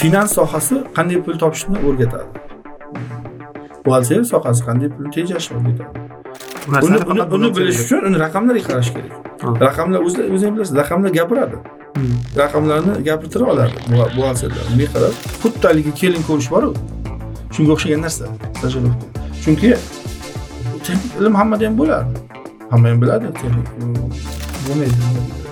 [0.00, 2.28] finans sohasi qanday pul topishni o'rgatadi?
[3.84, 5.98] Buxgalteriya sohasi qanday pul tejashni o'rgatadi?
[6.86, 6.98] Uni
[7.36, 9.12] uni bilish uchun uni raqamlarga qarash kerak.
[9.66, 10.00] Raqamlar
[10.34, 11.56] o'zing bilasiz raqamlar gapiradi.
[11.94, 12.14] Hmm.
[12.42, 16.70] raqamlarni gapirtira oladi buxgalterlar bunga qarab xuddi haligi kelin ko'rish boru.
[17.54, 18.24] Shunga o'xshagan narsa
[18.56, 19.06] stajirovka
[19.44, 19.70] chunki
[20.84, 22.10] texnik ilm hammada ham bo'ladi
[22.72, 23.66] hamma ham biladi texnik
[24.66, 25.43] bo'lmaydi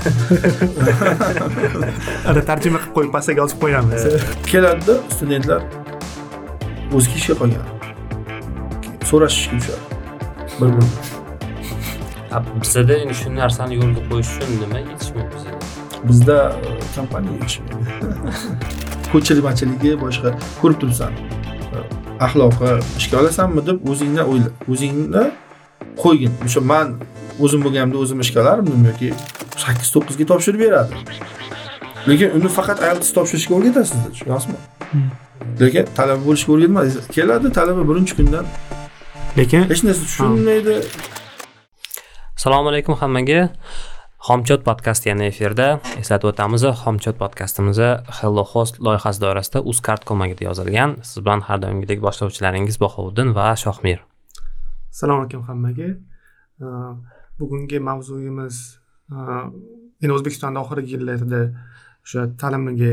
[2.30, 4.02] ana tarjima qilib qo'yib pastaga yozib qo'yamiz.
[4.50, 5.60] Keladida studentlar
[6.96, 7.64] o'ziga ishga qolgan
[9.10, 9.84] so'rashishga tushadi
[10.60, 10.96] bir birini
[12.62, 15.58] bizada endi shu narsani yo'lga qo'yish uchun nima yetishmayapti bizada?
[16.08, 16.36] Bizda
[16.66, 17.84] e, kompaniya yetishmaydi
[19.12, 20.28] ko'chirmachiligi boshqa.
[20.62, 21.12] Ko'rib turibsan
[22.26, 25.24] axloqi ishga olasanmi deb o'zingdan o'yla o'zingni
[26.04, 26.32] qo'ygin.
[26.46, 26.88] O'sha man
[27.44, 29.08] o'zim bo'lganimda o'zim ishga olardim yoki
[29.64, 30.94] sakkiz to'qqizga topshirib beradi.
[32.08, 34.58] Lekin uni faqat ielts topshirishga o'rgatasiz tushunyapsizmi
[34.92, 35.08] hmm.
[35.62, 38.50] lekin talaba bo'lishga o'rgatmaysiz keladi talaba birinchi kundan.
[39.38, 40.76] Lekin hech narsa tushunmaydi.
[42.38, 43.40] Assalomu alaykum hammaga.
[44.28, 45.68] Xomchot podkasti yana efirda.
[46.00, 47.80] Eslatib o'tamiz xomchot podkastimiz
[48.20, 50.98] hello host loyihasi doirasida uzcard ko'magida yozilgan.
[51.08, 54.09] Siz bilan har doimgidek boshlovchilaringiz bahovuddin va shohmir
[54.90, 55.88] assalomu alaykum hammaga.
[57.38, 58.56] Bugungi mavzuyimiz
[59.12, 59.16] e,
[60.02, 61.40] endi o'zbekistonda oxirgi yillarda
[62.04, 62.92] o'sha ta'limga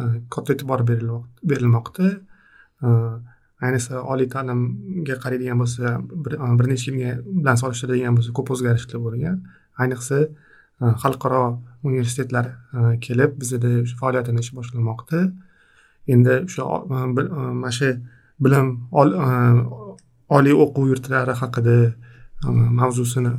[0.00, 0.02] e,
[0.34, 2.10] katta e'tibor berilmoqda.
[3.66, 9.42] Ayniqsa oliy ta'limga qaraydigan bo'lsa e, bir necha yilga bilan solishtiradigan bo'lsa ko'p o'zgarishlar bo'lgan.
[9.82, 10.20] Ayniqsa
[11.02, 11.44] xalqaro
[11.88, 12.46] universitetlar
[13.06, 15.24] kelib bizada faoliyatini ish boshlamoqda.
[16.14, 17.90] Endi o'sha mana shu
[18.44, 18.66] bilim
[20.36, 21.76] oliy o'quv yurtlari haqida
[22.80, 23.32] mavzusini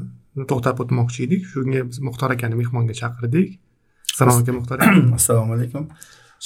[0.49, 1.43] to'xtab o'tmoqchi edik.
[1.53, 3.49] Shunga biz muxtor akani mehmonga chaqirdik.
[4.13, 4.91] Assalomu alaykum muxtor aka.
[5.19, 5.83] Assalomu alaykum.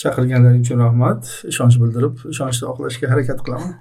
[0.01, 1.21] Chaqirganlaring uchun rahmat.
[1.51, 3.71] Ishonch bildirib ishonchni oqlashga harakat qilaman.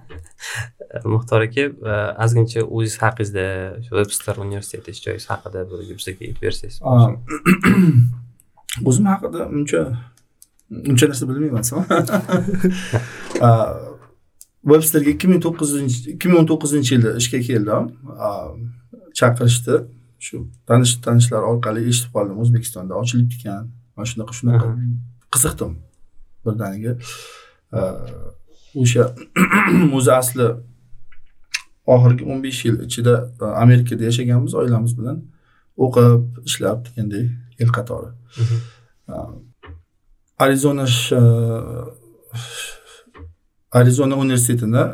[1.15, 1.73] Muxtor aka e,
[2.25, 3.47] ozgincha o'zingiz haqingizda
[3.85, 6.77] shu webster universiteti ish joyingiz haqida bizga aytib bersangiz.
[8.89, 9.81] O'zim haqida uncha
[10.93, 11.63] uncha narsa bilmayman
[14.65, 17.91] websterga ikki ming to'qqizinchi ikki ming o'n to'qqizinchi yilda ishga keldim
[19.19, 19.83] chaqirishdi.
[20.27, 22.37] Shu tanish tanishlar orqali eshitib qoldim.
[22.43, 23.65] O'zbekistonda ochilibdi ekan
[23.97, 24.69] mana shunaqa shunaqa.
[25.35, 25.73] Qiziqdim
[26.47, 26.93] birdaniga.
[28.83, 29.05] O'sha
[29.99, 30.49] o'zi asli
[31.95, 33.15] oxirgi o'n besh yil ichida
[33.65, 35.19] amerikada yashaganmiz oilamiz bilan
[35.87, 37.27] o'qib ishlab degandek
[37.61, 38.11] yil qatori.
[40.45, 40.87] Arizona
[43.81, 44.85] arizona universitetini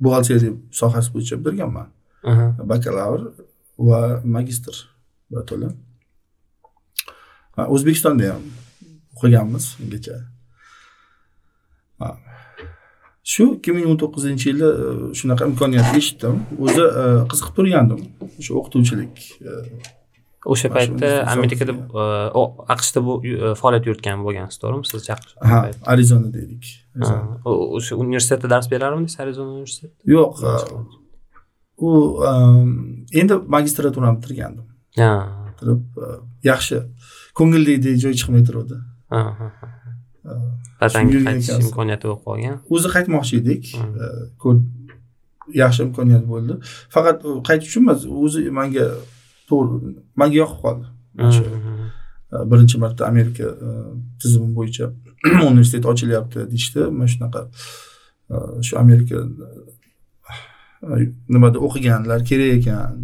[0.00, 1.88] buxgalteriya sohasi bo'yicha bitirganman
[2.72, 3.20] bakalavr
[3.88, 4.00] va
[4.36, 4.74] magistr
[5.30, 5.70] birato'la
[7.74, 8.44] o'zbekistonda ham
[9.16, 10.16] o'qiganmiz ungacha.
[13.30, 14.86] Shu ikki ming o'n to'qqizinchi yili e,
[15.18, 16.38] shunaqa imkoniyat eshitdim.
[16.64, 18.00] O'zi e, qiziqib turgandim
[18.40, 19.58] o'sha o'qituvchilik e,
[20.46, 21.72] o'sha paytda amerikada
[22.74, 23.12] aqshda bu
[23.60, 25.58] faoliyat yuritgan bo'lgansiz to'g'rimi sizni chaqirish ha
[25.94, 26.64] arizonada edik
[27.76, 30.02] o'sha universitetda dars berarmidingiz arizona universitetida?
[30.14, 30.32] Yo'q
[31.88, 31.90] u
[33.20, 34.66] endi magistraturani bitirgandim
[35.60, 36.08] bitirib e,
[36.48, 36.82] yaxshi
[37.38, 38.80] ko'ngildagidek joy chiqmay turuvdi.
[40.80, 42.58] Vatanga qaytish imkoniyati bo'lib qolgan.
[42.74, 43.72] o'zi qaytmoqchi edik.
[43.76, 44.54] E,
[45.62, 46.58] yaxshi imkoniyat bo'ldi.
[46.94, 48.86] Faqat qaytish uchun emas o'zi manga
[49.50, 50.86] to'g'ri manga yoqib qoldi.
[52.50, 53.46] Birinchi marta amerika
[54.20, 54.90] tizimi bo'yicha
[55.50, 56.80] universitet ochilyapti deyishdi.
[56.98, 57.40] Mana shunaqa
[58.66, 59.16] shu amerika
[61.34, 63.00] nimada o'qiganlar kerak ekan.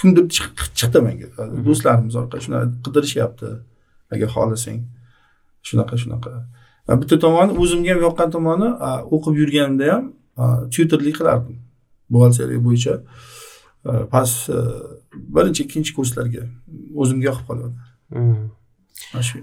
[0.00, 0.24] Kimdir
[0.78, 1.28] chiqdi menga.
[1.66, 3.48] Do'stlarimiz orqali shunaqa qidirishyapti
[4.14, 4.80] agar xohlasang.
[5.68, 6.32] Shunaqa shunaqa.
[7.00, 8.68] Bitta tomoni o'zimga ham yoqqan tomoni
[9.14, 10.04] o'qib yurganimda ham
[10.74, 11.56] tyutorlik qilardim.
[12.12, 12.94] Buxgalteriya bo'yicha
[14.12, 14.50] past
[15.12, 16.42] birinchi ikkinchi kurslarga
[17.00, 17.74] o'zimga yoqib qoladi
[19.12, 19.38] mana shu.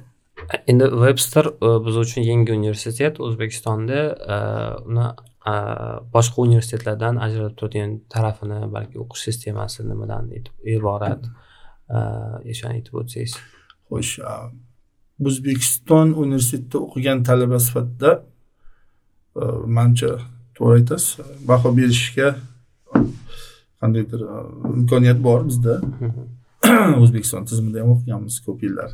[0.71, 1.45] Endi webster
[1.85, 3.99] biz uchun yangi universitet o'zbekistonda
[4.89, 5.07] uni
[6.15, 10.23] boshqa universitetlardan ajralib turadigan tarafini balki o'qish sistemasi nimadan
[10.75, 11.21] iborat
[12.51, 13.33] o'shani aytib o'tsangiz.
[13.89, 14.13] Xo'sh
[15.27, 18.11] o'zbekiston universitetida o'qigan talaba sifatida
[19.77, 20.11] manimcha
[20.57, 21.11] to'g'ri aytasiz.
[21.49, 22.27] Baho berishga
[23.81, 24.21] qandaydir
[24.75, 25.81] imkoniyat bor bizda.
[27.03, 28.89] O'zbekiston tizimida ham o'qiganmiz ko'p yillar.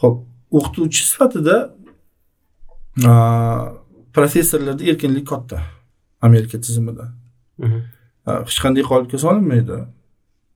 [0.00, 0.16] Ho'p
[0.58, 1.56] o'qituvchi sifatida
[4.16, 5.62] professorlarda erkinlik katta
[6.28, 7.04] amerika tizimida.
[8.26, 9.78] Hech qanday qolipga solinmaydi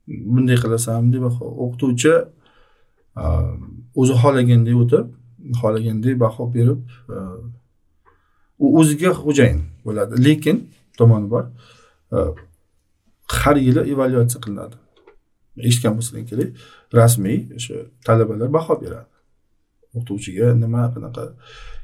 [0.08, 2.14] bunday qilasan baho o'qituvchi
[4.00, 5.06] o'zi xohlaganday o'tib
[5.60, 6.80] xohlaganday baho berib
[8.64, 10.14] u o'ziga xo'jayin bo'ladi.
[10.26, 10.56] Lekin
[10.99, 11.44] tomoni bor.
[13.41, 14.76] Har yili evalyuatsiya qilinadi.
[15.69, 16.50] Eshitgan bo'lsalaring kerak
[16.99, 17.76] rasmiy o'sha
[18.06, 19.11] talabalar baho beradi.
[19.96, 21.25] O'qituvchiga nima qanaqa.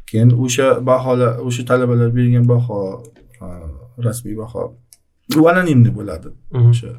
[0.08, 2.78] Keyin o'sha baholar o'sha talabalar bergan baho
[4.06, 4.62] rasmiy baho
[5.38, 6.28] u anonimniy bo'ladi
[6.70, 6.90] o'sha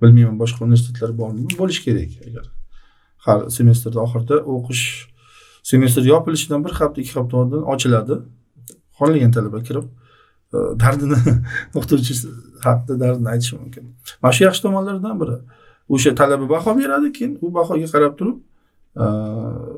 [0.00, 2.46] bilmayman boshqa universitetlar bormi bo'lishi kerak agar.
[3.24, 4.84] Har semestrni oxirida o'qish
[5.70, 8.16] semestr yopilishidan bir hafta ikki hafta oldin ochiladi.
[8.98, 9.86] Xohlagan talaba kirib
[10.52, 11.16] Э, dardini
[11.76, 12.14] o'qituvchi
[12.64, 13.84] haqida dardini aytishi mumkin.
[14.22, 15.36] Mana shu yaxshi tomonlaridan biri.
[15.94, 18.38] O'sha talaba baho beradi keyin u bahoga qarab turib
[19.02, 19.04] e,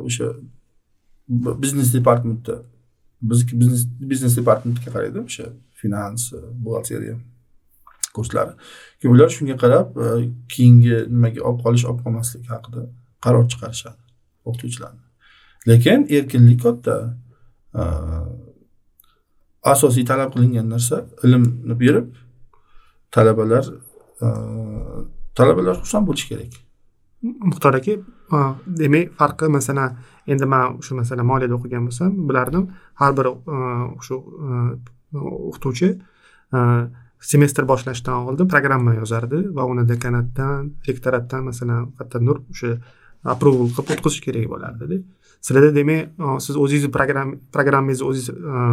[0.08, 0.26] o'sha
[1.64, 2.54] biznes departamentda
[3.30, 5.46] bizniki biznes biznes departamentga qaraydi o'sha
[5.80, 6.22] finans
[6.64, 7.16] buxgalteriya
[8.16, 8.52] kurslari.
[9.00, 10.06] Keyin ular shunga qarab e,
[10.54, 12.82] keyingi nimaga olib qolish olib qolmaslik haqida
[13.24, 14.00] qaror chiqarishadi
[14.48, 15.02] o'qituvchilarni.
[15.70, 16.96] Lekin erkinlik katta.
[17.80, 17.82] E,
[19.72, 22.06] asosiy talab qilingan narsa ilmni berib
[23.14, 23.64] talabalar
[24.24, 24.26] e,
[25.38, 26.52] talabalar xursand bo'lishi kerak.
[27.50, 27.94] Muxtor aka
[28.36, 28.42] e,
[28.80, 29.96] demak farqi masalan
[30.32, 32.68] endi man o'sha masalan moliyada o'qigan bo'lsam bilardim
[33.00, 33.56] har bir e,
[34.06, 34.16] shu
[35.50, 35.88] o'qituvchi
[37.30, 41.80] semestr boshlashdan oldin programma yozardi va uni dekanatdan rektoratdan masalan
[42.28, 42.72] nur o'sha
[43.34, 44.96] approval qilib o'tkazish kerak bo'lardida.
[45.40, 46.90] Sizlarda demak e, siz o'zingizni
[47.54, 48.64] programmangizni o'zingiz e,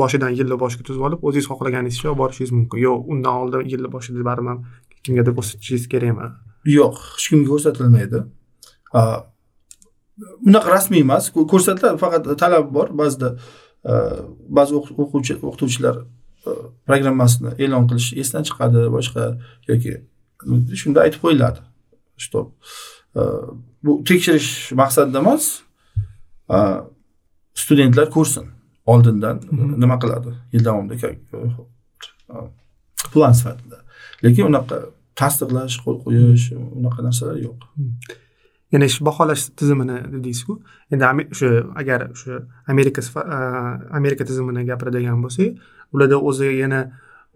[0.00, 2.78] boshidan yilni boshiga tuzib olib o'zingiz xohlaganingizcha olib borishingiz mumkin.
[2.86, 4.56] Yo'q undan oldin yilni boshida baribir
[5.04, 6.28] kimgadir ko'rsatishingiz kerakmi?
[6.78, 8.24] Yo'q hech kimga ko'rsatilmaydi.
[10.46, 11.30] Bunaqa rasmiy emas.
[11.54, 12.92] Ko'rsatiladi faqat talab bor.
[13.00, 13.34] Ba'zida
[13.90, 13.92] e,
[14.60, 16.04] ba'zi o'quvchi o'qituvchilar
[16.88, 19.24] programmasini e'lon qilish esdan chiqadi boshqa
[19.70, 19.92] yoki
[20.82, 21.60] shunda aytib qo'yiladi.
[22.24, 22.40] Что
[23.84, 25.44] bu tekshirish maqsadida emas.
[27.54, 28.46] Studentlar ko'rsin.
[28.86, 30.30] Oldindan nima qiladi?
[30.52, 30.96] Yil davomida
[33.12, 33.82] plan sifatida.
[34.24, 34.78] Lekin unaqa
[35.20, 37.58] tasdiqlash qo'l qo'yish unaqa narsalar yo'q.
[38.72, 40.54] Yana shu baholash tizimini deysizku?
[40.92, 41.04] Endi
[41.34, 41.50] o'sha
[41.80, 42.40] agar o'sha
[42.72, 43.02] amerika
[43.98, 45.48] amerika tizimini gapiradigan bo'lsak
[45.94, 46.80] ularda o'zi yana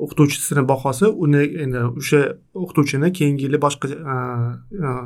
[0.03, 2.21] o'qituvchisini bahosi uni endi o'sha
[2.63, 3.87] o'qituvchini keyingi yili boshqa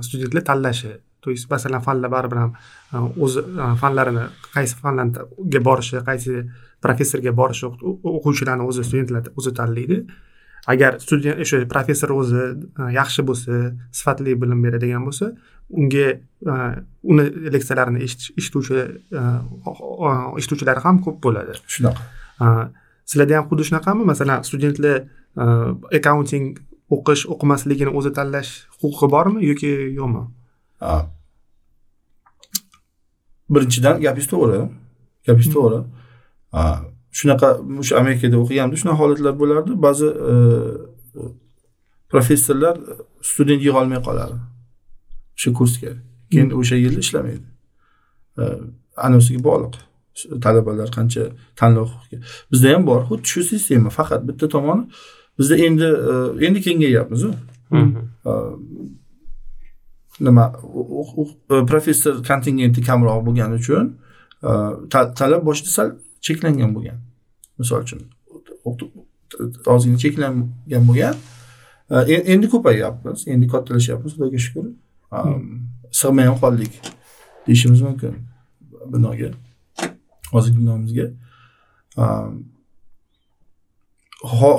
[0.06, 0.92] studentlar tanlashi
[1.26, 2.52] то есть masalan fanlar baribir ham
[3.24, 3.40] o'zi
[3.82, 4.24] fanlarini
[4.54, 6.32] qaysi fanlarga borishi qaysi
[6.84, 7.66] professorga borishi
[8.16, 9.96] o'quvchilarni o'zi studentlar o'zi tanlaydi
[10.72, 12.44] agar student o'sha professor o'zi
[12.98, 13.58] yaxshi bo'lsa
[13.98, 15.26] sifatli bilim beradigan bo'lsa
[15.80, 16.06] unga
[17.10, 17.24] uni
[17.54, 18.00] leksiyalarini
[18.38, 18.78] eshituvchi
[20.38, 22.02] eshituvchilar ham ko'p bo'ladi shunaqa
[23.10, 24.96] sizlarda ham xuddi shunaqami masalan studentlar
[25.98, 26.46] accounting
[26.94, 28.50] o'qish o'qimasligini o'zi tanlash
[28.82, 29.70] huquqi bormi yoki
[30.00, 30.22] yo'qmi
[33.50, 34.60] birinchidan gapingiz to'g'ri.
[35.26, 35.80] Gapingiz to'g'ri.
[37.18, 37.48] Shunaqa
[37.80, 39.72] o'sha amerikada o'qiganimda shunaqa holatlar bo'lardi.
[39.86, 40.32] Ba'zi e,
[42.12, 42.74] professorlar
[43.30, 44.36] student yig'olmay qoladi
[45.36, 45.92] o'sha kursga.
[46.30, 47.46] Keyin o'sha yili ishlamaydi.
[49.06, 49.74] Anosiga bog'liq
[50.44, 51.22] talabalar qancha
[51.60, 51.88] tanlov
[52.52, 54.84] bizda ham bor xuddi shu sistema faqat bitta tomoni.
[55.38, 56.12] Bizda endi e,
[56.46, 57.30] endi kengayyapmizu
[60.20, 60.52] nima
[61.70, 63.84] professor kontingenti kamroq bo'lgani uchun
[65.18, 65.88] talab boshida sal
[66.26, 66.98] cheklangan bo'lgan.
[67.58, 68.00] Misol uchun
[69.74, 71.16] ozgina cheklangan bo'lgan.
[72.32, 74.66] Endi ko'payyapmiz endi kattalashyapmiz xudoga shukur
[76.00, 76.72] sig'may ham qoldik
[77.46, 78.14] deyishimiz mumkin
[78.92, 79.30] binoga
[80.32, 81.06] hozirgi binomizga.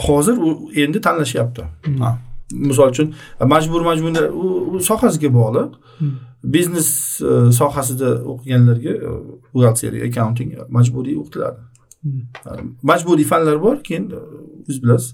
[0.08, 1.64] Hozir u endi tanlashyapti.
[1.86, 2.27] Hmm.
[2.52, 5.72] Misol uchun majbur majburlar u sohasiga bog'liq.
[5.98, 6.12] Hmm.
[6.44, 9.10] biznes e, sohasida o'qiganlarga e,
[9.54, 11.60] buxgalteriya accounting majburiy o'qitiladi
[12.04, 12.70] hmm.
[12.84, 14.20] majburiy fanlar bor keyin e,
[14.60, 15.10] o'zingiz bilasiz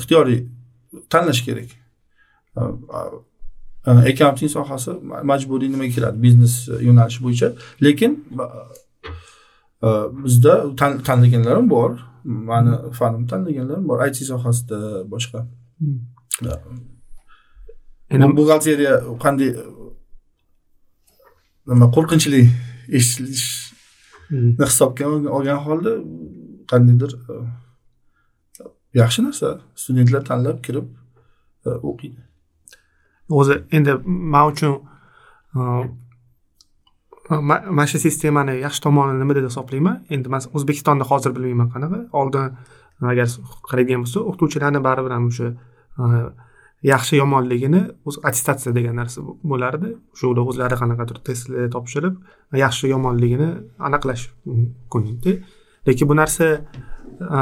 [0.00, 0.40] ixtiyoriy.
[1.10, 1.70] tanlash kerak.
[3.86, 4.90] Accounting sohasi
[5.30, 6.54] majburiy nimaga kiradi biznes
[6.88, 7.48] yo'nalishi bo'yicha.
[7.86, 8.12] Lekin
[10.24, 10.54] bizda
[11.08, 11.90] tanlaganlarim bor.
[12.24, 14.06] Mani fanimni tanlaganlarim bor.
[14.06, 14.78] It sohasida
[15.12, 15.46] boshqa
[18.12, 19.50] endi buxgalteriya qanday
[21.70, 22.42] nima qo'rqinchli
[22.98, 23.36] eshitishni
[24.28, 24.50] hmm.
[24.70, 25.04] hisobga
[25.36, 25.92] olgan holda
[26.70, 27.12] qandaydir
[29.00, 29.48] yaxshi narsa
[29.82, 30.86] studentlar tanlab kirib
[31.90, 32.20] o'qiydi
[33.40, 33.92] o'zi endi
[34.34, 34.72] man uchun
[37.78, 42.44] mana shu sistemani yaxshi tomoni nima deb hisoblayman endi man o'zbekistonda hozir bilmayman qanaqa oldin
[43.12, 43.26] agar
[43.70, 45.48] qaraydigan bo'lsa o'qituvchilarni baribir ham o'sha
[45.98, 46.30] Э,
[46.86, 49.94] yaxshi yomonligini o'zi attestatsiya degan narsa bo'lardi.
[50.14, 52.14] O'sha o'zlari qanaqadir testlar topshirib
[52.64, 53.48] yaxshi yomonligini
[53.88, 55.40] aniqlash mumkin
[55.86, 56.44] lekin bu narsa
[57.20, 57.40] e,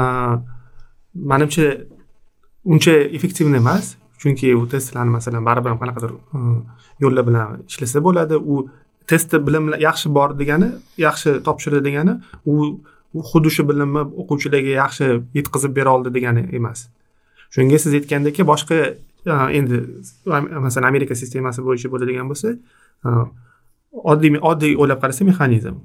[1.31, 1.67] manimcha
[2.65, 3.95] uncha effektiv emas.
[4.21, 6.39] Chunki u testlarni masalan baribir ham qanaqadir e,
[7.03, 8.35] yo'llar bilan ishlasa bo'ladi.
[8.35, 8.67] U
[9.07, 12.13] testda bilim yaxshi bor degani yaxshi topshirdi degani
[12.45, 12.55] u
[13.17, 15.05] u xuddi shu bilimni o'quvchilarga yaxshi
[15.37, 16.87] yetkazib bera oldi degani emas.
[17.55, 19.77] Shunga siz aytgandek boshqa e, endi
[20.65, 22.49] masalan amerika sistemasi bo'yicha bo'ladigan bo'lsa
[23.07, 23.09] e,
[24.11, 25.77] oddiy oddiy o'ylab qarasa mexanizm.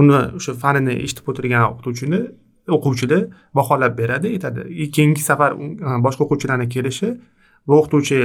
[0.00, 2.20] Uni o'sha fanini eshitib o'tirgan o'qituvchini
[2.76, 3.18] o'quvchida
[3.58, 4.60] baholab beradi aytadi.
[4.96, 7.08] Keyingi safar e, boshqa o'quvchilarni kelishi
[7.66, 8.18] bu o'qituvchi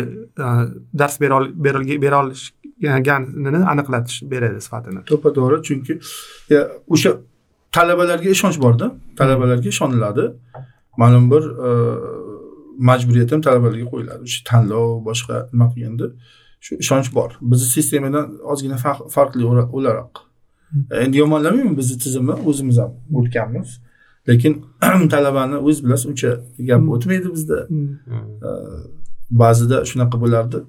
[1.02, 5.02] dars bera olishganini aniqlatish beradi sifatini.
[5.12, 5.58] To'ppa to'g'ri.
[5.68, 5.94] Chunki
[6.94, 7.12] o'sha
[7.78, 8.86] talabalarga ishonch borda.
[9.20, 10.26] Talabalarga ishoniladi.
[11.02, 11.44] Ma'lum bir
[12.90, 14.24] majburiyat ham talabalarga qo'yiladi.
[14.30, 16.08] O'sha tanlov boshqa nima qilganda
[16.66, 17.30] shu ishonch bor.
[17.52, 18.78] Bizni sistemadan ozgina
[19.16, 19.44] farqli
[19.78, 20.24] o'laroq.
[21.04, 23.80] Endi yomonlamayman bizni tizimni o'zimiz ham o'tganmiz.
[24.30, 24.54] Lekin
[25.14, 26.30] talabani o'zi bilasiz uncha
[26.70, 26.92] gap hmm.
[26.96, 27.60] o'tmaydi bizda.
[27.70, 27.90] Hmm.
[29.44, 30.64] ba'zida shunaqa bo'lardi.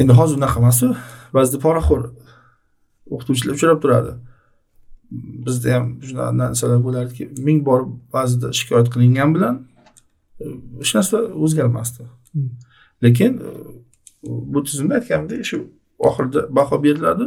[0.00, 0.88] Endi hozir unaqa emasu.
[1.36, 2.02] Ba'zida poraxo'r
[3.14, 4.12] o'qituvchilar uchrab turadi.
[5.46, 7.80] Bizda ham shunaqa narsalar bo'lardiki ming bor
[8.16, 9.54] ba'zida shikoyat qilingan bilan
[10.80, 12.02] hech narsa o'zgarmasdi.
[12.32, 12.50] Hmm.
[13.02, 13.42] lekin
[14.22, 15.58] bu tizimda aytganimdek shu
[15.98, 17.24] oxirida baho beriladi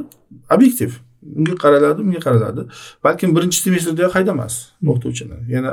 [0.55, 0.91] obyektiv.
[1.37, 2.61] Unga qaraladi unga qaraladi.
[3.03, 4.53] Balkim birinchi semestrdayoq haydamas
[4.89, 5.37] o'qituvchini.
[5.55, 5.71] Yana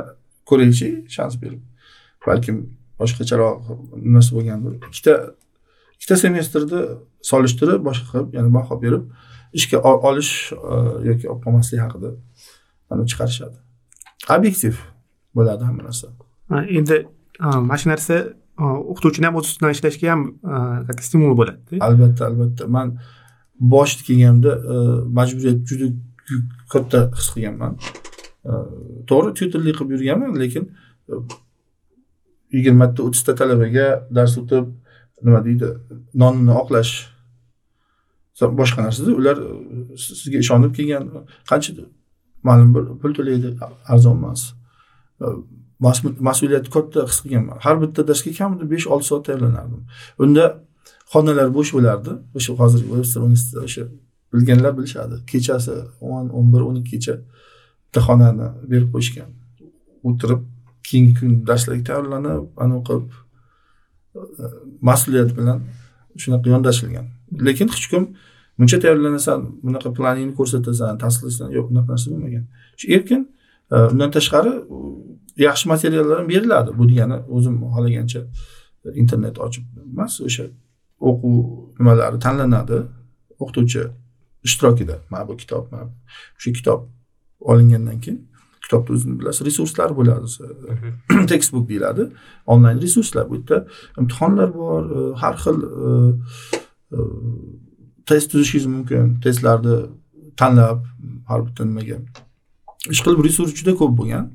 [0.49, 1.61] ko'raychi shans berib.
[2.27, 2.57] Balkim
[2.99, 3.57] boshqacharoq
[4.05, 4.73] nimasi bo'lgandir.
[4.89, 5.15] Ikkita
[5.97, 6.81] ikkita semestrni
[7.31, 9.03] solishtirib boshqa qilib yana baho berib
[9.59, 9.77] ishga
[10.09, 10.75] olish e,
[11.09, 12.09] yoki olib qolmaslik haqida
[13.11, 13.57] chiqarishadi.
[14.35, 14.75] Obyektiv
[15.35, 16.07] bo'ladi hamma narsa.
[16.79, 16.97] Endi
[17.39, 18.15] mana shu narsa
[18.91, 20.21] o'qituvchini ham o'z ustidan ishlashga ham
[21.07, 22.67] stimul bo'ladi albatta albatta.
[22.75, 22.87] Man
[23.73, 24.51] boshida kelganimda
[25.17, 25.87] majburiyat juda
[26.73, 27.73] katta his qilganman.
[29.09, 30.63] To'g'ri tyutorlik qilib yurganman lekin
[32.55, 34.65] yigirmata o'ttizta talabaga dars o'tib
[35.25, 35.67] nima deydi
[36.21, 36.93] nonni oqlash
[38.59, 39.37] boshqa narsada ular
[40.05, 41.03] sizga ishonib kelgan
[41.49, 41.71] qancha
[42.47, 43.49] ma'lum bir pul to'laydi
[43.93, 44.41] arzon emas.
[46.27, 49.81] Mas'uliyatni katta his qilganman har bitta darsga kamida besh olti soat tayyorlanardim.
[50.23, 50.45] Unda
[51.13, 52.11] xonalar bo'sh bo'lardi.
[52.37, 53.83] O'sha hozir webster universitetida o'sha
[54.33, 55.15] bilganlar bilishadi.
[55.31, 55.73] Kechasi
[56.13, 57.15] o'n o'n bir o'n ikkigacha
[57.85, 59.29] bitta xonani berib qo'yishgan.
[60.07, 60.41] O'tirib
[60.87, 63.07] keyingi kun darslarga tayyorlanib anavi qilib
[64.89, 65.59] mas'uliyat bilan
[66.21, 67.05] shunaqa yondashilgan.
[67.47, 68.03] Lekin hech kim
[68.59, 72.43] buncha tayyorlanasan bunaqa planingni ko'rsatasan tasdiqlaysan yo'q unaqa narsa bo'lmagan.
[72.79, 73.21] Shu erkin
[73.73, 74.53] e, undan tashqari
[75.49, 76.71] yaxshi materiallar ham beriladi.
[76.79, 78.21] Bu degani o'zim xohlagancha
[79.01, 80.45] internet ochib emas o'sha
[81.09, 81.35] o'quv
[81.79, 82.77] nimalari tanlanadi.
[83.41, 83.81] O'qituvchi
[84.47, 85.87] ishtirokida mana bu kitob mana
[86.37, 86.79] o'sha kitob
[87.51, 88.19] olingandan keyin
[88.63, 90.27] kitobni o'zini bilasiz resurslar bo'ladi.
[91.31, 92.07] Textbook deyiladi
[92.45, 93.29] onlayn resurslar.
[93.29, 93.67] Bu yerda
[93.99, 95.89] imtihonlar bor e, har xil e,
[96.95, 96.97] e,
[98.05, 99.77] test tuzishingiz mumkin testlarni
[100.37, 100.85] tanlab
[101.27, 101.97] har bitta nimaga.
[102.93, 104.29] Ish qilib resurs juda ko'p bo'lgan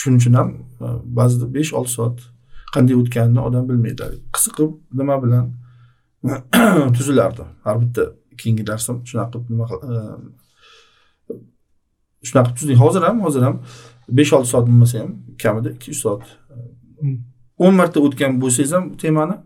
[0.00, 0.50] shuning uchun ham
[0.84, 0.86] e,
[1.18, 2.18] ba'zida besh olti soat
[2.74, 4.10] qanday o'tganini odam bilmaydi.
[4.36, 5.44] Qiziqib nima bilan
[6.96, 7.44] tuzilardi.
[7.66, 8.02] Har bitta
[8.40, 9.96] keyingi darsim shunaqa qilib nima e,
[12.28, 13.56] shunaqa qilib tuzdik hozir ham hozir ham
[14.18, 15.12] besh olti soat bo'lmasa ham
[15.42, 16.22] kamida ikki uch soat
[17.00, 17.16] hmm.
[17.64, 19.36] o'n marta o'tgan bo'lsangiz ham temani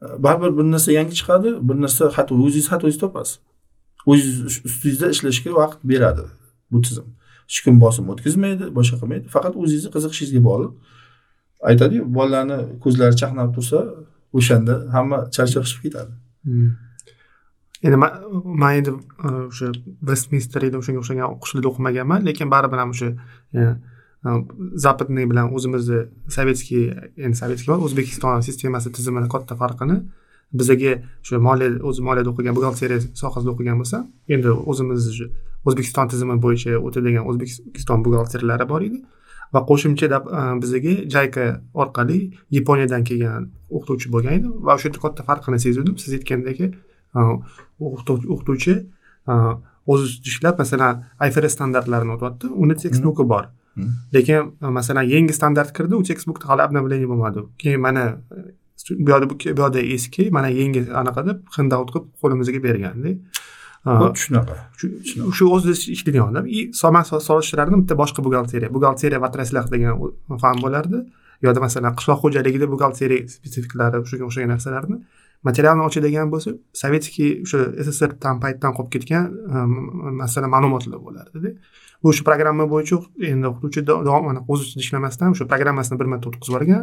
[0.00, 3.38] baribir bir narsa yangi chiqadi bir narsa xato o'zingiz hatto o'zingiz topasiz.
[4.06, 6.24] O'zingiz ustingizda ishlashga vaqt beradi
[6.72, 7.06] bu tizim.
[7.50, 9.26] Hech kim bosim o'tkazmaydi boshqa qilmaydi.
[9.34, 10.72] Faqat o'zingizni qiziqishingizga bog'liq
[11.70, 13.80] aytadiku bolalarni ko'zlari chaqnab tursa
[14.38, 16.12] o'shanda hamma charchab chiqib ketadi.
[16.46, 16.70] Hmm.
[17.86, 19.70] Endi man endi e, o'sha
[20.10, 23.08] vestminsterda o'shanga o'xshagan o'qishlarda o'qimaganman lekin baribir ham o'sha
[23.58, 23.60] e,
[24.26, 24.30] e,
[24.86, 26.00] западный bilan o'zimizni
[26.36, 26.84] sovetskiy
[27.24, 29.96] endi sovetskiy emas o'zbekiston sistemasi tizimini katta farqini
[30.60, 30.92] bizaga
[31.22, 34.02] o'sha moliya o'zi moliyada o'qigan buxgalteriya sohasida o'qigan bo'lsam
[34.34, 35.30] endi o'zimizni
[35.66, 38.98] o'zbekiston tizimi bo'yicha o'tadigan o'zbekiston buxgalterlari bor edi.
[39.54, 40.06] Va qo'shimcha
[40.62, 41.44] bizaga jayka
[41.82, 42.18] orqali
[42.56, 44.48] yaponiyadan kelgan o'qituvchi bo'lgan edi.
[44.66, 45.96] Va o'sha yerda katta farqini sezdim.
[46.02, 46.58] Siz aytgandek
[48.34, 48.74] o'qituvchi
[49.92, 52.46] o'zi ishlab masalan ifrs standartlarini o'tyapti.
[52.62, 53.44] Uni tekstbuki bor.
[54.14, 57.40] Lekin masalan yangi standart kirdi u tekstbukda hali обновление bo'lmadi.
[57.62, 58.04] Keyin mana
[59.04, 63.10] bu yoqda bu yoqda eski mana yangi anaqa deb handout qilib qo'limizga berganda
[63.84, 64.56] xuddi shunaqa
[65.36, 66.44] shu o'zi ishlaydigan odam.
[66.46, 68.70] И man solishtirardim bitta boshqa buxgalteriya.
[68.76, 69.92] Buxgalteriya va отраслях degan
[70.42, 70.98] fan bo'lardi.
[71.46, 74.96] Yoda masalan qishloq xo'jaligida buxgalteriya spesifiklari shunga o'xshagan narsalarni.
[75.48, 76.50] Materialni ochadigan bo'lsa
[76.82, 78.10] sovetskiy o'sha sssr
[78.44, 79.24] paytdan qolib ketgan
[80.22, 81.50] masalan ma'lumotlar bo'lardida
[82.02, 82.96] bu shu programma bo'yicha
[83.32, 83.80] endi o'qituvchi
[84.52, 86.82] o'z ustida ishlamasdan o'sha programmasini bir marta o'tkazib yuborgan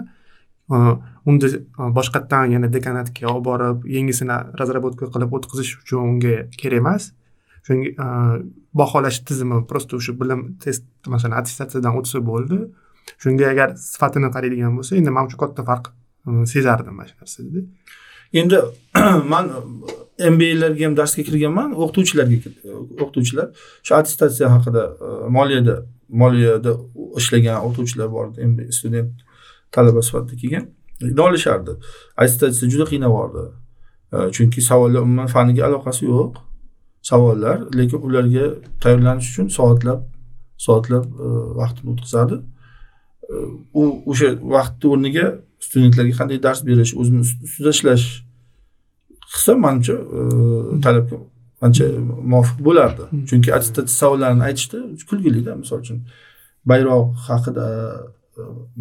[0.69, 1.59] Э, unda э,
[1.97, 7.12] boshqatdan yana dekanatga olib borib yangisini разработка qilib o'tkazish uchun unga kerak emas.
[7.67, 8.07] Shunga e,
[8.74, 10.83] baholash tizimi просто o'sha bilim test
[11.13, 12.59] masalan attestatsiyadan o'tsa bo'ldi.
[13.24, 15.89] Shunga agar sifatini qaraydigan bo'lsa endi man uchun katta farq
[16.27, 17.63] e, sezardim mana shu narsada
[18.41, 18.62] endi
[19.33, 19.51] man
[20.25, 22.38] e, mbalarga ham darsga kirganman o'qituvchilarga
[23.03, 23.47] o'qituvchilar.
[23.86, 24.83] Shu attestatsiya haqida
[25.38, 25.77] moliyada
[26.24, 26.77] moliyada
[27.21, 29.26] ishlagan o'qituvchilar bor edi mba student
[29.77, 30.65] talaba sifatida kelgan
[31.22, 31.74] nolishardi
[32.22, 33.46] attestatsiya juda qiynab yubordi
[34.12, 36.36] chunki savollar umuman faniga aloqasi yo'q.
[37.01, 38.46] Savollar lekin ularga
[38.81, 40.00] tayyorlanish uchun soatlab
[40.57, 41.27] soatlab e,
[41.60, 42.36] vaqtini o'tkazadi.
[43.29, 43.34] E,
[43.74, 45.25] u o'sha vaqtni o'rniga
[45.60, 48.05] studentlarga qanday dars berish o'zini ustida ishlash
[49.31, 50.19] qilsa manimcha e,
[50.86, 51.17] talabga
[51.65, 51.86] ancha
[52.31, 53.03] muvofiq bo'lardi.
[53.12, 53.25] Hmm.
[53.29, 54.79] chunki attestatsiya savollarini aytishda
[55.10, 56.00] kulgilida misol uchun
[56.72, 57.65] bayroq haqida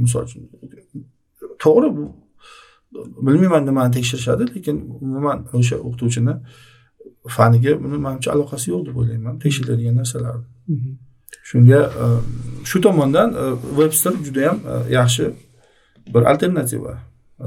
[0.03, 0.43] misol uchun
[1.65, 2.05] to'g'ri bu.
[3.27, 6.35] Bilmayman nimani tekshirishadi lekin umuman o'sha o'qituvchini
[7.37, 10.47] faniga buni manimcha aloqasi yo'q deb o'ylayman tekshiriladigan narsalarni.
[10.75, 10.93] Mhm.
[11.51, 12.07] shunga e,
[12.65, 13.45] shu tomondan e,
[13.79, 15.25] webster judayam e, yaxshi
[16.15, 16.99] bir alternativa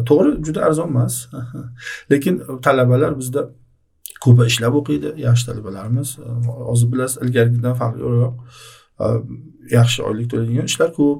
[0.09, 1.27] to'g'ri juda arzon emas.
[2.11, 3.41] Lekin talabalar bizda
[4.23, 6.09] ko'pi ishlab o'qiydi yaxshi talabalarimiz
[6.69, 8.35] hozir bilasiz ilgarigidan farqliroq
[9.77, 11.19] yaxshi oylik to'laydigan ishlar ko'p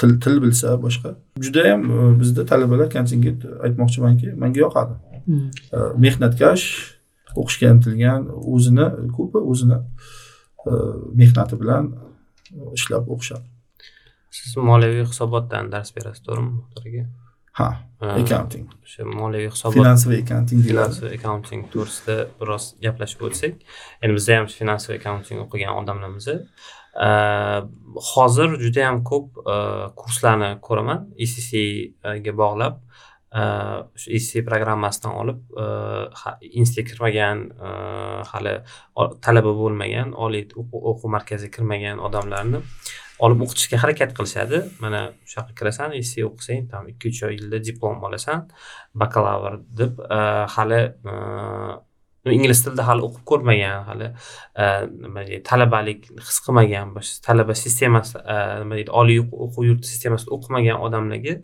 [0.00, 1.14] til til bilsa boshqa.
[1.40, 1.88] Judayam
[2.20, 4.94] bizda talabalar kontingent aytmoqchimanki manga yoqadi.
[5.28, 5.50] Hmm.
[6.00, 6.64] mehnatkash
[7.36, 10.72] o'qishga intilgan o'zini ko'pi o'zini e,
[11.20, 11.92] mehnati bilan
[12.78, 13.44] ishlab o'qishadi.
[14.38, 17.04] Siz moliyaviy hisobotdan dars berasiz to'g'rimi muxtor aka
[17.58, 17.68] ha
[18.22, 18.66] accounting.
[18.84, 23.54] o'sha moliyaviy hisobot finansoviy accounting finansoviy accounting to'g'risida biroz gaplashib o'tsak.
[24.02, 26.28] Endi bizda ham finansoviy accounting o'qigan odamlarmiz
[28.12, 29.38] hozir juda yam ko'p
[30.00, 32.74] kurslarni ko'raman ecga bog'lab.
[34.00, 35.40] Shu ec programmasidan olib
[36.60, 37.42] institutga kirmagan
[38.30, 38.54] hali
[39.24, 42.62] talaba bo'lmagan oliy o'quv markaziga kirmagan odamlarni
[43.26, 44.62] olib o'qitishga harakat qilishadi.
[44.80, 48.48] Mana shu yoqqa kirasan ec o'qisang там ikki uch yilda diplom olasan
[49.02, 49.92] bakalavr deb
[50.54, 50.82] hali
[52.36, 54.64] ingliz tilida hali o'qib ko'rmagan hali e,
[55.04, 56.94] nima deydi talabalik his qilmagan
[57.26, 61.36] talaba sistemasi e, nima deydi oliy o'quv yurti sistemasida o'qimagan odamlarga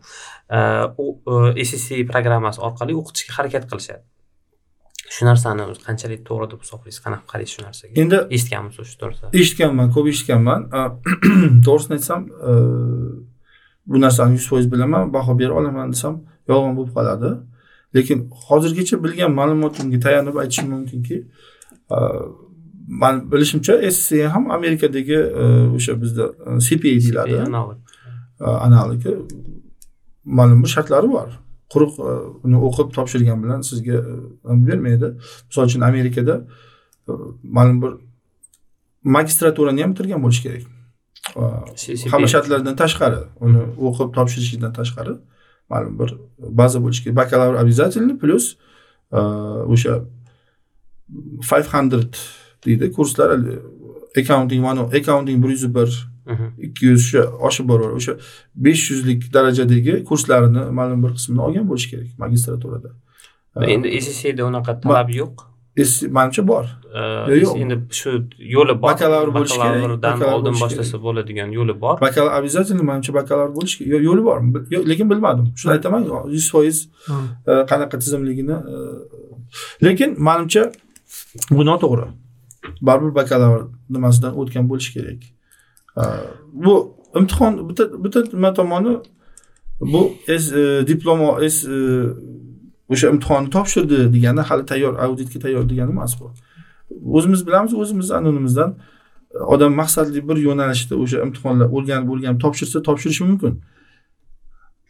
[1.62, 4.04] ecc programmasi orqali o'qitishga harakat qilishadi.
[5.14, 7.00] Shu narsani qanchalik to'g'ri deb hisoblaysiz?
[7.04, 7.92] Qanaqa qaraysiz shu narsaga?
[8.02, 10.68] Endi eshitganmisiz shu to'g'risida eshitganman ko'p eshitganman.
[11.66, 12.26] To'g'risini aytsam
[13.86, 16.14] bu narsani yuz foiz bilaman baho bera olaman desam
[16.48, 17.30] yolg'on bo'lib qoladi
[17.96, 21.16] lekin hozirgacha bilgan ma'lumotimga tayanib aytishim mumkinki
[23.02, 25.18] man bilishimcha sca ham amerikadagi
[25.76, 26.24] o'sha bizda
[26.66, 27.36] cpa deyiladi.
[28.66, 29.12] Analigi
[30.38, 31.28] ma'lum bir shartlari bor.
[31.72, 31.94] Quruq
[32.46, 33.96] uni o'qib topshirgan bilan sizga
[34.68, 35.08] bermaydi.
[35.48, 36.34] Misol uchun amerikada
[37.56, 37.92] ma'lum bir
[39.16, 40.64] magistraturani ham bitirgan bo'lishi kerak.
[42.12, 45.14] Hamma shartlardan tashqari uni o'qib topshirishlikdan tashqari
[45.70, 47.16] ma'lum bir baza bo'lishi kerak.
[47.16, 48.56] Bakalavr обязательно plyus
[49.74, 49.94] o'sha
[51.50, 52.10] five hundred
[52.66, 52.92] deydi.
[52.96, 53.28] Kurslar
[54.16, 55.90] accounting mana accounting bir yuz bir
[56.58, 58.12] ikki yuz shu oshib boraveradi o'sha
[58.54, 62.90] besh yuzlik darajadagi kurslarini ma'lum bir qismini olgan bo'lishi kerak magistraturada.
[63.74, 65.34] Endi ssda unaqa talab yo'q
[66.10, 66.64] manimcha bor.
[67.28, 68.88] Yo'q endi shu yo'li bor.
[68.90, 71.96] Bakalavr bo'lishi kerak oldin boshlasa bo'ladigan yo'li bor.
[72.00, 74.02] Bakalavr обязательно manimcha bakalavr bo'lishi kerak.
[74.08, 74.38] Yo'li bor.
[74.90, 75.46] Lekin bilmadim.
[75.58, 76.02] Shuni aytaman
[76.36, 76.76] yuz foiz
[77.50, 78.76] e, qanaqa tizimligini e,
[79.86, 80.62] lekin manimcha
[81.50, 82.06] bu noto'g'ri.
[82.86, 83.60] Baribir bakalavr
[83.94, 85.20] nimasidan o'tgan bo'lishi kerak.
[86.64, 86.74] Bu
[87.18, 88.94] imtihon bitta bitta nima tomoni
[89.80, 90.02] bu
[90.90, 91.20] diplom
[92.88, 96.32] o'sha imtihonni topshirdi degani hali tayyor auditga tayyor degani emas bu.
[97.16, 98.70] O'zimiz bilamiz o'zimiz anonimizdan
[99.34, 103.52] e, odam maqsadli bir yo'nalishda o'sha imtihonlar o'rganib o'rganib topshirsa topshirishi mumkin.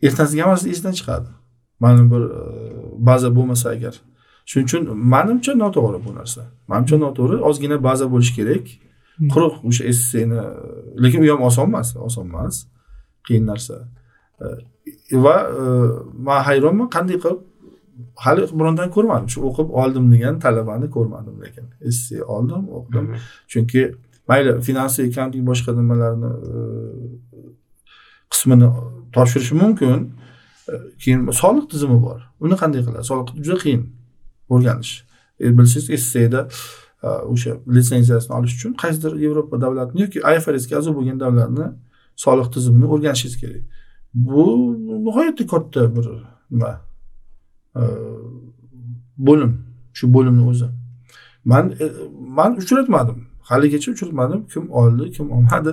[0.06, 1.28] Ertasiga hammasi esdan chiqadi.
[1.80, 2.40] Ma'lum bir e,
[3.08, 3.94] baza bo'lmasa agar.
[4.50, 4.82] Shuning uchun
[5.14, 6.42] manimcha noto'g'ri bu narsa.
[6.70, 8.66] Manimcha noto'g'ri ozgina baza bo'lishi kerak.
[9.18, 9.28] Hmm.
[9.34, 10.40] quruq o'sha esseni
[11.02, 12.56] lekin u ham oson emas oson emas.
[13.26, 13.76] Qiyin narsa.
[14.44, 14.46] E,
[15.24, 15.36] va
[16.26, 17.40] man hayronman qanday qilib
[18.24, 19.28] hali birontadan ko'rmadim.
[19.34, 23.06] Shu o'qib oldim degan talabani ko'rmadim lekin esse oldim o'qidim
[23.52, 23.82] chunki
[24.28, 26.54] mayli finansiy accounting boshqa nimalarni e,
[28.32, 28.68] qismini
[29.16, 30.00] topshirishi mumkin.
[31.02, 32.20] Keyin soliq tizimi bor.
[32.44, 33.04] Uni qanday qiladi?
[33.12, 33.82] Soliq juda qiyin
[34.54, 34.94] o'rganish.
[35.42, 36.40] E, bilsangiz ssda
[37.32, 41.66] o'sha litsenziyasini olish uchun qaysidir yevropa davlatini yoki ifrsga a'zo bo'lgan davlatni
[42.24, 43.62] soliq tizimini o'rganishingiz kerak.
[44.14, 44.44] Bu
[45.06, 46.06] nihoyatda katta bir
[46.50, 46.70] nima
[49.28, 49.52] bo'lim
[49.92, 50.68] shu bo'limni o'zi.
[51.44, 51.92] Man e,
[52.38, 53.18] man uchratmadim.
[53.50, 54.46] Haligacha uchratmadim.
[54.52, 55.70] Kim oldi kim olmadi.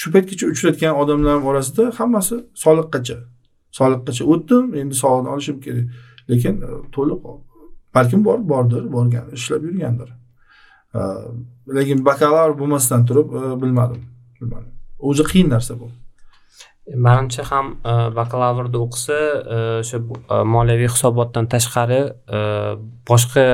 [0.00, 3.16] Shu paytgacha uchratgan odamlarim orasida hammasi soliqqacha
[3.78, 5.84] soliqqacha o'tdim endi sog'liqni olishim kerak.
[6.30, 7.20] Lekin e, to'liq
[7.94, 10.10] balkim bor bordir borgan ishlab yurgandir.
[11.76, 14.02] Lekin bakalavr bo'lmasdan turib e, bilmadim
[14.40, 14.72] bilmadim.
[14.98, 15.86] O'zi qiyin narsa bu.
[16.96, 19.18] Manimcha ham e, bakalavrda o'qisa
[19.56, 22.00] e, o'sha e, moliyaviy hisobotdan tashqari
[23.10, 23.44] boshqa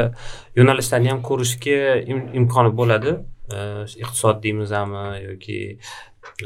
[0.58, 1.78] yo'nalishlarni ham ko'rishga
[2.40, 3.16] imkoni bo'ladi.
[4.00, 5.58] Iqtisod deymizmi yoki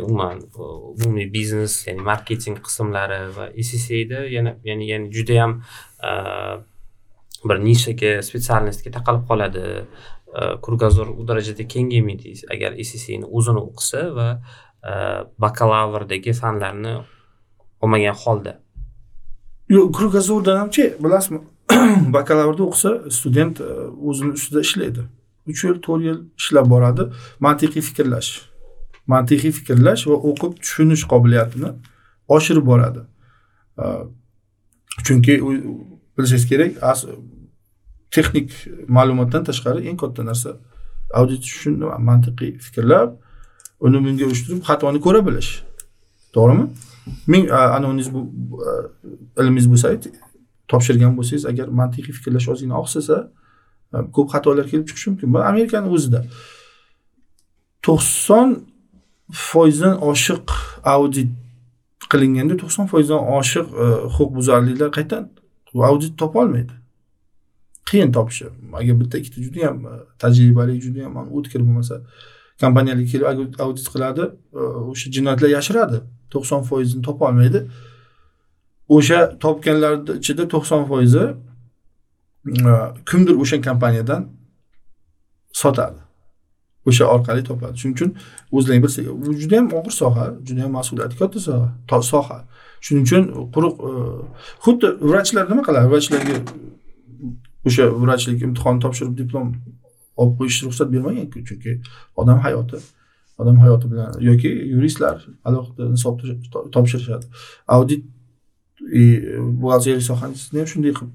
[0.02, 5.60] umuman umumiy biznes ya'ni marketing qismlari va ssda yana ya'ni ya'ni judayam
[7.48, 9.66] bir nishaga специальностьga taqalib qoladi.
[10.64, 12.34] Kurgazor u darajada kengaymaydi.
[12.54, 14.28] Agar ssni o'zini o'qisa va
[15.44, 16.94] bakalavrdagi fanlarni
[17.82, 18.58] olmagan holda
[19.74, 21.40] yo'q kruгозорdan hamchi bilasizmi
[22.16, 23.60] bakalavrda o'qisa student
[24.08, 25.02] o'zini ustida ishlaydi.
[25.50, 27.02] Uch yil to'rt yil ishlab boradi.
[27.40, 28.30] Mantiqiy fikrlash.
[29.12, 31.70] Mantiqiy fikrlash va o'qib tushunish qobiliyatini
[32.36, 33.00] oshirib boradi.
[33.78, 33.84] Э,
[35.06, 35.34] chunki
[36.18, 36.72] bilishingiz kerak
[38.14, 38.50] texnik
[38.96, 40.56] ma'lumotdan tashqari eng katta narsa
[41.20, 43.16] audit tushunib mantiqiy fikrlab
[43.80, 45.50] uni bunga uyushtirib xatoni ko'ra bilish.
[46.36, 46.64] To'g'rimi?
[47.32, 48.20] Ming anavingiz bu
[49.40, 49.88] ilmingiz bo'lsa
[50.70, 53.16] topshirgan bo'lsangiz agar mantiqiy fikrlash ozgina oqsasa
[54.16, 55.28] ko'p xatolar kelib chiqishi mumkin.
[55.34, 56.20] Bu amerikani o'zida.
[57.86, 58.48] To'qson
[59.48, 60.44] foizdan oshiq
[60.94, 61.30] audit
[62.12, 63.86] qilinganda to'qson foizdan oshiq e,
[64.16, 65.22] huquqbuzarliklar qaytan
[65.90, 66.74] audit topolmaydi
[67.88, 68.46] qiyin topishi.
[68.80, 71.96] Agar bitta ikkita judayam e, tajribali judayam o'tkir bo'lmasa
[72.62, 74.24] kompaniyalarga kelib audit qiladi
[74.60, 74.60] e,
[74.92, 75.98] o'sha jinoyatlar yashiradi.
[76.32, 77.60] To'qson foizini topolmaydi
[78.96, 81.24] o'sha topganlarni ichida to'qson foizi
[82.70, 82.72] e,
[83.10, 84.22] kimdir o'sha kompaniyadan
[85.62, 86.00] sotadi.
[86.88, 87.74] O'sha orqali topadi.
[87.80, 88.10] Shuning uchun
[88.56, 92.38] o'zlaring bilsa bu juda yam og'ir soha juda yam mas'uliyati katta soha soha.
[92.84, 93.22] Shuning uchun
[93.54, 93.90] quruq e,
[94.64, 95.86] xuddi vrachlar nima qiladi?
[95.92, 96.36] Vrachlarga
[97.68, 99.46] o'sha vrachlik imtihonni topshirib diplom
[100.20, 101.72] olib qo'yishni ruxsat bermaganku chunki
[102.20, 102.78] odam hayoti
[103.40, 105.16] odam hayoti bilan yoki yuristlar
[105.48, 106.14] alohida nisob
[106.74, 107.26] topshirishadi.
[107.76, 108.02] Audit
[109.60, 111.12] buxgalteriya sohasini ham shunday qilib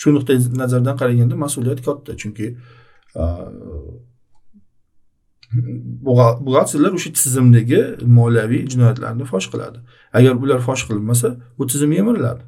[0.00, 2.46] shu nuqtai nazardan qaraganda mas'uliyat katta chunki
[6.06, 7.80] buxgalterlar o'sha tizimdagi
[8.18, 9.78] moliyaviy jinoyatlarni fosh qiladi.
[10.18, 11.28] Agar ular fosh qilinmasa
[11.58, 12.42] bu tizim yemiriladi.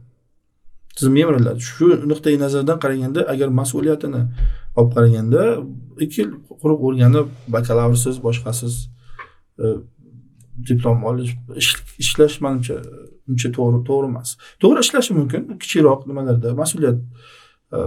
[0.97, 4.23] Tizimga yemiriladi shu nuqtai nazardan qaraganda agar mas'uliyatini
[4.79, 5.43] olib qaraganda
[6.05, 6.31] ikki yil
[6.63, 8.75] quruq o'rganib bakalavrsiz boshqasiz
[9.63, 9.65] e,
[10.69, 11.33] diplom olish
[12.05, 12.77] ishlash manimcha
[13.31, 14.37] uncha to'g'ri to'g'ri emas.
[14.63, 16.99] To'g'ri ishlashi mumkin kichikroq nimalarda mas'uliyat
[17.77, 17.79] e,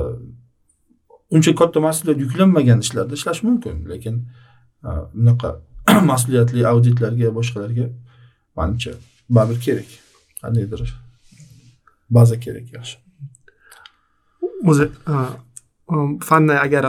[1.36, 4.16] uncha katta mas'uliyat yuklanmagan ishlarda ishlash mumkin lekin
[4.88, 5.50] e, bunaqa
[6.12, 7.88] mas'uliyatli auditlarga boshqalarga
[8.60, 8.92] manimcha
[9.30, 9.90] baribir kerak.
[10.42, 11.03] Qandaydir.
[12.18, 12.98] Baza kerak yaxshi.
[14.70, 14.86] O'zi
[16.30, 16.84] fanni agar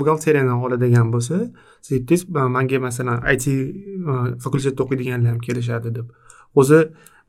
[0.00, 1.36] buxgalteriyani oladigan bo'lsa
[1.84, 2.22] siz aytdingiz
[2.56, 3.44] manga masalan it
[4.44, 6.06] fakultetda o'qiydiganlar ham kelishadi deb.
[6.60, 6.78] O'zi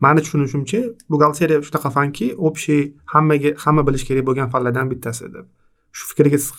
[0.04, 0.80] mani tushunishimcha
[1.12, 2.82] buxgalteriya shunaqa fanki общий
[3.14, 5.46] hammaga hamma bilishi kerak bo'lgan fanlardan bittasi deb.
[5.98, 6.52] Shu fikrga siz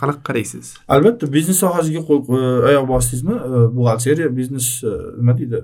[0.00, 2.20] qanaqa qaraysiz albatta biznes sohasiga qo'l
[2.70, 3.34] oyoq bosdingizmi?
[3.76, 4.68] Buxgalteriya biznes
[5.18, 5.58] nima deydi?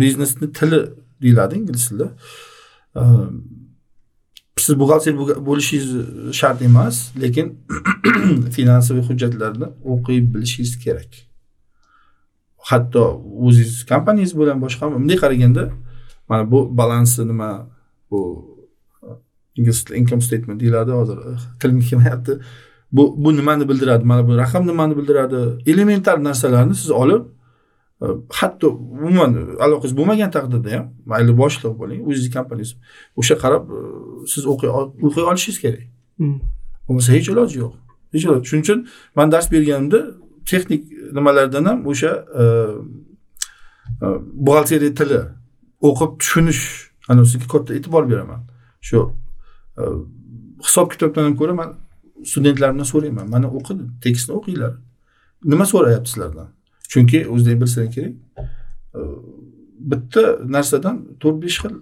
[0.00, 0.80] Biznesni tili
[1.22, 2.08] deyiladi ingliz tilida
[2.96, 3.42] Ehm,
[4.58, 5.14] siz buxgalter
[5.48, 5.90] bo'lishingiz
[6.38, 7.46] shart emas lekin
[8.56, 11.10] finansoviy hujjatlarni o'qiy bilishingiz kerak.
[12.70, 13.04] Hatto
[13.46, 15.64] o'zingiz kompaniyangiz bilan boshqa bunday qaraganda
[16.28, 17.50] mana bu balansi nima?
[18.10, 18.20] Bu
[19.02, 19.18] uh,
[19.56, 22.32] ingliz income statement deyiladi hozir uh, tilim kelmayapti
[22.92, 24.04] bu bu nimani bildiradi?
[24.04, 25.40] Mana bu raqam nimani bildiradi?
[25.70, 27.22] Elementar narsalarni siz olib
[28.30, 29.32] hatto umuman
[29.64, 32.74] aloqangiz bo'lmagan taqdirda ham mayli boshliq bo'ling o'zizni kompaniyasi
[33.20, 33.80] o'sha qarab e,
[34.32, 34.70] siz o'qiy
[35.30, 35.84] olishingiz kerak.
[36.18, 36.38] Hmm.
[36.86, 37.74] bo'lmasa hech iloji yo'q.
[38.12, 38.78] Hech iloji shuning uchun
[39.16, 40.00] man dars berganimda
[40.50, 40.82] texnik
[41.16, 42.44] nimalardan ham o'sha e,
[44.46, 45.20] buxgalteriya tili
[45.88, 46.62] o'qib tushunish
[47.10, 48.40] anavisiga katta e'tibor beraman.
[48.88, 48.98] Shu
[50.66, 51.68] hisob kitobdan ham ko'ra man
[52.32, 53.26] studentlarimdan so'rayman.
[53.34, 53.72] Mana o'qi
[54.04, 54.72] tekstni o'qinglar.
[55.52, 56.48] Nima so'rayapti sizlardan
[56.92, 58.14] chunki o'zlaring bilsanglar kerak.
[59.90, 60.22] Bitta
[60.54, 61.74] narsadan to'rt besh xil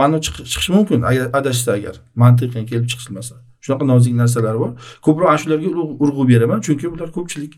[0.00, 1.00] ma'no chiqishi mumkin.
[1.38, 3.34] Adashsa agar mantiqan kelib chiqilmasa.
[3.64, 4.70] Shunaqa nozik narsalar bor.
[5.06, 5.68] Ko'proq ana shularga
[6.04, 6.60] urg'u beraman.
[6.66, 7.52] Chunki bular ko'pchilik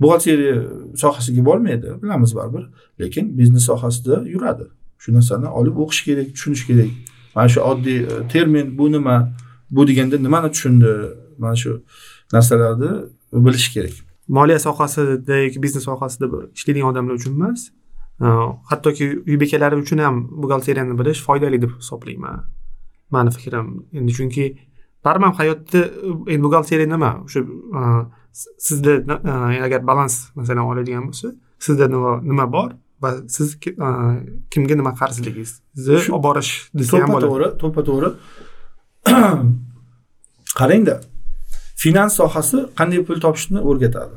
[0.00, 0.56] buxgalteriya
[1.02, 1.88] sohasiga bormaydi.
[2.02, 2.64] Bilamiz baribir.
[3.00, 4.66] Lekin biznes sohasida yuradi.
[5.02, 6.90] Shu narsani olib o'qish kerak tushunish kerak.
[7.34, 9.16] Mana shu oddiy e, termin bu nima?
[9.70, 10.90] Bu deganda nimani tushundi?
[11.38, 11.82] Mana shu
[12.32, 12.90] narsalarni
[13.46, 13.94] bilish kerak.
[14.28, 17.70] Moliya sohasidagi biznes sohasida ishlaydigan odamlar uchun emas.
[18.70, 22.44] Hattoki uy bekalari uchun ham buxgalteriyani bilish foydali deb hisoblayman.
[23.10, 23.66] Mani fikrim.
[23.92, 24.44] Endi chunki
[25.04, 25.80] baribir ham hayotda
[26.32, 27.10] endi buxgalteriya nima?
[27.24, 27.40] O'sha
[28.58, 28.92] sizda
[29.66, 31.88] agar balans masalan oladigan bo'lsa sizda
[32.30, 32.70] nima bor
[33.02, 33.56] va siz
[34.52, 37.30] kimga nima qarzligingizni olib borish desa ham bo'ladi.
[37.30, 38.10] to'g'ri to'ppa to'g'ri.
[40.60, 40.94] Qarangda
[41.84, 44.16] finans sohasi qanday pul topishni o'rgatadi?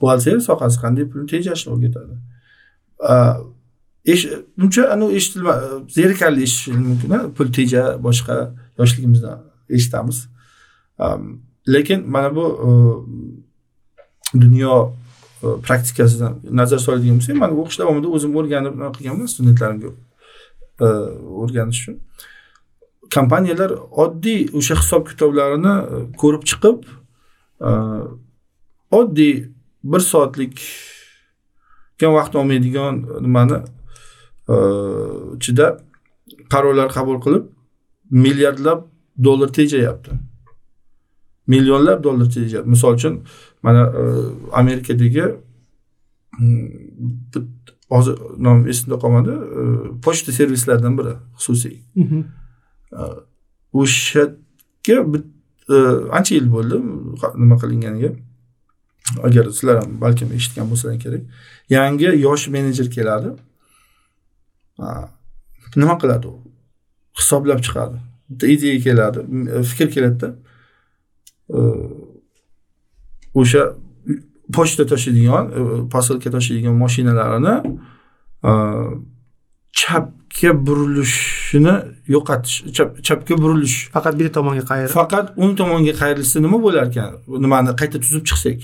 [0.00, 2.14] Buxgalteriya sohasi qanday pulni tejashni o'rgatadi?
[4.60, 5.54] Buncha anavi eshitilma
[5.96, 8.36] zerikarli eshitishi mumkin pul teja boshqa
[8.78, 9.38] yoshligimizdan
[9.76, 10.18] eshitamiz.
[11.74, 12.68] Lekin mana bu e,
[14.40, 14.92] dunyo
[15.42, 19.90] e, praktikasidan nazar soladigan bo'lsak mana o'qish davomida o'zim o'rganib qilganman studentlarimga
[20.84, 20.86] e,
[21.42, 21.96] o'rganish uchun.
[23.14, 26.78] Kompaniyalar oddiy o'sha hisob kitoblarini e, ko'rib chiqib
[27.68, 27.70] e,
[29.00, 29.34] oddiy
[29.84, 30.62] bir soatlik
[32.02, 33.58] vaqt olmaydigan nimani
[34.52, 34.56] e,
[35.36, 35.66] ichida
[36.52, 37.44] qarorlar qabul qilib
[38.10, 38.84] milliardlab
[39.24, 40.10] dollar tejayapti.
[41.46, 42.70] Millionlab dollar tejayapti.
[42.70, 43.22] Misol uchun
[43.62, 43.92] mana
[44.52, 45.24] amerikadagi
[46.38, 46.68] mm,
[47.90, 49.34] hozir nomi esimda qolmadi
[50.04, 51.76] pochta servislaridan biri xususiy.
[51.94, 52.24] Mhm.
[53.72, 54.96] O'shaga
[55.68, 55.76] e,
[56.16, 56.80] ancha yil bo'ldi
[57.42, 58.10] nima qilinganiga.
[59.26, 61.22] Agar sizlar ham balkim eshitgan bo'lsanglar kerak.
[61.76, 63.30] Yangi yosh menejer keladi.
[65.76, 66.34] Nima qiladi u?
[67.18, 67.96] Hisoblab chiqadi.
[68.30, 69.20] Bitta ideya keladi
[69.54, 70.34] e, fikr keladida.
[71.56, 71.58] E,
[73.34, 73.62] o'sha
[74.56, 75.44] pochta tashiydigan
[75.94, 77.54] posilka tashiydigan mashinalarini
[79.72, 81.74] chapga burilishini
[82.08, 83.88] yo'qotish chapga burilish.
[83.94, 87.10] Faqat bitta tomonga qayrilib faqat o'ng tomonga qayrilsa nima bo'lar ekan
[87.44, 88.58] nimani qayta tuzib chiqsak?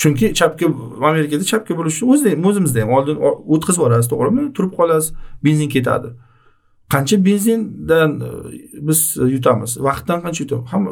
[0.00, 0.66] Chunki chapga
[1.10, 2.90] amerikada chapga burishni o'zida o'zimizda ham.
[2.96, 3.16] Oldin
[3.54, 4.42] o'tkazib yuborasiz to'g'rimi?
[4.56, 5.08] Turib qolasiz
[5.44, 6.08] benzin ketadi.
[6.92, 8.30] Qancha benzindan e,
[8.88, 9.00] biz
[9.34, 9.70] yutamiz?
[9.88, 10.90] Vaqtdan qancha yutamiz hamma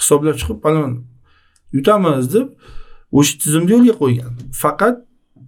[0.00, 0.92] hisoblab chiqib palon
[1.76, 2.46] yutamiz deb
[3.18, 4.32] o'sha tizimni yo'lga qo'ygan.
[4.62, 4.96] Faqat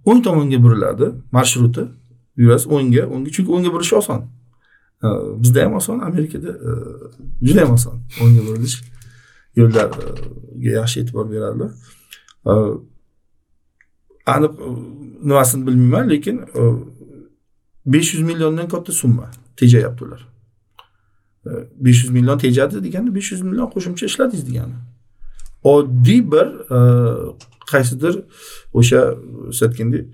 [0.09, 1.83] o'ng tomonga buriladi marshrути
[2.37, 4.21] yurasiz o'ngga o'ngga chunki o'ngga burish oson.
[5.41, 6.71] Bizda ham oson amerikada e,
[7.47, 8.77] juda ham oson o'ngga burilish
[9.59, 11.71] yo'llarga yaxshi e'tibor beradilar
[14.35, 14.67] aniq e,
[15.29, 16.61] nimasini bilmayman lekin e,
[17.85, 20.21] besh yuz milliondan katta summa tejayapti ular.
[21.85, 24.77] Besh yuz million tejadi degani besh yuz million qo'shimcha ishladingiz degani
[25.63, 26.79] oddiy bir e,
[27.71, 28.15] qaysidir
[28.73, 29.01] o'sha
[29.51, 30.05] siz aytgandek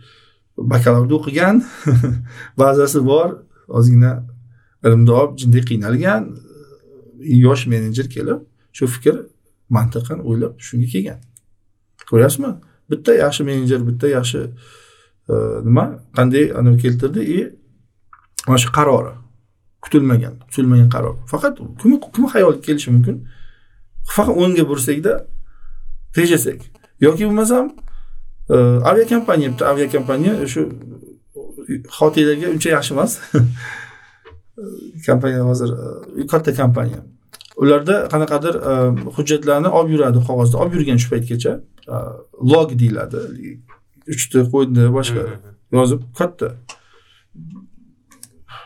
[0.57, 1.63] bakalavrda o'qigan.
[2.59, 3.29] Bazasi bor
[3.67, 4.23] ozgina
[4.85, 6.23] ilmni olib qiynalgan
[7.21, 8.41] e, yosh menejer kelib
[8.77, 9.15] shu fikr
[9.69, 11.19] mantiqan o'ylab shunga kelgan.
[12.09, 12.51] Ko'ryapsizmi?
[12.91, 14.39] Bitta yaxshi menejer bitta yaxshi
[15.31, 15.33] e,
[15.67, 15.85] nima?
[16.17, 17.19] Qanday anavi keltirdi?
[17.35, 17.39] И
[18.47, 19.13] mana shu qarori.
[19.83, 21.15] Kutilmagan kutilmagan qaror.
[21.31, 23.15] Faqat kim kim xayoliga kelishi mumkin?
[24.15, 25.13] Faqat o'ngga bursakda
[26.15, 26.59] tejasak
[27.05, 27.65] yoki bo'lmasam
[28.49, 30.61] aviakompaniya bitta aviakompaniya shu
[31.97, 33.19] xotirlarga uncha yaxshi emas.
[35.07, 35.69] Kompaniya hozir
[36.19, 37.01] e, katta kompaniya
[37.57, 38.55] ularda qanaqadir
[39.17, 40.57] hujjatlarni olib yuradi qog'ozda.
[40.61, 41.53] Olib yurgan shu paytgacha
[42.53, 43.19] log deyiladi.
[44.13, 45.23] Uchta qo'yni boshqa
[45.77, 46.49] yozib katta.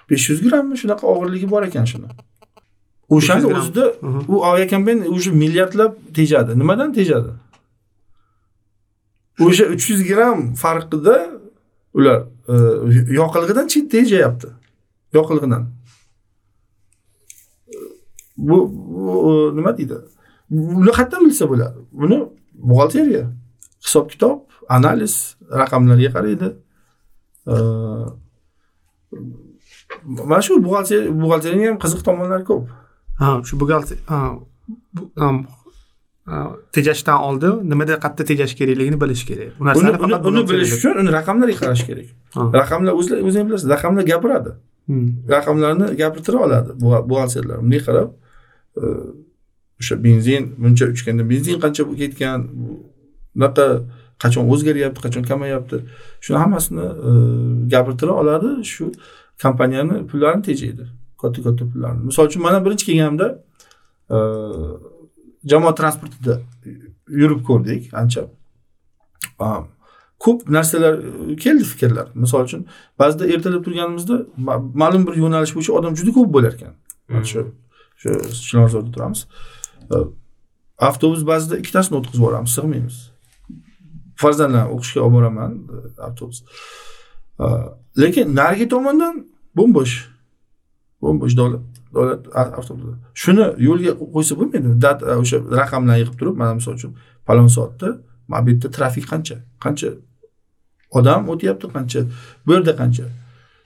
[0.10, 0.76] besh yuz grammmi?
[0.82, 2.10] Shunaqa og'irligi bor ekan shuni.
[3.16, 3.86] O'shani o'zida
[4.34, 6.52] u aviakompaniya уже milliardlab tejadi.
[6.62, 7.32] Nimadan tejadi
[9.48, 11.16] o'sha uch yuz gramm farqida
[11.98, 12.20] ular
[12.54, 12.56] e,
[13.20, 14.48] yoqilg'idan chetda tejayapti.
[15.18, 15.64] Yoqilg'idan.
[18.38, 18.58] Bu,
[19.30, 19.98] e, nima deydi?
[20.50, 21.78] Buni qayerdan bilsa bo'ladi?
[22.02, 22.20] Buni
[22.70, 23.24] buxgalteriya
[23.86, 24.38] hisob kitob
[24.70, 25.16] analiz
[25.62, 26.48] raqamlarga qaraydi.
[27.54, 27.56] E,
[30.30, 32.64] mana shu buxgalteriyani ham qiziq tomonlari ko'p.
[33.20, 33.98] Ha shu buxgalter
[36.76, 39.98] tejashdan oldin nimada qayerda tejash kerakligini bilish kerak u narsani
[40.30, 42.08] uni bilish uchun uni raqamlarga qarash kerak
[42.60, 44.52] raqamlar o'zinglar bilasiz raqamlar gapiradi
[45.36, 48.10] raqamlarni gapirtira oladi buxgalterlar bunday qarab
[49.82, 52.40] o'sha benzin buncha uchganda benzin qancha ketgan
[53.36, 53.66] bunaqa
[54.24, 55.78] qachon o'zgaryapti qachon kamayyapti
[56.26, 56.86] shuni hammasini
[57.74, 58.86] gapirtira oladi shu
[59.44, 60.86] kompaniyani pullarini tejaydi
[61.22, 63.28] katta katta pullarni misol uchun mana birinchi kelganimda
[65.46, 66.42] jamoat transportida
[67.08, 68.28] yurib ko'rdik ancha.
[70.22, 71.00] Ko'p narsalar
[71.44, 72.08] keldi fikrlar.
[72.16, 72.66] Misol uchun
[73.00, 74.16] ba'zida ertalab turganimizda
[74.82, 76.74] ma'lum bir yo'nalish bo'yicha odam juda ko'p bo'lar ekan.
[77.10, 77.42] Mana shu
[78.02, 78.10] shu
[78.48, 79.26] chilonzorda turamiz.
[80.90, 82.98] Avtobus ba'zida ikkitasini o'tkazib yuboramiz sig'maymiz.
[84.22, 85.52] Farzandlarni o'qishga olib boraman
[86.08, 86.44] avtobus.
[88.04, 89.16] Lekin narigi tomondan
[89.58, 89.96] bo'm bo'sh
[91.04, 91.64] bo'm bo'sh davlat
[91.96, 92.22] davlat
[92.60, 94.76] avtobusi shuni yo'lga qo'ysa bo'lmaydimi
[95.24, 96.92] o'sha raqamlarni yig'ib turib mana misol uchun
[97.28, 97.90] falon soatda
[98.32, 99.36] mana bu yerda trafik qancha?
[99.64, 99.90] Qancha
[100.92, 101.68] odam o'tyapti?
[101.76, 102.00] Qancha
[102.46, 103.06] bu yerda qancha?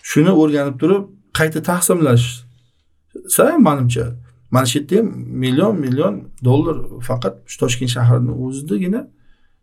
[0.09, 1.03] Shuni o'rganib turib
[1.37, 4.05] qayta taqsimlashsa manimcha
[4.51, 5.07] mana shu yerda ham
[5.43, 6.13] million million
[6.47, 6.75] dollar
[7.09, 9.01] faqat shu toshkent shahrini o'zidagina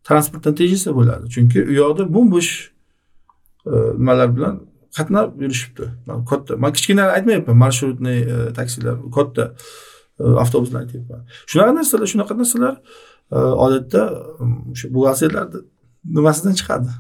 [0.09, 1.25] transportdan tejasa bo'ladi.
[1.35, 2.51] Chunki u yoqda bo'm bo'sh
[3.73, 4.55] e, nimalar bilan
[4.97, 5.89] qatnab yurishibdi.
[6.31, 6.57] Katta.
[6.57, 9.45] Man kichkina aytmayapman marshrutniy e, taksilar katta
[10.21, 11.25] e, avtobuslar aytyapman.
[11.51, 12.75] Shunaqa narsalar shunaqa narsalar
[13.33, 14.03] e, odatda
[14.73, 15.65] o'sha buxgalterlarni
[16.19, 16.91] nimasidan chiqadi?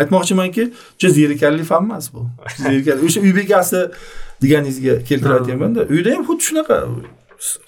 [0.00, 2.28] Aytmoqchimanki juda zerikarli fan emas bu.
[3.06, 3.80] O'sha uy bekasi
[4.42, 6.76] deganingizga keltirayotganmanda uyda ham xuddi shunaqa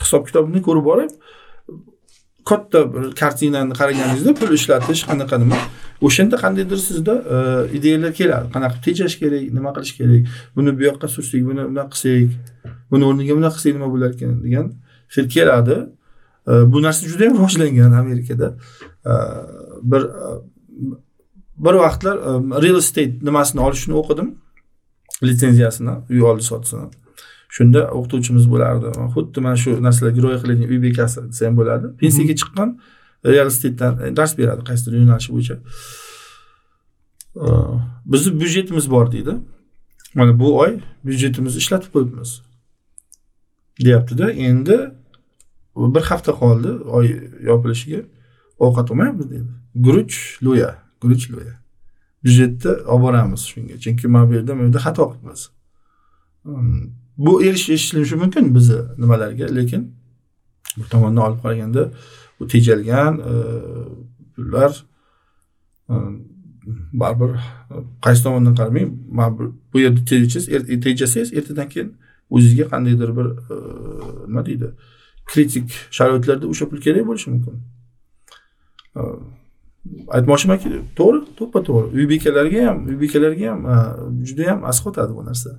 [0.05, 1.13] hisob kitobni ko'rib borib
[2.51, 5.59] katta bir kartinani qaraganingizda pul ishlatish qanaqa nima?
[6.07, 7.37] O'shanda qandaydir sizda e,
[7.77, 8.47] ideyalar keladi.
[8.55, 10.23] Qanaqa tejash kerak nima qilish kerak
[10.57, 12.31] buni bu yoqqa sursak buni bunaqa qilsak
[12.91, 14.67] buni o'rniga bunaqa qilsak nima bo'larkan degan
[15.13, 15.77] fikr keladi.
[16.51, 18.49] E, bu narsa juda yam rivojlangan amerikada.
[19.11, 19.13] E,
[19.91, 20.03] bir
[21.65, 22.17] bir vaqtlar
[22.65, 24.29] real estate nimasini olishni o'qidim.
[25.29, 26.87] Litsenziyasini uy oldi sotsini
[27.57, 28.93] shunda o'qituvchimiz bo'lardi.
[29.15, 31.87] Xuddi mana shu narsalarga rioya qiladigan uy bekasi desa ham bo'ladi.
[32.03, 32.69] Pensiyaga chiqqan
[33.25, 35.57] real estatedan e, dars beradi qaysidir yo'nalish bo'yicha.
[38.13, 39.35] Bizni byudjetimiz bor deydi.
[40.15, 42.31] Mana bu oy byudjetimizni ishlatib qo'yibmiz
[43.85, 44.31] deyaptida.
[44.33, 44.79] Endi
[45.77, 47.07] bir hafta qoldi oy
[47.51, 48.03] yopilishiga.
[48.59, 49.51] Ovqat olmayapmiz deydi.
[49.75, 50.71] Guruch lo'ya
[51.03, 51.55] guruch lo'ya.
[52.25, 53.79] Byudjetni olib boramiz shunga.
[53.85, 55.51] Chunki mana bu yerda mana bu yerda xato qilibmiz.
[57.17, 59.95] Bu erishilishi mumkin bizni nimalarga lekin
[60.77, 61.91] bir tomondan olib qaraganda
[62.41, 63.35] bu tejalgan e,
[64.35, 64.85] pullar
[65.91, 65.95] e,
[66.93, 67.75] baribir e,
[68.05, 68.91] qaysi tomondan qaramang
[69.73, 70.01] bu yerda
[70.55, 71.93] er-, tejasangiz ertadan keyin
[72.31, 73.29] o'zizga qandaydir bir
[74.29, 74.73] nima deydi
[75.33, 77.61] kritik sharoitlarda o'sha pul kerak bo'lishi mumkin.
[80.17, 81.87] Aytmoqchimanki to'g'ri to'ppa to'g'ri.
[81.97, 83.61] Uy bekalarga ham uy bekalarga ham
[84.29, 85.51] judayam asqotadi bu narsa.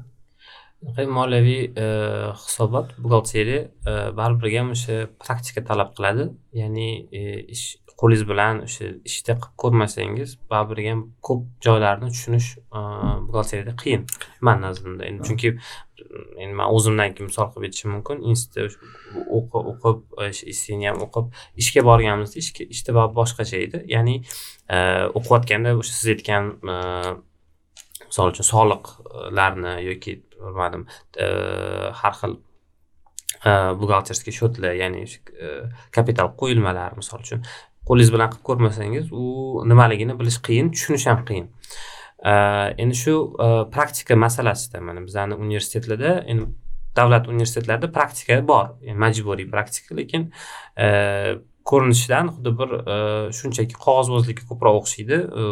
[0.81, 1.85] Moliyaviy e,
[2.33, 6.31] hisobot buxgalteriya e, baribir ham o'sha praktika talab qiladi.
[6.53, 7.21] Ya'ni e,
[7.55, 14.07] ish qo'lingiz bilan o'sha ishda qilib ko'rmasangiz baribir ham ko'p joylarni tushunish buxgalteriyada qiyin
[14.47, 15.53] mani nazrimda endi chunki
[16.41, 18.67] endi man o'zimdan misol qilib aytishim mumkin institutda
[19.37, 19.99] o'qib o'qib
[20.53, 21.29] istini ham o'qib
[21.63, 23.83] ishga borganimizda ishda boshqacha edi.
[23.95, 24.15] Ya'ni
[25.19, 26.55] o'qiyotganda o'sha siz aytgan
[28.11, 30.85] misol uchun soliqlarni yoki bilmadim
[31.17, 31.27] e,
[32.01, 32.37] har xil
[33.45, 35.51] e, buxgalterskiy счетlar ya'ni e,
[35.95, 37.45] kapital qo'yilmalar misol uchun
[37.87, 41.47] qo'lingiz bilan qilib ko'rmasangiz u nimaligini bilish qiyin tushunish ham qiyin.
[42.81, 43.13] Endi shu
[43.73, 46.45] praktika masalasida mana bizani universitetlarda endi
[46.95, 50.27] davlat universitetlarida praktika bor majburiy praktika lekin
[51.71, 52.95] ko'rinishidan xuddi bir e,
[53.37, 55.17] shunchaki qog'ozbozlikka ko'proq o'xshaydi.
[55.39, 55.43] E,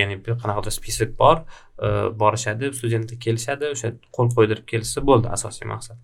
[0.00, 1.88] ya'ni bir qanaqadir список bor e,
[2.22, 5.98] borishadi studentlar kelishadi o'sha qo'l qo'ydirib kelishsa bo'ldi asosiy maqsad.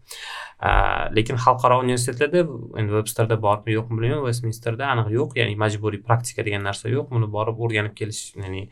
[1.16, 2.42] Lekin xalqaro universitetlarda
[2.80, 7.08] endi websterda bormi yo'qmi bilmayman vestminsterda aniq yo'q ya'ni majburiy praktika degan narsa yo'q.
[7.14, 8.62] Buni borib o'rganib kelish ya'ni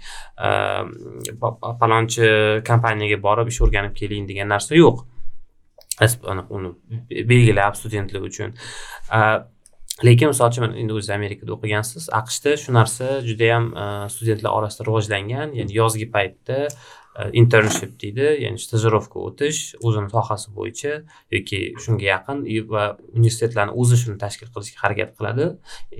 [1.82, 2.30] palonchi
[2.70, 5.04] kompaniyaga borib ish o'rganib keling degan narsa yo'q.
[6.58, 6.70] Uni
[7.30, 8.56] belgilab studentlar uchun.
[10.02, 15.54] Lekin misol uchun endi o'ziz amerikada o'qigansiz aqshda shu narsa judayam e, studentlar orasida rivojlangan
[15.54, 20.96] ya'ni yozgi paytda e, internship deydi ya'ni stajirovka o'tish o'zini sohasi bo'yicha
[21.36, 22.42] yoki shunga yaqin
[22.74, 22.84] va
[23.14, 25.46] universitetlarni o'zi shuni tashkil qilishga harakat qiladi.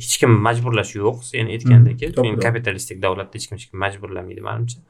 [0.00, 4.82] Hech kim majburlash yo'q sen aytgandek hmm, kapitalistik davlatda hech kim hech kim majburlamaydi manimcha.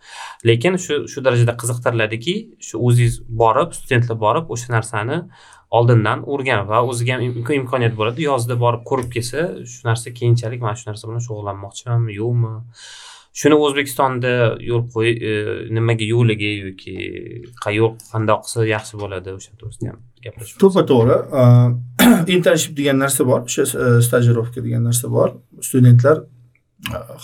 [0.49, 2.37] Lekin shu shu darajada qiziqtiriladiki
[2.69, 5.21] shu o'zingiz borib studentlar borib o'sha narsani
[5.79, 8.29] oldindan o'rganib va o'ziga ham imkoniyat bo'ladi.
[8.29, 12.53] Yozda borib ko'rib kelsa shu narsa keyinchalik mana shu narsa bilan shug'ullanmoqchimanmi yo'qmi?
[13.41, 14.33] Shuni o'zbekistonda
[14.71, 15.33] yo'l qo'y e,
[15.77, 16.95] nimaga yo'liga yoki
[17.79, 21.17] yo'l qandoq qilsa yaxshi bo'ladi o'sha to'g'risida ham gaplashib to'ppa to'g'ri.
[22.37, 25.35] Internship degan narsa bor o'sha e, stajirovka degan narsa bor.
[25.71, 26.23] Studentlar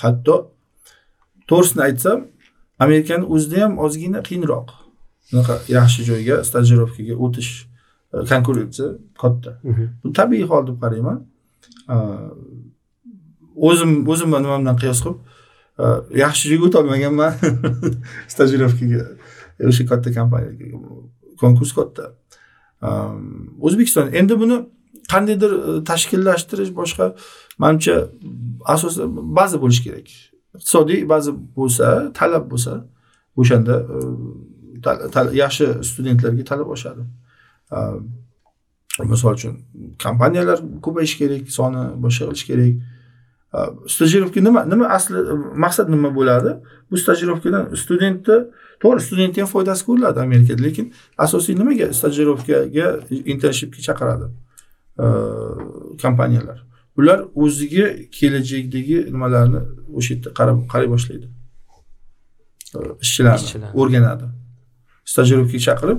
[0.03, 0.37] hatto
[1.51, 2.27] to'g'risini aytsam
[2.85, 4.69] amerikani o'zida ham ozgina qiyinroq
[5.33, 7.51] bunaqa yaxshi joyga stajirovkaga o'tish
[8.13, 8.89] konkurensiya
[9.21, 9.59] katta
[10.05, 11.21] bu tabiiy hol deb qarayman.
[13.71, 15.19] O'zim o'zimni nimamdan qiyos qilib
[16.25, 17.33] yaxshi joyga o'tolmaganman.
[18.33, 19.05] Stajirovkaga
[19.71, 20.65] o'sha katta kompaniyaga
[21.43, 22.13] konkurs katta
[23.67, 24.59] o'zbekiston endi buni
[25.13, 27.15] qandaydir e, tashkillashtirish boshqa
[27.63, 27.95] manimcha
[28.75, 29.09] asosan
[29.39, 30.09] baza bo'lishi kerak.
[30.59, 31.87] Iqtisodiy baza bo'lsa
[32.19, 32.73] talab bo'lsa
[33.41, 37.03] o'shanda e, yaxshi studentlarga talab oshadi
[39.13, 39.55] misol uchun
[40.05, 42.75] kompaniyalar ko'payishi kerak soni boshqa qilish kerak
[43.95, 45.19] stajirovka nima nima asli
[45.65, 46.51] maqsad nima bo'ladi?
[46.91, 48.37] Bu stajirovkadan studentni
[48.83, 50.87] to'g'ri studentni ham foydasi ko'riladi amerikada lekin
[51.27, 52.87] asosiy nimaga stajirovkaga
[53.33, 54.27] internshipga chaqiradi
[56.03, 56.59] kompaniyalar?
[56.99, 57.87] Ular o'ziga
[58.19, 59.61] kelajakdagi nimalarni
[59.99, 61.27] o'sha yerda qarab qaray boshlaydi.
[63.05, 64.27] Ishchilarni o'rganadi.
[65.13, 65.99] Stajirovkaga chaqirib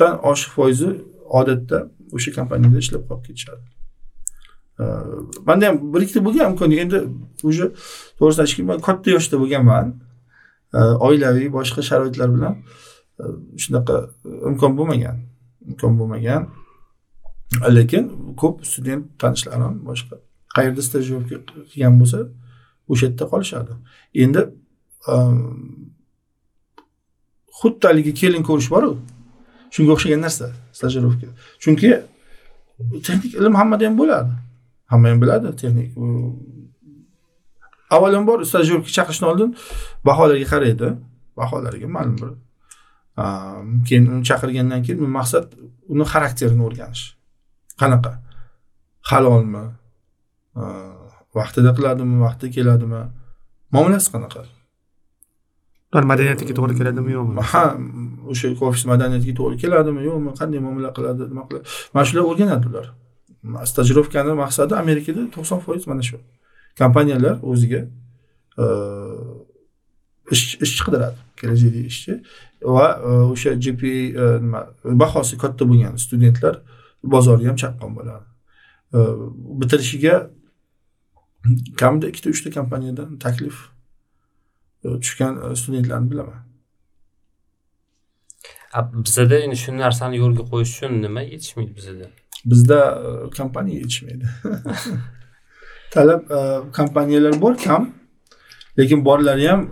[0.00, 0.90] ellikdan oshiq foizi
[1.28, 3.62] odatda o'sha kompaniyada ishlab qolib ketishadi.
[5.46, 6.98] Manda ham bir ikkita bo'lgan imkoniyat endi
[7.42, 7.66] уже
[8.18, 9.86] to'g'risini aytishga man katta yoshda bo'lganman
[11.06, 12.54] oilaviy boshqa sharoitlar bilan
[13.20, 13.24] e,
[13.62, 13.96] shunaqa
[14.50, 15.16] imkon bo'lmagan
[15.68, 16.42] imkon bo'lmagan.
[17.76, 18.04] Lekin
[18.40, 20.14] ko'p student tanishlarim boshqa.
[20.56, 21.36] Qayerda stajirovka
[21.70, 22.18] qilgan bo'lsa
[22.90, 23.72] o'sha yerda qolishadi.
[24.22, 24.42] Endi
[27.60, 28.90] xuddi haligi kelin ko'rish boru
[29.74, 30.46] shunga o'xshagan narsa
[30.78, 31.28] stajirovka.
[31.62, 31.90] Chunki
[33.06, 34.32] texnik ilm hammada ham bo'ladi.
[34.92, 35.88] Hamma ham biladi texnik
[37.94, 39.50] avvalambor stajirovka chaqirishdan oldin
[40.08, 40.88] baholarga qaraydi.
[41.38, 42.30] Baholarga ma'lum bir
[43.86, 45.46] keyin uni chaqirgandan keyin maqsad
[45.92, 47.04] uni xarakterini o'rganish.
[47.80, 48.12] Qanaqa?
[49.10, 49.64] Halolmi?
[51.38, 53.02] Vaqtida qiladimi vaqtida keladimi?
[53.74, 54.40] Muomalasi qanaqa?
[55.92, 57.42] Madaniyatiga to'g'ri keladimi yo'qmi?
[57.52, 57.64] Ha
[58.30, 61.64] o'sha ofis madaniyatiga to'g'ri keladimi yo'qmi qanday muomala qiladi nima qiladi?
[61.94, 62.86] Mana shular o'rganadi ular.
[63.70, 66.18] Stajirovkani maqsadi amerikada to'qson foiz mana shu.
[66.80, 67.80] Kompaniyalar o'ziga
[68.62, 68.64] e,
[70.34, 72.12] ishchi qidiradi kelajakdagi ishchi.
[72.76, 74.60] Va e, o'sha gpa e, nima
[75.02, 76.54] bahosi katta bo'lgan studentlar
[77.14, 78.26] bozori ham chaqqon bo'ladi.
[79.60, 80.14] Bitirishiga
[81.80, 83.69] kamida ikkita uchta kompaniyadan taklif
[84.84, 86.40] tushgan studentlarni bilaman.
[89.04, 92.10] Bizada endi shu narsani yo'lga qo'yish uchun nima yetishmaydi bizada?
[92.50, 92.78] Bizda
[93.38, 94.26] kompaniya yetishmaydi.
[95.94, 96.22] Talab
[96.78, 97.94] kompaniyalar bor kam
[98.78, 99.62] lekin borlari ham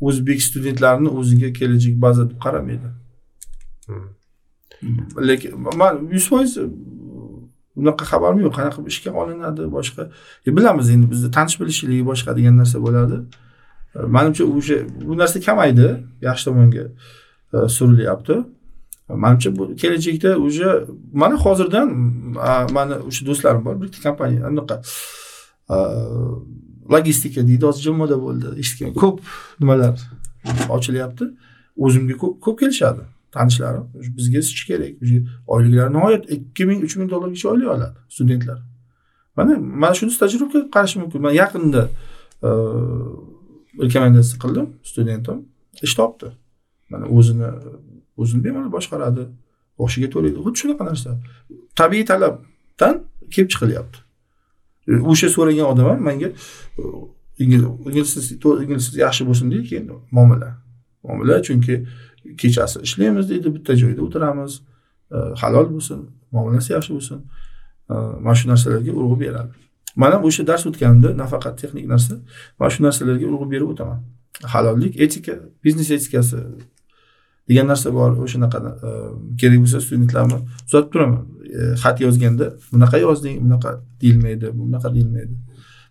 [0.00, 2.88] o'zbek studentlarini o'ziga kelajak baza deb qaramaydi.
[5.28, 6.58] Lekin man yuz foiz
[7.80, 8.54] unaqa xabarim yo'q.
[8.58, 10.02] Qanaqa ishga olinadi boshqa
[10.46, 13.18] e, bilamiz endi bizda tanish bilishlik boshqa degan narsa bo'ladi.
[13.22, 13.47] e,
[14.06, 14.76] manimcha o'sha
[15.08, 15.88] bu narsa kamaydi
[16.20, 16.84] yaxshi tomonga
[17.54, 18.34] e, surilyapti.
[19.08, 21.88] Manimcha bu kelajakda уже mana hozirdan
[22.76, 24.82] mani o'sha do'stlarim bor bitta kompaniya anaqa
[26.90, 29.20] logistika deydi hozir jmoda bo'ldi eshitgan ko'p
[29.60, 29.94] nimalar
[30.76, 31.24] ochilyapti.
[31.76, 33.84] O'zimga ko'p ko'p kelishadi tanishlarim
[34.16, 34.94] bizga ishchi kerak
[35.46, 38.58] oyliklari nihoyat ikki ming uch ming dollargacha oylik oladi studentlar.
[39.36, 41.82] Mana mana shuni tajribaga qarash mumkin man yaqinda
[42.42, 42.48] e,
[43.84, 45.36] rekomendatsiya qildim studentim.
[45.86, 46.26] Ish topdi.
[46.90, 47.50] Mana o'zini
[48.20, 49.24] o'zini bemalol boshqaradi.
[49.80, 50.38] Boshiga to'laydi.
[50.44, 51.10] Xuddi shunaqa narsa.
[51.80, 52.94] Tabiiy talabdan
[53.34, 53.98] kelib chiqilyapti.
[55.10, 56.28] O'sha so'ragan odam ham manga
[57.38, 58.32] tili ingliz
[58.64, 60.50] ingliz yaxshi bo'lsin deydi keyin muomala.
[61.04, 61.74] Muomala chunki
[62.40, 64.52] kechasi ishlaymiz deydi bitta joyda o'tiramiz.
[65.42, 65.98] Halol bo'lsin
[66.34, 67.18] muomalasi yaxshi bo'lsin.
[68.24, 69.54] Mana shu narsalarga urg'u beradi.
[70.00, 72.14] Man ham o'sha dars o'tganimda nafaqat texnik narsa.
[72.58, 74.00] Mana shu narsalarga urg'u berib o'taman.
[74.52, 75.34] Halollik etika
[75.64, 76.38] biznes etikasi
[77.48, 78.10] degan narsa bor.
[78.24, 78.90] O'shanaqa e,
[79.40, 80.38] kerak bo'lsa studentlarni
[80.68, 81.22] uzatib turaman.
[81.58, 83.70] E, xat yozganda bunaqa yozding bunaqa
[84.02, 85.34] deyilmaydi bunaqa deyilmaydi.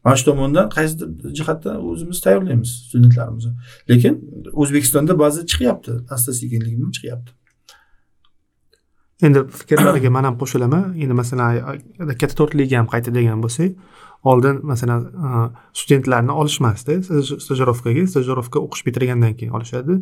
[0.03, 3.51] Mana shu tomondan qaysidir jihatdan o'zimiz tayyorlaymiz studentlarimizni.
[3.89, 4.13] Lekin
[4.61, 7.31] o'zbekistonda ba'zi chiqyapti asta sekinlik bilan chiqyapti.
[9.27, 11.51] Endi fikrlariga man ham qo'shilaman endi masalan
[12.21, 13.71] katta to'rtlikka ham qaytadigan bo'lsak
[14.31, 15.41] oldin masalan e,
[15.79, 16.99] studentlarni olishmasdi.
[17.45, 19.99] Stajirovkaga stajirovka o'qish bitirgandan keyin olishadi.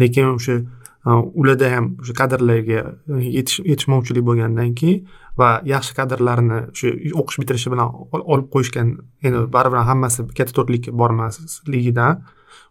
[0.00, 2.84] Lekin o'sha e, ularda ham o'sha kadrlarga
[3.26, 5.04] yetishmovchilik bo'lgandan keyin
[5.40, 8.94] va yaxshi kadrlarni o'sha o'qish bitirishi bilan olib qo'yishgan
[9.26, 12.22] endi baribir hammasi katta to'rtlikka bormasligidan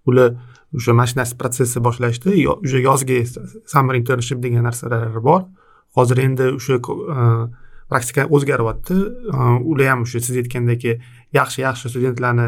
[0.10, 0.36] ular
[0.78, 2.38] o'sha mashinasi protsessi boshlashdi.
[2.54, 3.20] O'sha yozgi
[3.74, 5.44] summer internship degan narsalar bor.
[5.98, 7.28] Hozir endi o'sha e,
[7.90, 8.96] praktika o'zgaryapti.
[9.70, 10.82] Ular ham o'sha siz aytgandek
[11.40, 12.48] yaxshi yaxshi studentlarni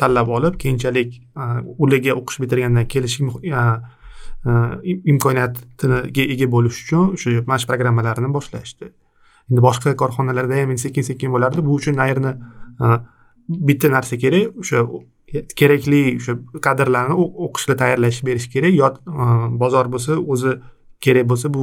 [0.00, 1.10] tanlab olib keyinchalik
[1.78, 3.16] ularga o'qish bitirgandan kelish
[5.12, 8.90] imkoniyatiga ega bo'lish uchun o'sha mana shu programmalarni boshlashdi.
[9.50, 11.60] Endi boshqa korxonalarda ham sekin sekin bo'lardi.
[11.66, 12.32] Bu uchun nayrni
[13.68, 14.84] bitta narsa kerak o'sha
[15.60, 16.32] kerakli o'sha
[16.66, 17.14] kadrlarni
[17.46, 18.72] o'qishga tayyorlash berish kerak.
[18.80, 18.88] Yo
[19.62, 20.56] bozor bo'lsa o'zi
[21.04, 21.62] kerak bo'lsa bu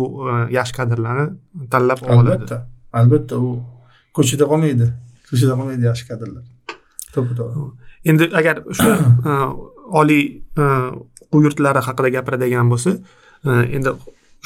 [0.57, 1.25] yaxshi kadrlarni
[1.73, 2.19] tanlab oladi.
[2.19, 2.57] Albatta.
[2.99, 3.49] Albatta u
[4.17, 4.87] ko'chada qolmaydi.
[5.29, 6.43] Ko'chada qolmaydi yaxshi kadrlar.
[7.13, 7.69] To'ppa to'g'ri
[8.05, 8.91] endi agar o'sha
[10.01, 10.23] oliy
[10.57, 12.95] o'quv yurtlari haqida gapiradigan bo'lsa
[13.77, 13.93] endi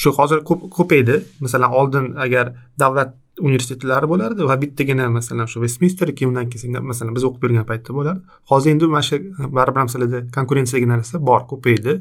[0.02, 0.41] shu hozir
[0.78, 1.22] ko'paydi.
[1.46, 7.16] Masalan oldin agar davlat universitetlari bo'lardi va bittagina masalan shu vestminster keyin undan keyin masalan
[7.18, 8.22] biz o'qib yurgan paytda bo'lardi.
[8.52, 9.20] Hozir endi mana shu
[9.58, 11.93] baribir ham sizlarda konkurensiya degan narsa bor ko'paydi.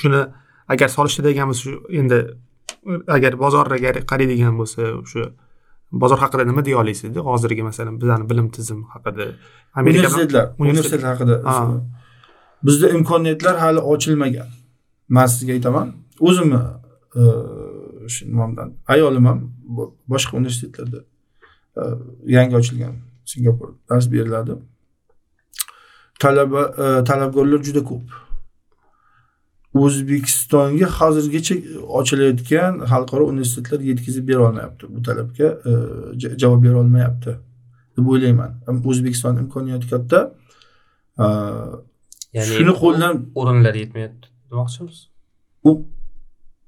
[0.00, 0.22] Shuni
[0.74, 2.20] agar solishtiradigan bo'lsa shu endi
[3.16, 5.24] agar bozorga qaraydigan bo'lsa o'sha
[6.02, 9.24] bozor haqida nima deya olasiz hozirgi masalan bizani bilim tizimi haqida.
[9.76, 11.36] Universitetlar universitet haqida
[12.66, 14.48] bizda imkoniyatlar hali ochilmagan.
[15.08, 15.88] Man sizga aytaman.
[16.28, 16.60] O'zimni
[18.08, 19.38] shu nimamdan ayolim ham
[20.12, 21.00] boshqa universitetlarda
[21.80, 21.82] e,
[22.36, 22.94] yangi ochilgan
[23.32, 24.52] singapur dars beriladi
[26.22, 28.02] talaba e, talabgorlar juda ko'p
[29.74, 31.54] o'zbekistonga hozirgacha
[31.98, 35.72] ochilayotgan xalqaro universitetlar yetkazib bera olmayapti bu talabga e,
[36.42, 37.36] javob bera olmayapti
[37.96, 38.52] deb o'ylayman.
[38.84, 40.20] O'zbekiston imkoniyati katta.
[42.36, 44.96] Ya'ni shuni qo'ldan o'rinlar yetmayapti demoqchimiz?
[45.68, 45.70] U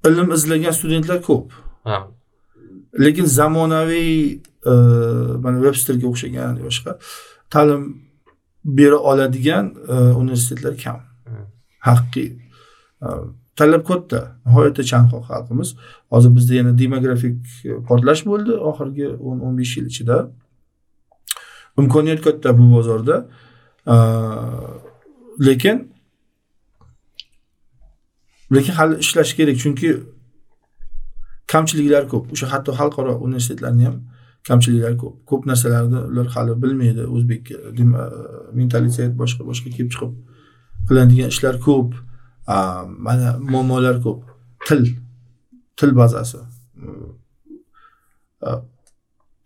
[0.06, 1.52] ilm izlagan studentlar ko'p.
[3.04, 4.12] Lekin zamonaviy
[4.66, 4.72] e,
[5.44, 6.98] mana vebsterga o'xshagan boshqa
[7.50, 7.82] ta'lim
[8.64, 11.00] bera oladigan e, universitetlar kam.
[11.88, 12.41] Haqiqiy
[13.56, 14.20] talab katta.
[14.46, 15.74] Nihoyatda chanqoq xalqimiz.
[16.12, 20.18] Hozir bizda yana demografik e, portlash bo'ldi oxirgi o'n o'n besh yil ichida.
[21.80, 23.16] Imkoniyat katta bu bozorda.
[25.46, 25.76] Lekin
[28.54, 29.90] lekin hali ishlash kerak chunki
[31.52, 32.24] kamchiliklar ko'p.
[32.34, 33.96] O'sha hatto xalqaro universitetlarni ham
[34.48, 35.14] kamchiliklari ko'p.
[35.30, 37.02] Ko'p narsalarni ular hali bilmaydi.
[37.16, 37.84] O'zbek e, e,
[38.58, 40.12] mentalitet boshqa boshqa kelib chiqib
[40.88, 41.90] qilinadigan ishlar ko'p.
[42.46, 44.22] Mana muammolar ko'p.
[44.66, 44.82] Til
[45.76, 46.38] til bazasi.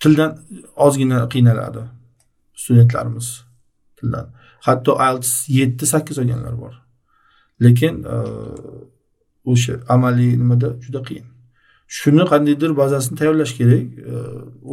[0.01, 0.39] Tildan
[0.77, 1.83] ozgina qiynaladi
[2.55, 3.29] studentlarimiz
[3.97, 4.27] tildan.
[4.67, 6.75] Hatto ielts yetti sakkiz olganlar bor.
[7.65, 8.05] Lekin
[9.45, 11.27] o'sha amaliy nimada juda qiyin.
[11.89, 13.87] Shuni qandaydir bazasini tayyorlash kerak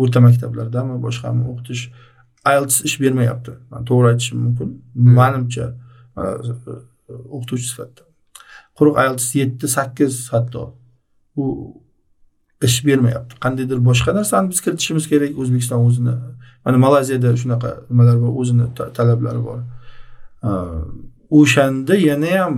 [0.01, 1.83] o'rta maktablardami boshqami o'qitish
[2.53, 3.53] ielts ish bermayapti.
[3.71, 4.69] Man to'g'ri aytishim mumkin.
[5.19, 5.65] Manimcha
[7.35, 8.03] o'qituvchi sifatida
[8.77, 10.63] quruq ielts yetti sakkiz hatto.
[11.35, 11.43] U
[12.67, 13.35] ish bermayapti.
[13.43, 16.15] Qandaydir boshqa narsani biz kiritishimiz kerak o'zbekiston o'zini.
[16.65, 18.65] Mana malayziyada shunaqa nimalar bor o'zini
[18.97, 19.59] talablari bor.
[21.39, 22.53] O'shanda yana ham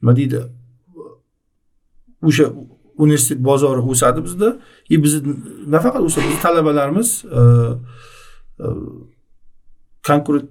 [0.00, 0.40] nima deydi?
[2.28, 2.46] O'sha
[3.04, 4.48] universitet bozori o'sadi bizda.
[4.92, 5.34] И bizni
[5.74, 6.26] nafaqat o'sadi.
[6.28, 7.10] Bizni talabalarimiz
[10.08, 10.48] konkurent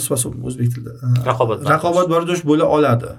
[0.00, 0.92] способный o'zbek tilida.
[1.26, 3.10] Raqobat raqobat bardosh bo'la oladi.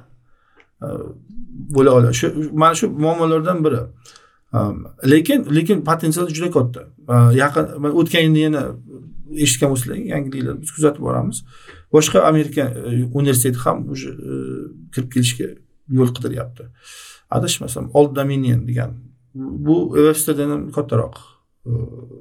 [1.76, 2.16] Bo'la oladi.
[2.22, 3.82] Shu mana shu muammolardan biri.
[5.14, 6.82] Lekin lekin potensial juda katta.
[7.44, 7.66] Yaqin
[8.02, 8.64] o'tgan yilni yana
[9.46, 11.44] eshitgan bo'lsanglar yangiliklar biz kuzatib boramiz.
[11.94, 14.34] Boshqa amerika e, universiteti ham уже e,
[14.94, 15.48] kirib kelishga
[16.00, 16.64] yo'l qidiryapti.
[17.38, 18.92] Adashmasam old dominion degan
[19.66, 21.16] bu ham kattaroq
[21.66, 21.72] e,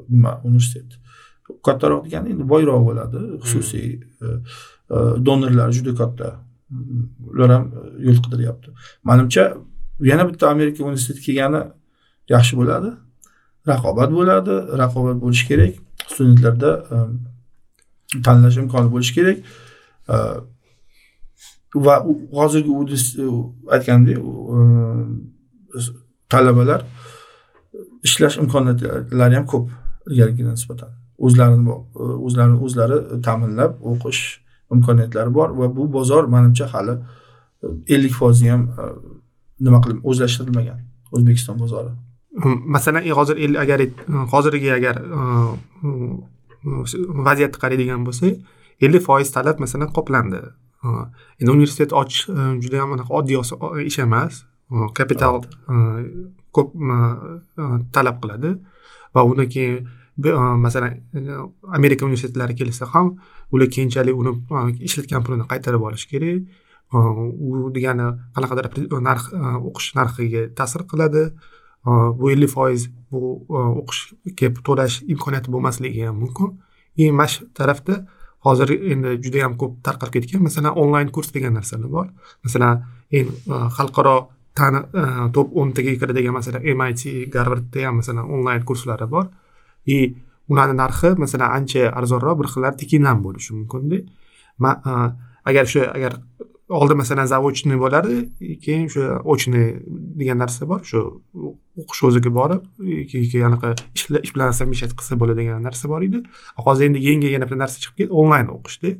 [0.08, 0.98] nima universitet
[1.66, 3.20] kattaroq degani endi boyroq bo'ladi.
[3.42, 3.88] Xususiy
[4.20, 4.28] hmm.
[4.28, 4.96] e, e,
[5.26, 6.28] donorlar juda katta.
[7.32, 7.64] Ular ham
[8.06, 8.68] yo'l qidiryapti.
[9.08, 9.44] Manimcha
[10.10, 11.62] yana bitta amerika universiteti kelgani
[12.34, 12.90] yaxshi bo'ladi.
[13.70, 14.54] Raqobat bo'ladi.
[14.82, 15.74] Raqobat bo'lishi kerak.
[16.12, 16.96] Studentlarda e,
[18.26, 19.38] tanlash imkoni bo'lishi kerak.
[21.86, 21.94] Va
[22.38, 22.72] hozirgi
[23.74, 24.18] aytgandek
[26.32, 26.80] talabalar
[28.06, 29.66] ishlash imkoniyatlari ham ko'p
[30.10, 30.90] ilgarigiga nisbatan
[31.26, 31.78] o'zlarini
[32.26, 34.22] o'zlarini o'zlari ta'minlab o'qish
[34.74, 36.94] imkoniyatlari bor va bu bozor manimcha hali
[37.94, 38.84] ellik foizi ham e,
[39.66, 40.78] nima qilib o'zlashtirilmagan
[41.12, 41.90] o'zbekiston bozori.
[42.74, 43.80] Masalan hozir agar
[44.34, 45.20] hozirgi agar e,
[47.28, 48.32] vaziyatni qaraydigan bo'lsak
[48.84, 50.42] ellik foiz talab masalan qoplandi.
[51.40, 53.38] Endi universitet ochish e, juda anaqa oddiy
[53.90, 54.44] ish emas.
[54.98, 55.42] Kapital
[56.56, 56.68] ko'p
[57.96, 58.50] talab qiladi
[59.14, 59.86] va undan keyin
[60.18, 61.20] masalan e,
[61.78, 63.16] amerika universitetlari kelsa ham
[63.52, 64.32] ular keyinchalik uni
[64.88, 66.42] ishlatgan pulini qaytarib olishi kerak.
[66.92, 68.66] U degani qanaqadir
[69.08, 69.22] narx
[69.68, 71.22] o'qish narxiga ta'sir qiladi.
[72.18, 73.18] Bu ellik foiz bu
[73.80, 76.48] o'qishga to'lash imkoniyati bo'lmasligi ham mumkin.
[76.98, 77.94] И mana shu tarafda
[78.46, 82.06] hozir endi juda yam ko'p tarqalib ketgan masalan onlayn kurs degan narsalar bor.
[82.44, 82.82] Masalan
[83.18, 83.28] eng
[83.76, 84.16] xalqaro
[84.58, 84.80] tani
[85.34, 87.02] top o'ntaga kiradigan masalan mit
[87.34, 89.26] garvardda ham masalan onlayn kurslari bor.
[89.96, 89.98] И
[90.50, 93.98] ularni narxi masalan ancha arzonroq bir xillari tekin ham bo'lishi mumkinda
[95.48, 96.12] agar o'sha agar
[96.68, 98.16] oldin masalan zaочный bo'lardi
[98.64, 99.66] keyin o'sha очный
[100.20, 101.00] degan narsa bor shu
[101.82, 102.62] o'qish o'ziga borib
[103.10, 106.18] keyin anaqa ish bilan совмещать qilsa bo'ladigan narsa bor edi
[106.66, 108.90] hozir endi yangi yana bir narsa chiqib ketdi onlayn o'qishda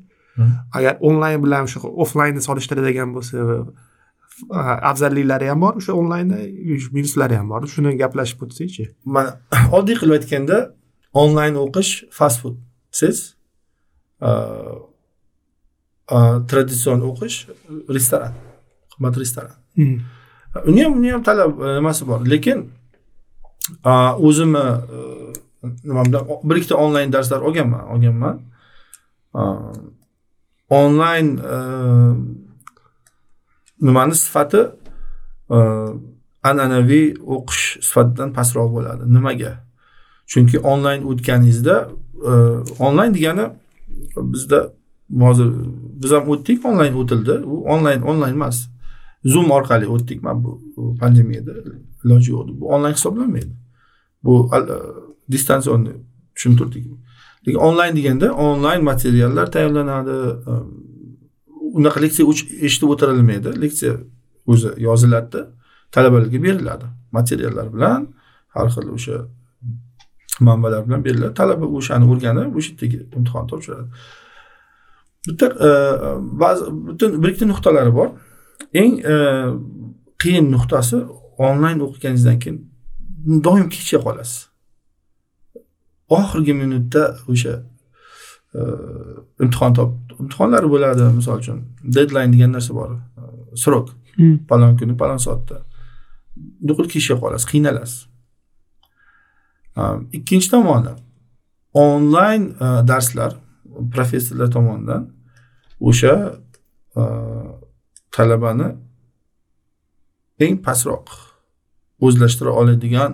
[0.79, 3.39] agar onlayn bilan o'sha offlaynni solishtiradigan bo'lsa
[4.91, 6.39] afzalliklari ham bor o'sha onlaynda
[6.97, 7.67] minuslari ham bor.
[7.75, 8.85] Shuni gaplashib o'tsakchi
[9.17, 9.27] man
[9.79, 10.59] oddiy qilib aytganda
[11.23, 12.57] onlayn o'qish fast food.
[13.01, 13.17] Siz?
[16.51, 17.37] Traditsion o'qish
[17.97, 18.33] restoran
[18.99, 19.57] qimmat restoran.
[20.67, 22.21] Uni ham uni ham talab e, nimasi bor?
[22.27, 22.65] Lekin
[23.85, 24.65] o'zimni
[24.97, 24.99] e,
[25.85, 28.41] nima bilan bir ikkita onlayn darslar olganman olganman.
[30.71, 31.59] Onlayn e,
[33.81, 34.61] nimani sifati
[35.51, 35.59] e,
[36.51, 39.03] an'anaviy o'qish sifatidan pastroq bo'ladi.
[39.17, 39.53] Nimaga?
[40.33, 41.77] Chunki onlayn o'tganingizda
[42.31, 42.33] e,
[42.87, 43.47] onlayn degani
[44.17, 44.61] bizda
[45.21, 45.49] hozir
[46.03, 47.35] biz ham o'tdik onlayn o'tildi.
[47.53, 48.69] U onlayn onlayn emas.
[49.25, 50.23] Zoom orqali o'tdik.
[50.23, 50.61] Mana bu
[51.01, 51.55] pandemiyada
[52.05, 53.55] iloji yo'q bu onlayn hisoblanmaydi.
[54.25, 54.59] Bu e,
[55.33, 55.93] distansionni
[56.35, 56.87] tushuntirdik.
[57.47, 60.17] Lekin onlayn deganda onlayn materiallar tayyorlanadi
[61.79, 62.25] unaqa leksiya
[62.67, 63.55] eshitib o'tirilmaydi.
[63.65, 63.95] Leksiya
[64.53, 65.41] o'zi yoziladida
[65.95, 66.87] talabalarga beriladi.
[67.19, 68.09] Materiallar bilan
[68.55, 69.19] har xil o'sha
[70.41, 71.35] manbalar bilan beriladi.
[71.41, 73.87] Talaba o'shani o'rganib o'sha yerdagi imtihonni topshiradi.
[75.29, 75.71] Bitta e,
[76.43, 78.09] ba'zi butun bir ikkita nuqtalari bor.
[78.83, 79.17] Eng e,
[80.23, 80.97] qiyin nuqtasi
[81.49, 82.59] onlayn o'qiganingizdan keyin
[83.47, 84.39] doim kechga qolasiz.
[86.19, 87.03] Oxirgi minutda
[87.33, 87.55] o'sha
[88.59, 88.61] e,
[89.45, 89.91] imtihon top
[90.21, 91.59] imtihonlar bo'ladi misol uchun
[91.95, 92.91] deadline degan narsa bor
[93.63, 93.89] srok
[94.49, 95.57] palon kuni palon soatda.
[96.69, 98.01] Nuqul kechga qolasiz qiynalasiz.
[100.19, 100.93] Ikkinchi tomoni
[101.85, 102.43] onlayn
[102.91, 103.33] darslar
[103.95, 105.03] professorlar tomonidan
[105.89, 106.15] o'sha
[108.17, 108.69] talabani
[110.45, 111.09] eng pastroq
[112.07, 113.13] o'zlashtira oladigan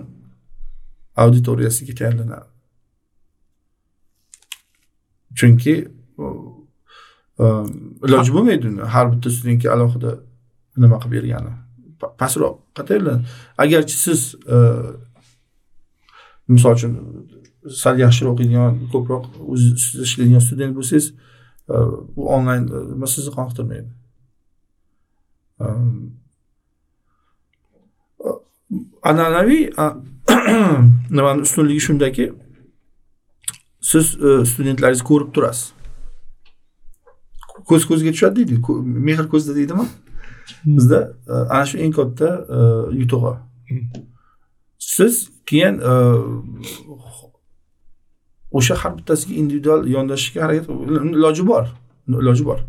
[1.23, 2.49] auditoriyasiga tayyorlanadi.
[5.37, 5.75] Chunki
[7.39, 7.67] Ehm,
[8.07, 10.11] iloji bo'lmaydi uni har bitta studentga alohida
[10.83, 11.51] nima qilib bergani.
[12.21, 13.27] Pastroq tayyorlanadi
[13.63, 14.21] agarchi siz
[14.55, 14.57] e,
[16.55, 16.93] misol uchun
[17.81, 21.75] sal yaxshiroq o'qiydigan ko'proq ustida ishlaydigan student bo'lsangiz e,
[22.15, 23.89] bu onlayn e, nima sizni qoniqtirmaydi?
[25.65, 25.93] Ehm,
[29.11, 29.63] an'anaviy
[31.17, 32.31] nimani ustunligi shundaki
[33.91, 34.05] siz
[34.51, 35.74] studentlaringizni ko'rib turasiz.
[37.69, 38.55] Ko'z ko'zga tushadi deydi.
[39.07, 39.85] Mehr ko'zda deydimi?
[40.65, 42.59] Bizda e, ana shu eng katta e,
[42.99, 43.33] yutug'i
[44.77, 45.93] siz keyin e,
[48.51, 50.69] o'sha har bittasiga individual yondashishga harakat
[51.17, 51.65] iloji bor
[52.07, 52.59] iloji bor.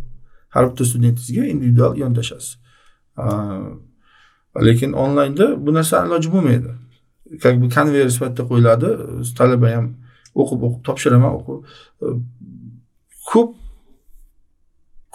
[0.49, 2.57] Har bitta studentingizga individual yondashasiz.
[4.67, 6.71] Lekin onlaynda bu narsani iloji bo'lmaydi.
[7.43, 8.89] Как бы konver sifatida qo'yiladi.
[9.39, 9.87] Talaba ham
[10.41, 11.57] o'qib o'qib topshiraman o'qib
[13.31, 13.66] ko'p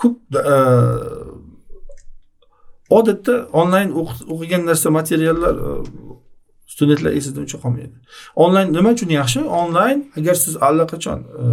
[0.01, 0.17] ko'p
[0.53, 0.55] e,
[2.97, 3.89] odatda onlayn
[4.33, 5.71] o'qigan narsa materiallar e,
[6.73, 7.95] studentlar esida uncha qolmaydi.
[8.43, 9.43] Onlayn nima uchun yaxshi?
[9.61, 11.45] Onlayn agar siz allaqachon e,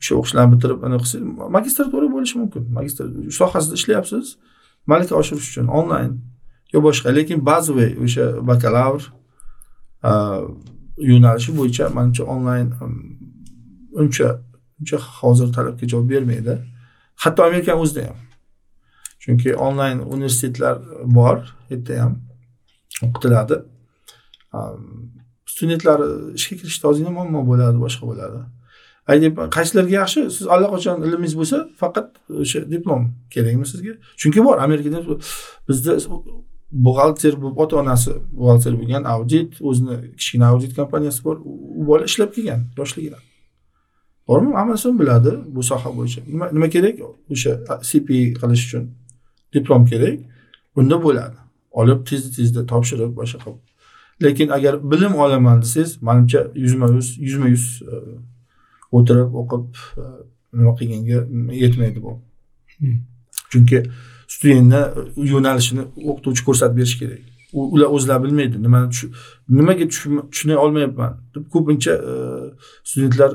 [0.00, 2.66] o'sha o'qishlarni bitirib qilsangiz magistratura bo'lishi mumkin.
[2.78, 3.04] Magistr
[3.38, 4.34] sohasida ishlayapsiz
[4.90, 6.12] malaka oshirish uchun onlayn
[6.74, 7.08] yo boshqa.
[7.18, 9.02] Lekin bazaviy o'sha bakalavr
[11.10, 12.68] yo'nalishi bo'yicha manimcha onlayn
[14.02, 14.28] uncha
[14.80, 16.54] uncha hozir talabga javob bermaydi.
[17.24, 18.18] Hatto amerikani o'zida ham.
[19.22, 20.76] Chunki onlayn universitetlar
[21.18, 22.14] bor u yerda ham
[23.06, 23.56] o'qitiladi.
[25.52, 26.00] Studentlar
[26.38, 28.40] ishga kirishda ozgina muammo bo'ladi boshqa bo'ladi.
[29.56, 30.20] Qaysilarga yaxshi?
[30.36, 32.08] Siz allaqachon ilmingiz bo'lsa faqat
[32.42, 33.02] o'sha diplom
[33.34, 33.92] kerakmi sizga?
[34.20, 35.00] Chunki bor amerikada
[35.68, 35.92] bizda
[36.86, 41.36] buxgalter bo'lib ota onasi buxgalter bo'lgan audit o'zini kichkina audit kompaniyasi bor.
[41.80, 43.22] U bola ishlab kelgan yoshligidan.
[44.28, 44.54] Bormi?
[44.54, 46.20] Hammasini biladi bu soha bo'yicha.
[46.28, 46.96] Nima nima kerak?
[47.30, 47.52] O'sha
[47.90, 48.08] cp
[48.40, 48.84] qilish uchun
[49.54, 50.18] diplom kerak.
[50.76, 51.38] Unda bo'ladi.
[51.70, 53.60] Olib tez tezda topshirib boshqa qilib.
[54.22, 57.94] Lekin agar bilim olaman desangiz manimcha yuzma yuz yuzma yuz e,
[58.96, 59.66] o'tirib o'qib
[60.02, 60.04] e,
[60.58, 61.18] nima qilganga
[61.62, 62.12] yetmaydi bu.
[62.78, 62.98] Hmm.
[63.50, 63.78] chunki
[64.28, 64.82] studentni
[65.32, 67.22] yo'nalishini o'qituvchi ko'rsatib berishi kerak.
[67.52, 68.62] Ular o'zlari bilmaydi.
[68.62, 69.10] Nimani
[69.48, 71.12] nimaga tushunay olmayapman.
[71.34, 72.12] Deb ko'pincha e,
[72.84, 73.30] studentlar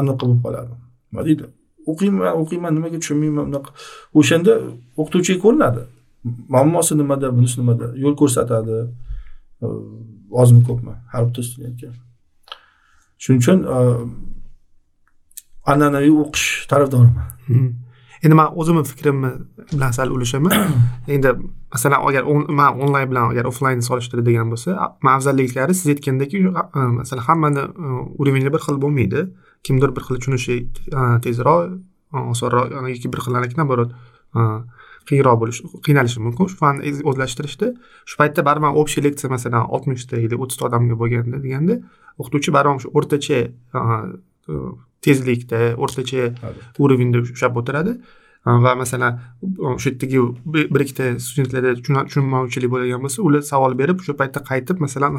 [0.00, 0.74] anaqa bo'lib qoladi.
[1.10, 1.44] Nima deydi
[1.90, 3.70] o'qiyman o'qiyman nimaga tushunmayman bunaqa
[4.20, 4.52] o'shanda
[5.00, 5.82] o'qituvchiga ko'rinadi.
[6.54, 7.86] Muammosi nimada bunisi nimada?
[8.04, 8.76] Yo'l ko'rsatadi.
[10.42, 10.94] Ozmi ko'pmi?
[11.12, 11.90] Har bitta studentga.
[13.22, 13.58] Shuning uchun
[15.72, 17.26] an'anaviy o'qish tarafdoriman
[18.24, 19.30] endi man o'zimni fikrimni
[19.72, 20.52] bilan sal ulashaman
[21.14, 21.30] endi
[21.74, 22.22] masalan agar
[22.60, 24.70] man onlayn bilan agar offlaynni solishtiradigan bo'lsa
[25.04, 26.30] man afzalliklari siz aytgandek
[27.00, 27.62] masalan hammani
[28.20, 29.20] уровеньi bir xil bo'lmaydi
[29.66, 30.56] kimdir bir xil tushunishi
[31.24, 31.78] tezroq
[32.34, 33.90] osonroq yoki bir xillarniki наоборот
[35.08, 36.48] qiyinroq bo'lishi qiynalishi mumkin.
[36.50, 37.66] Shu fanni o'zlashtirishda
[38.08, 41.74] shu paytda baribir общий leksiya masalan oltmishta или o'ttizta odamga bo'lganda deganda
[42.20, 43.38] o'qituvchi baribir shu o'rtacha
[45.04, 46.22] tezlikda o'rtacha
[46.82, 47.92] уровеньda ushlab o'tiradi.
[48.64, 49.12] Va masalan
[49.72, 50.18] o'sha yerdagi
[50.72, 55.12] bir ikkita studentlarda tushunmovchilik bo'ladigan bo'lsa ular savol berib o'sha paytda qaytib masalan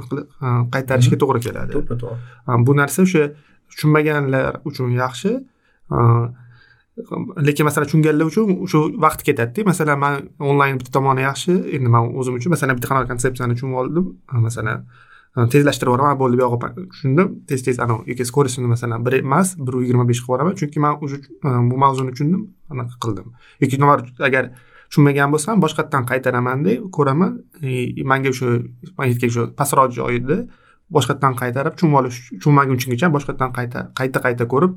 [0.75, 1.71] qaytarishga to'g'ri keladi.
[1.77, 3.23] To'ppa to'g'ri bu narsa o'sha
[3.72, 5.32] tushunmaganlar uchun yaxshi.
[7.47, 10.13] Lekin masalan tushunganlar uchun shu vaqt ketadida masalan man
[10.51, 14.05] onlayn bitta tomoni yaxshi endi man o'zim uchun masalan bitta qanaqa konsepsiyani tushunib oldim
[14.47, 14.86] masalan
[15.36, 19.74] tezlashtirib yuboraman bo'ldi bu yog'i tushundim tez tez anavi yoki скоростini masalan bir emas bir
[19.82, 21.18] yigirma besh qilib yuboraman chunki man уже
[21.72, 22.41] bu mavzuni tushundim
[22.72, 23.28] anaqa qildim.
[23.61, 23.78] Yoki
[24.30, 24.43] agar
[24.89, 27.32] tushunmagan bo'lsam boshqatdan qaytaramanda ko'raman.
[27.61, 28.47] E, manga o'sha
[28.97, 30.38] man aytgan shu pastroq joyida
[30.91, 34.73] boshqatdan qaytarib tushunib olish tushunmagunchagacha boshqatdan qayta qayta qayta ko'rib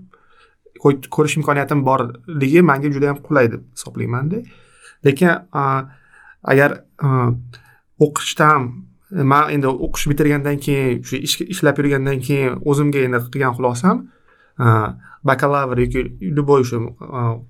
[1.14, 4.42] ko'rish imkoniyatim borligi manga juda yam qulay deb hisoblaymanda.
[5.04, 5.30] Lekin
[6.52, 6.70] agar
[8.06, 8.68] o'qishdan
[9.10, 11.16] man endi o'qish bitirgandan keyin shu
[11.54, 14.04] ishlab yurgandan keyin o'zimga endi qilgan xulosam
[15.30, 16.04] bakalavr yoki
[16.36, 16.78] любой shu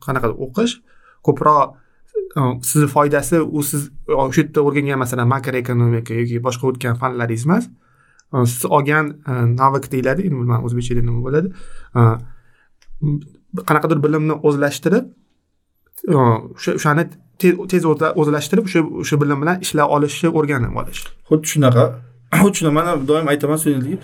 [0.04, 0.78] qanaqa o'qish
[1.26, 1.74] ko'proq
[2.70, 7.68] sizni foydasi u siz o'sha yerda o'rgangan masalan makroekonomika yoki boshqa o'tgan fanlaringiz emas
[8.32, 9.06] siz olgan
[9.60, 11.48] navik deyiladi endi bilmadim o'zbekchada nima bo'ladi
[13.68, 15.04] qanaqadir bilimni o'zlashtirib
[16.56, 17.04] o'sha o'shani
[17.72, 17.84] tez
[18.20, 21.84] o'zlashtirib o'sha o'sha bilim bilan ishlay olishni o'rganib olish xuddi shunaqa
[22.40, 23.98] xuddi shunaqa mana doim aytaman studentlarga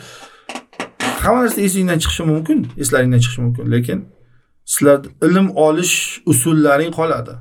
[1.24, 3.98] hamma narsa esingdan chiqishi mumkin eslaringdan chiqishi mumkin lekin
[4.72, 5.94] sizlar ilm olish
[6.32, 7.34] usullaring qoladi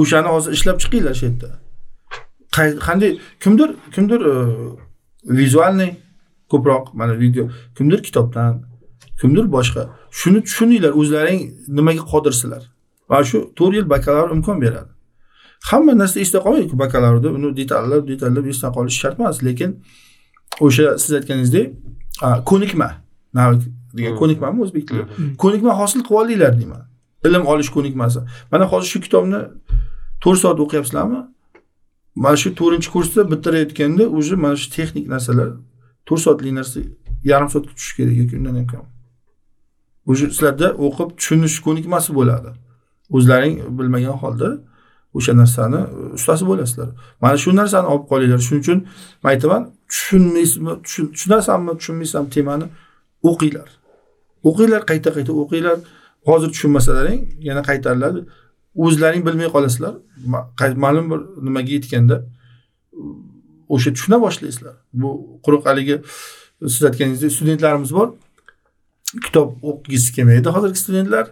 [0.00, 1.50] o'shani hozir ishlab chiqinglar shu yerda
[2.86, 3.10] qanday
[3.42, 4.20] kimdir kimdir
[5.24, 5.90] vizualniy
[6.50, 8.62] ko'proq mana video kimdir kitobdan
[9.20, 9.82] kimdir boshqa.
[10.10, 12.62] Shuni tushuninglar o'zlaring nimaga qodirsizlar
[13.08, 14.90] mana shu to'rt yil bakalavr imkon beradi.
[15.70, 17.28] Hamma narsa esda qolmaydiku bakalavrda.
[17.36, 19.70] Uni detallab detallab esdan qolishi shart emas lekin
[20.60, 21.66] o'sha siz aytganingizdek
[22.50, 22.88] ko'nikma.
[23.96, 25.04] Degan ko'nikmami o'zbek tilida
[25.42, 26.82] ko'nikma hosil qilib oldinglar deyman.
[27.26, 28.20] Ilm olish ko'nikmasi.
[28.52, 29.40] Mana hozir shu kitobni
[30.22, 31.20] to'rt soat o'qiyapsizlarmi
[32.22, 35.48] mana shu to'rtinchi kursda bitirayotganda уже mana shu texnik narsalar
[36.06, 36.78] to'rt soatlik narsa
[37.30, 38.84] yarim soatga tushishi kerak yoki undan ham kam.
[40.10, 42.50] Уже sizlarda o'qib tushunish ko'nikmasi bo'ladi.
[43.16, 44.48] O'zlaring bilmagan holda
[45.14, 46.88] o'sha narsani e, ustasi bo'lasizlar.
[47.22, 48.40] Mana shu narsani olib qolinglar.
[48.46, 48.78] Shuning uchun
[49.22, 49.62] man aytaman
[49.92, 52.66] tushunmaysizmi tushunasanmi tushunmaysanmi temani
[53.30, 53.68] o'qinglar.
[54.48, 55.78] O'qinglar qayta qayta o'qinglar.
[56.28, 58.20] Hozir tushunmasalaring yana qaytariladi.
[58.74, 59.94] O'zlaring bilmay qolasizlar.
[60.76, 62.24] Ma'lum bir nimaga yetganda
[63.68, 64.74] o'sha tushuna boshlaysizlar.
[64.92, 65.08] Bu
[65.44, 66.02] quruq haligi
[66.60, 68.08] siz aytganingizdek studentlarimiz bor.
[69.26, 71.26] Kitob o'qigisi kelmaydi hozirgi studentlar.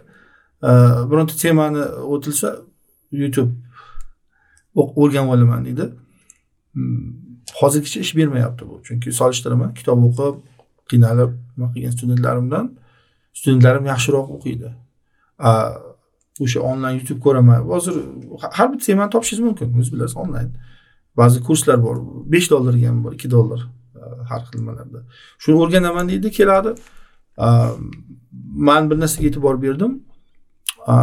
[1.09, 1.83] Bironta temani
[2.13, 2.55] o'tilsa
[3.11, 3.51] youtube
[4.75, 5.85] o'rganib olaman deydi.
[6.73, 7.13] Hmm,
[7.61, 8.81] hozirgacha ish bermayapti bu.
[8.83, 10.35] Chunki solishtiraman kitob o'qib
[10.89, 12.65] qiynalib nima qilgan studentlarimdan
[13.33, 14.69] studentlarim yaxshiroq o'qiydi.
[16.43, 17.95] O'sha onlayn youtube ko'raman hozir
[18.57, 20.49] har bir temani topishingiz mumkin o'zingiz bilasiz onlayn
[21.19, 21.97] ba'zi kurslar bor
[22.33, 23.61] besh dollarga ham bor ikki dollar
[23.95, 24.99] e, har xil nimalarda.
[25.41, 26.71] Shuni o'rganaman deydi keladi.
[27.37, 27.47] E,
[28.67, 29.93] man bir narsaga e'tibor berdim.
[30.93, 30.95] E,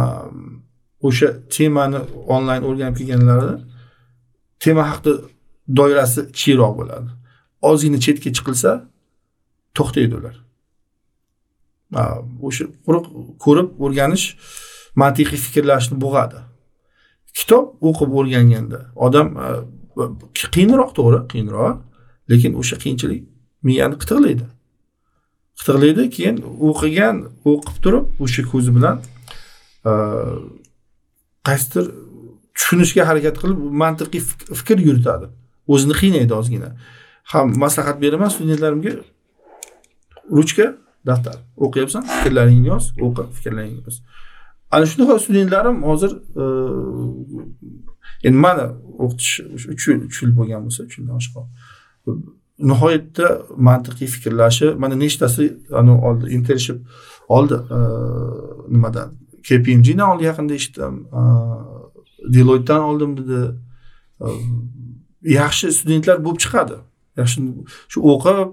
[1.07, 1.99] o'sha temani
[2.35, 3.55] onlayn o'rganib kelganlarida
[4.63, 5.13] tema haqida
[5.79, 7.09] doirasi kichikroq bo'ladi.
[7.69, 8.71] Ozgina chetga chiqilsa
[9.77, 10.35] to'xtaydi ular.
[12.47, 13.05] O'sha quruq
[13.45, 14.25] ko'rib o'rganish
[15.01, 16.39] mantiqiy fikrlashni bo'g'adi.
[17.37, 19.47] Kitob o'qib o'rganganda odam e,
[20.55, 21.75] qiyinroq to'g'ri qiyinroq
[22.31, 23.21] lekin o'sha qiyinchilik
[23.67, 24.47] miyani qitiqlaydi
[25.59, 26.37] qitiqlaydi keyin
[26.69, 27.15] o'qigan
[27.51, 28.97] o'qib turib o'sha ko'zi bilan
[29.89, 29.91] e,
[31.47, 31.85] qaysidir
[32.57, 34.21] tushunishga harakat qilib mantiqiy
[34.59, 35.27] fikr yuritadi.
[35.73, 36.69] O'zini qiynaydi ozgina.
[37.31, 38.93] Ham maslahat beraman studentlarimga.
[40.37, 40.67] Ruchka
[41.09, 41.37] daftar.
[41.65, 43.97] O'qiyapsan fikrlaringni yoz o'qi fikrlaringni yoz
[44.71, 46.43] ana shunaqa studentlarim hozir e,
[48.27, 48.65] endi mani
[49.03, 49.33] o'qitish
[49.73, 51.35] uch yil uch yil bo'lgan bo'lsa uch yildan oshiq
[52.69, 53.27] nihoyatda
[53.67, 55.43] mantiqiy fikrlashi mana nechtasi
[56.09, 56.77] oldi internship
[57.27, 57.79] oldi e,
[58.73, 59.09] nimadan?
[59.47, 61.21] Kpmgdan oldi yaqinda eshitdim e,
[62.33, 63.41] deloytdan oldim dedi.
[65.39, 66.77] Yaxshi studentlar bo'lib chiqadi.
[67.19, 67.41] Yaxshi
[67.91, 68.49] shu o'qib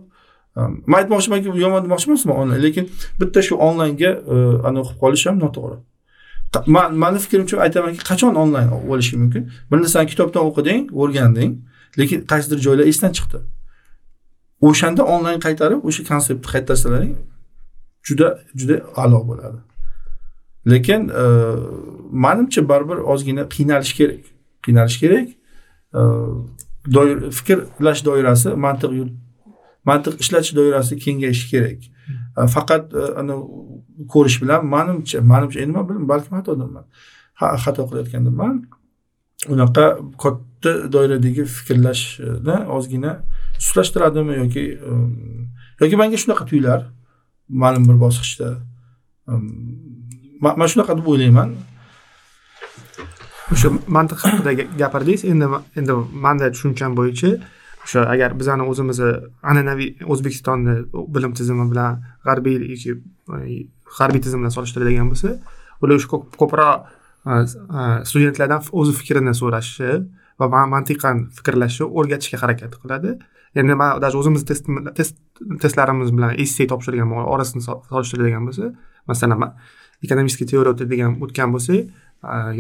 [0.91, 2.85] man aytmoqchimanki yomon demoqchi emasman lekin
[3.21, 4.11] bitta shu onlaynga
[4.69, 5.77] anavi qilib qolish ham noto'g'ri.
[6.67, 9.43] Man mani fikrimcha aytamanki qachon onlayn bo'lishi mumkin?
[9.71, 11.53] Bir narsani kitobdan o'qiding o'rganding
[11.99, 13.39] lekin qaysidir joylar esdan chiqdi.
[14.69, 17.15] O'shanda onlayn qaytarib o'sha konseptni qaytarsalaring
[18.09, 18.29] juda
[18.61, 19.59] juda a'lo bo'ladi.
[20.73, 21.25] Lekin e,
[22.27, 24.23] manimcha baribir ozgina qiynalish kerak.
[24.65, 25.29] Qiynalish kerak.
[25.99, 26.01] E,
[26.95, 28.93] doir fikrlash doirasi mantiq
[29.89, 31.81] mantiq ishlatish doirasi kengayishi kerak.
[32.37, 36.85] Э, faqat ani э, ko'rish bilan manimcha manimcha endi man bilmayman balkim xatodirman
[37.65, 38.55] xato qilayotgandirman
[39.53, 39.85] unaqa
[40.23, 43.13] katta doiradagi fikrlashni ozgina
[43.63, 44.65] sustlashtiradimi yoki
[45.81, 46.81] yoki manga shunaqa tuyular?
[47.63, 48.49] Ma'lum bir bosqichda
[50.61, 51.51] man shunaqa deb o'ylayman.
[53.53, 55.47] O'sha mantiq haqida gapirdingiz endi
[55.79, 55.93] endi
[56.25, 57.31] manda tushuncham bo'yicha
[57.85, 59.11] o'sha agar bizani o'zimizni
[59.51, 60.75] an'anaviy o'zbekistonni
[61.15, 62.91] bilim tizimi bilan g'arbiy yoki
[63.37, 63.67] e,
[63.99, 65.31] g'arbiy tizim bilan solishtiradigan bo'lsa
[65.83, 66.09] ular o'sha
[66.41, 66.73] ko'proq
[67.31, 67.35] e,
[67.79, 69.91] e, studentlardan o'zi fikrini so'rashi
[70.41, 73.11] va mantiqan fikrlashni o'rgatishga harakat qiladi.
[73.61, 74.65] Endi man даже o'zimizni test
[74.99, 75.17] test
[75.63, 78.65] testlarimiz bilan essay topshirgan orasini solishtiradigan bo'lsa
[79.11, 79.53] masalan
[80.05, 81.81] ekonomический teoriya degan o'tgan bo'lsak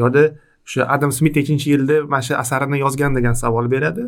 [0.02, 0.22] yoda
[0.66, 4.04] o'sha adam smit nechinchi yilda mana shu asarini yozgan degan savol beradi.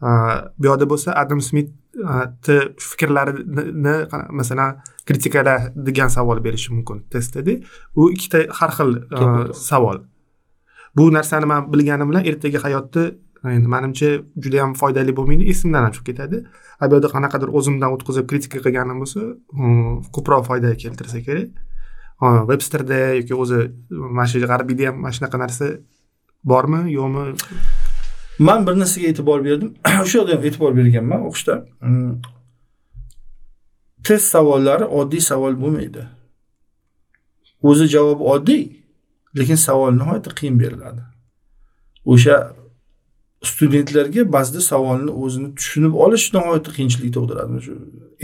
[0.00, 2.58] Bu yoqda bo'lsa adam smitni
[2.90, 3.96] fikrlarini
[4.30, 7.54] masalan kritikala savol berishi mumkin testdada
[7.96, 8.90] u ikkita har xil
[9.70, 9.98] savol.
[10.96, 13.02] Bu narsani man bilganim bilan ertaga hayotda
[13.44, 14.08] endi manimcha
[14.42, 16.36] juda yam foydali bo'lmaydi esimdan ham chiqib ketadi.
[16.80, 19.20] A bu yerda qanaqadir o'zimdan o'tkazib kritika qilganim bo'lsa
[20.14, 21.50] ko'proq foyda keltirsa kerak.
[22.50, 25.66] Websterda yoki o'zi mana shu g'arbiyda ham mana shunaqa narsa
[26.50, 27.24] bormi yo'qmi
[28.38, 29.74] man bir narsaga e'tibor berdim.
[30.02, 31.54] O'sha yerda ham e'tibor berganman o'qishda.
[31.80, 32.14] Mm.
[34.04, 36.02] Test savollari oddiy savol bo'lmaydi.
[37.62, 38.64] O'zi javobi oddiy
[39.38, 41.02] lekin savol nihoyatda qiyin beriladi.
[42.12, 42.36] O'sha
[43.42, 47.60] studentlarga ba'zida savolni o'zini tushunib olish nihoyatda qiyinchilik tug'diradi.
[47.66, 47.72] Shu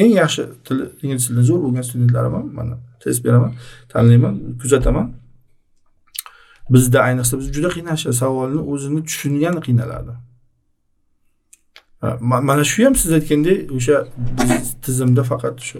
[0.02, 3.52] eng yaxshi tili ingliz tilida zo'r bo'lgan studentlarim ham mana test beraman
[3.92, 5.06] tanlayman kuzataman.
[6.70, 8.16] Bizda ayniqsa biz juda qiynalishadi.
[8.22, 10.14] Savolni o'zini tushungani qiynaladi
[12.20, 13.96] mana shu ham siz aytgandek o'sha
[14.84, 15.78] tizimda faqat shu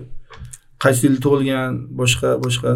[0.85, 2.71] qaysi yil tug'ilgan boshqa boshqa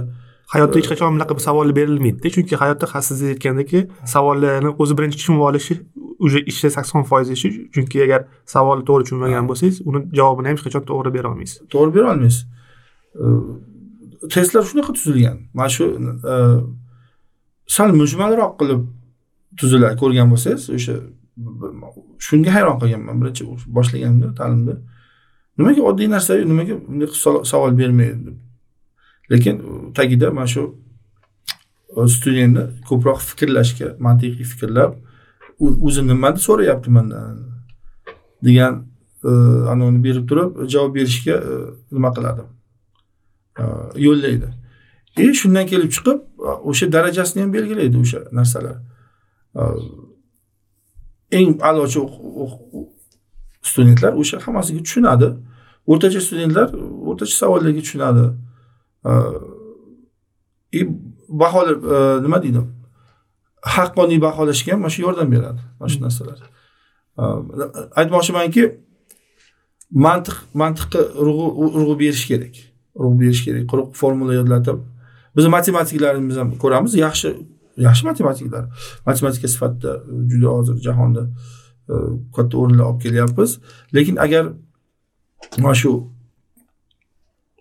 [0.55, 3.71] hayotda hech qachon bunaqa bir savol berilmaydida chunki hayotda siz aytgandek
[4.15, 5.75] savollarni o'zi birinchi tushunib olishi
[6.19, 8.21] уже ishni sakson foizi ishi chunki agar
[8.55, 11.59] savolni to'g'ri tushunmagan bo'lsangiz uni javobini ham hech qachon to'g'ri bera olmaysiz.
[11.73, 12.43] To'g'ri bera olmaysiz.
[14.35, 15.37] Testlar shunaqa tuzilgan.
[15.59, 15.85] Mana shu
[17.77, 18.83] sal mujmalroq qilib
[19.61, 19.97] tuziladi.
[20.03, 20.95] Ko'rgan bo'lsangiz o'sha
[22.27, 23.17] shunga hayron qolganman.
[23.21, 23.45] Birinchi
[23.77, 24.75] boshlaganimda ta'limda.
[25.59, 27.09] Nimaga oddiy narsa nimaga bunday
[27.53, 28.37] savol bermaydi deb.
[29.31, 29.57] Lekin
[29.97, 30.63] tagida mana shu
[32.17, 34.93] studentni ko'proq fikrlashga mantiqiy fikrlab
[35.61, 37.39] o'zi nimani so'rayapti mandan
[38.47, 38.75] degan
[39.25, 39.31] e,
[39.73, 41.55] anavini berib turib javob berishga e,
[41.97, 42.45] nima qiladi
[43.63, 43.65] e,
[44.07, 44.49] yo'llaydi.
[45.25, 46.19] И shundan kelib chiqib
[46.71, 48.77] o'sha darajasini ham belgilaydi o'sha narsalar.
[51.39, 52.01] Eng a'lochi
[53.69, 55.29] studentlar o'sha hammasiga tushunadi.
[55.91, 56.67] O'rtacha studentlar
[57.09, 58.25] o'rtacha savollarga tushunadi.
[60.79, 60.81] И
[61.43, 61.73] bahola
[62.25, 62.63] nima deydi?
[63.77, 66.39] Haqqoniy baholashga ham mana shu yordam beradi mana shu narsalar.
[68.01, 68.63] Aytmoqchimanki
[70.07, 71.01] mantiq mantiqqa
[71.79, 72.55] urg'u berish kerak.
[73.01, 74.79] Urg'u berish kerak quruq formula yodlatib
[75.39, 76.95] bizni matematiklarimiz ham ko'ramiz.
[76.99, 77.31] Yaxshi
[77.79, 78.65] yaxshi matematiklar.
[79.07, 81.23] Matematika sifatida e, juda hozir jahonda
[81.89, 81.95] e,
[82.37, 83.59] katta o'rinlar olib kelyapmiz.
[83.95, 84.47] Lekin agar
[85.59, 85.93] mana shu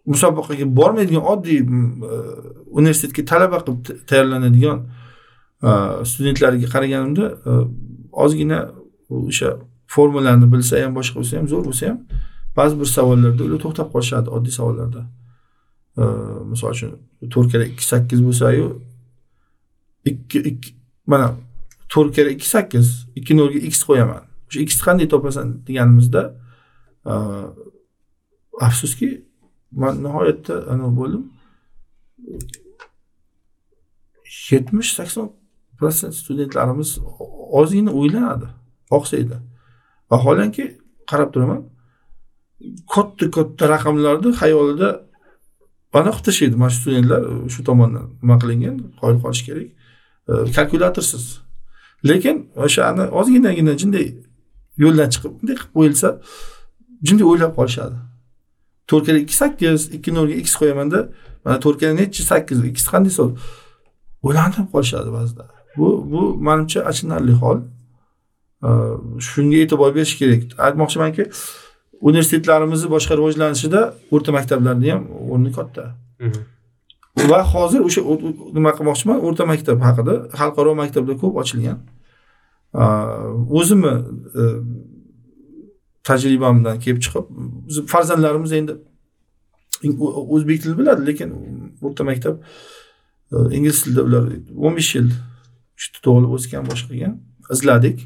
[0.05, 1.65] musobaqaga bormaydigan oddiy e,
[2.79, 4.79] universitetga talaba qilib tayyorlanadigan
[6.09, 7.25] studentlarga qaraganimda
[8.23, 8.59] ozgina
[9.09, 9.49] o'sha
[9.95, 11.97] formulani bilsa ham boshqa bo'lsa ham zo'r bo'lsa ham
[12.57, 15.01] ba'zi bir savollarda ular to'xtab qolishadi oddiy savollarda.
[16.51, 16.91] Misol uchun
[17.33, 18.67] to'rt karra ikki sakkiz bo'lsayu
[20.11, 20.75] ikki ikki
[21.11, 21.27] mana
[21.93, 24.23] to'rt karra ikki sakkiz ikki nolga x qo'yaman.
[24.47, 26.21] O'sha xni qanday topasan deganimizda
[27.11, 27.13] e,
[28.67, 29.09] afsuski
[29.81, 31.23] man nihoyatda anavi bo'ldim
[34.49, 35.27] yetmish sakson
[35.79, 36.89] protsent studentlarimiz
[37.59, 38.47] ozgina o'ylanadi
[38.97, 39.35] oqsaydi.
[40.11, 40.65] Vaholanki
[41.09, 41.61] qarab turaman
[42.93, 44.89] katta katta raqamlarni xayolida
[45.93, 48.75] aniq tashlaydi mana shu studentlar e, shu tomondan nima qilingan?
[49.01, 49.69] Qoyil qolish kerak.
[50.29, 51.25] E, Kalkulyatorsiz
[52.09, 54.07] lekin o'shani ozginagina jinday
[54.83, 56.09] yo'ldan chiqib bunday qilib qo'yilsa
[57.07, 57.97] jinday o'ylab qolishadi.
[58.89, 60.99] To'rtkaga ikki sakkiz ikki nolga x qo'yamanda
[61.45, 63.31] mana to'rtkaga nechi sakkiz x qanday so'z?
[64.27, 65.43] O'ylanib qolishadi ba'zida.
[65.77, 67.59] Bu bu manimcha achinarli hol.
[68.67, 68.69] E,
[69.29, 70.41] shunga e'tibor berish kerak.
[70.65, 71.23] Aytmoqchimanki
[72.01, 73.81] universitetlarimizni boshqa rivojlanishida
[74.11, 75.83] o'rta maktablarni ham o'rni katta.
[76.19, 76.41] Mhm.
[77.31, 78.01] va hozir o'sha
[78.57, 79.17] nima qilmoqchiman?
[79.27, 81.79] O'rta maktab haqida xalqaro maktablar ko'p ochilgan.
[83.59, 83.93] O'zimni
[84.41, 84.43] e,
[86.07, 87.25] tajribamdan kelib chiqib
[87.93, 88.73] farzandlarimiz endi
[90.35, 91.29] o'zbek tilini biladi lekin
[91.81, 92.35] o'rta maktab
[93.33, 94.29] e, ingliz tilida ular
[94.65, 95.09] o'n besh yil
[95.81, 97.15] shu tug'ilib o'sgan boshqa qilgan
[97.55, 98.05] izladik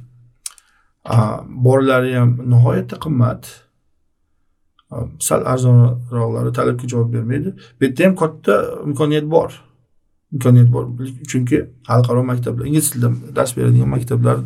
[1.68, 3.52] bolalari ham nihoyatda qimmat
[5.20, 7.56] sal arzonroqlari talabga javob bermaydi.
[7.82, 8.54] Bu yerda ham katta
[8.86, 9.52] imkoniyat bor.
[10.34, 10.86] Imkoniyat bor.
[11.32, 14.38] Chunki xalqaro maktablar ingliz tilida dars beradigan maktablar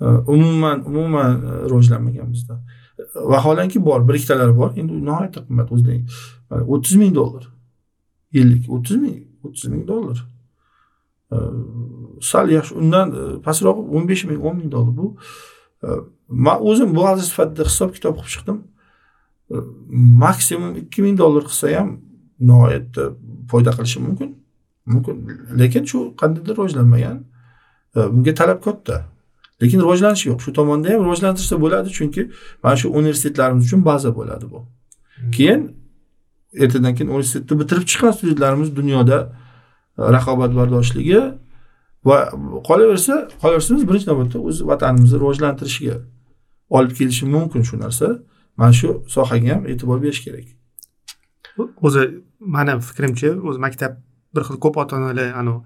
[0.00, 2.60] e, umuman umuman e, rivojlanmagan bizda
[3.14, 4.70] vaholanki bor bir ikkitalari bor.
[4.76, 5.72] Endi nihoyatda qimmat.
[5.72, 6.00] O'zidan
[6.72, 7.44] o'ttiz ming dollar
[8.32, 8.70] yillik.
[8.70, 10.18] O'ttiz ming o'ttiz ming dollar.
[11.32, 11.36] E,
[12.30, 13.14] sal yaxshi undan
[13.46, 15.14] pastroq o'n besh ming o'n ming dollar bu.
[16.28, 18.58] Man o'zim buxgalter sifatida hisob kitob qilib chiqdim.
[20.24, 21.88] Maksimum ikki ming dollar qilsa ham
[22.40, 23.02] nihoyatda
[23.50, 24.36] foyda qilishi mumkin.
[24.86, 25.14] Mumkin.
[25.58, 27.18] Lekin shu qandaydir rivojlanmagan
[27.94, 28.96] bunga talab katta.
[29.62, 30.38] Lekin rivojlanish yo'q.
[30.44, 32.30] Shu tomonda ham rivojlantirsa bo'ladi chunki
[32.62, 34.60] mana shu universitetlarimiz uchun baza bo'ladi bu.
[35.36, 35.60] Keyin
[36.62, 39.18] ertadan keyin universitetni bitirib chiqqan studentlarimiz dunyoda
[39.98, 41.20] raqobatbardoshligi
[42.08, 42.18] va
[42.68, 45.96] qolaversa qolaversa biz birinchi navbatda o'z vatanimizni rivojlantirishiga
[46.76, 48.08] olib kelishi mumkin shu narsa
[48.58, 50.46] mana shu sohaga ham e'tibor berish kerak.
[51.86, 52.04] O'zi
[52.40, 53.98] mani fikrimcha o'zi maktab
[54.34, 55.60] bir xil ko'p ota onalar anavi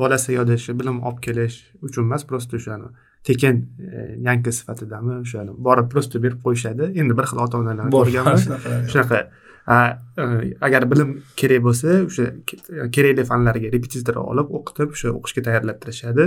[0.00, 1.56] bolasi yoda shu bilim olib kelish
[1.86, 2.78] uchun emas просто o'sha
[3.28, 6.92] tekin e, yangi sifatidami o'sha borib просто berib qo'yishadi.
[7.00, 8.38] Endi bir xil ota onalarni ko'rganman
[8.92, 9.20] shunaqa
[9.74, 9.78] e,
[10.68, 11.10] agar bilim
[11.40, 12.26] kerak bo'lsa o'sha
[12.96, 16.26] kerakli fanlarga repetitor olib o'qitib o'sha o'qishga tayyorlab turishadi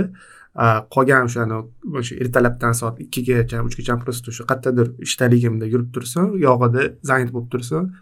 [0.94, 1.60] qolgan o'shani
[2.00, 7.92] o'sha ertalabdan soat ikkigacha uchgacha просто o'sha qayerdadir ishdaligimda yurib tursin yog'ida zanit bo'lib tursin.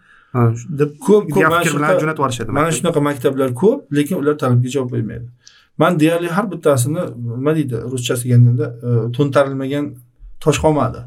[0.81, 4.95] Deb ko'p ko'p fikr bilan jo'natib yuborishadi mana shunaqa maktablar ko'p lekin ular talabga javob
[4.95, 5.27] bermaydi
[5.77, 9.85] man deyarli har bittasini nima deydi ruschasiga kelganda e, to'ntarilmagan
[10.43, 11.01] tosh qolmadi.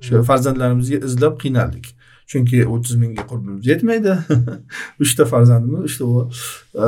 [0.00, 1.86] O'sha farzandlarimizga izlab qiynaldik.
[2.30, 4.14] Chunki o'ttiz mingga qurbimiz yetmaydi.
[5.04, 6.04] Uchta farzandimiz uchta
[6.84, 6.86] e,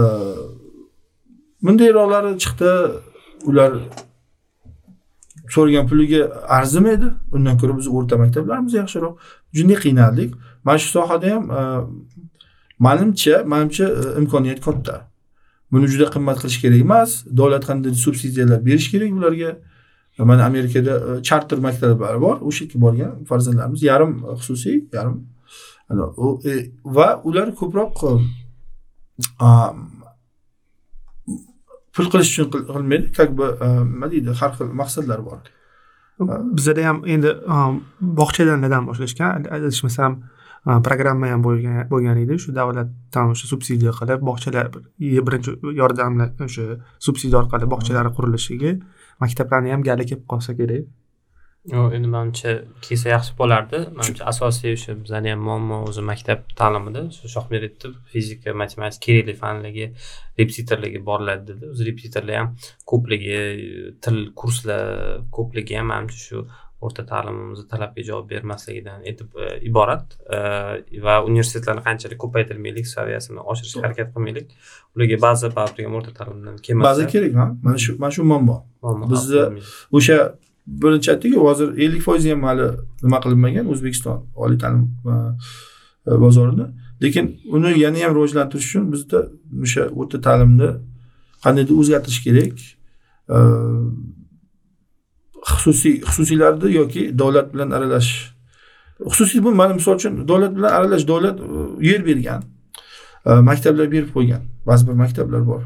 [1.66, 2.72] bundayroqlari chiqdi
[3.50, 3.72] ular
[5.54, 6.20] so'ragan puliga
[6.58, 9.14] arzimaydi undan ko'ra biz o'rta maktablarimiz yaxshiroq.
[9.56, 10.30] Juda qiynaldik.
[10.64, 11.60] Mana shu sohada ham e,
[12.86, 14.94] manimcha manimcha e, imkoniyat katta.
[15.72, 17.10] Buni juda qimmat qilish kerak emas.
[17.38, 19.50] Davlat qanday subsidiyalar berish kerak ularga
[20.18, 22.36] mana amerikada e, charter maktablar bor.
[22.48, 25.16] O'sha yerga borgan farzandlarimiz yarim xususiy yarim
[26.96, 27.94] va ular ko'proq
[31.96, 33.12] pul qilish uchun qilmaydi.
[33.18, 33.46] Как бы
[33.92, 34.30] nima deydi?
[34.40, 35.38] Har xil maqsadlar bor.
[36.56, 37.30] Bizada ham endi
[38.20, 39.46] bog'chadan dadam boshlashgan?
[39.56, 40.12] Adashmasam
[40.86, 42.34] programma ham bo'lgan bo'lgan edi.
[42.42, 44.66] Shu davlatdan o'sha subsidiya qilib bog'chalar
[45.26, 46.64] birinchi yordamlar o'sha
[47.06, 48.72] subsidiya orqali bog'chalar qurilishiga
[49.22, 50.84] maktablarni ham gali kelib qolsa kerak
[51.72, 52.52] endi manimcha
[52.86, 53.80] kelsa yaxshi bo'lardi.
[53.98, 57.06] Manimcha asosiy o'sha bizani ham muammo o'zi maktab ta'limida.
[57.12, 59.88] O'sha shohmir aytdi fizika matematika kerakli fanligi
[60.40, 61.72] repetitorligi boriladi dedi.
[61.72, 62.54] O'zi repetitorlar ham
[62.92, 63.40] ko'pligi
[64.06, 64.86] til kurslar
[65.38, 66.46] ko'pligi ham manimcha shu
[66.86, 69.16] o'rta ta'limimizni talabga javob bermasligidan e,
[69.68, 70.16] iborat.
[70.36, 70.38] E,
[71.06, 74.56] va universitetlarni qanchalik ko'paytirmaylik saviyasini oshirishga harakat qilmaylik
[74.94, 78.58] ularga baza baribir ham o'rta ta'limdan kelmasa baza kerak mana shu mana shu muammo.
[79.12, 79.46] Bizni
[79.98, 80.18] o'sha
[80.66, 82.66] birinchi aytdiku hozir ellik foizi ham hali
[83.02, 83.66] nima qilinmagan?
[83.72, 85.14] O'zbekiston oliy ta'lim e,
[86.08, 86.66] e, bozorini.
[87.02, 89.18] Lekin uni yana ham rivojlantirish uchun bizda
[89.64, 90.70] o'sha o'rta ta'limni
[91.44, 92.56] qandaydir o'zgartirish kerak.
[93.36, 93.38] E,
[95.50, 98.10] xususiy xususiylarni yoki davlat bilan aralash.
[99.12, 101.36] Xususiy bu mana misol uchun davlat bilan aralash davlat
[101.90, 102.42] yer bergan
[103.50, 104.42] maktablar berib qo'ygan.
[104.66, 105.62] Ba'zi bir maktablar bor.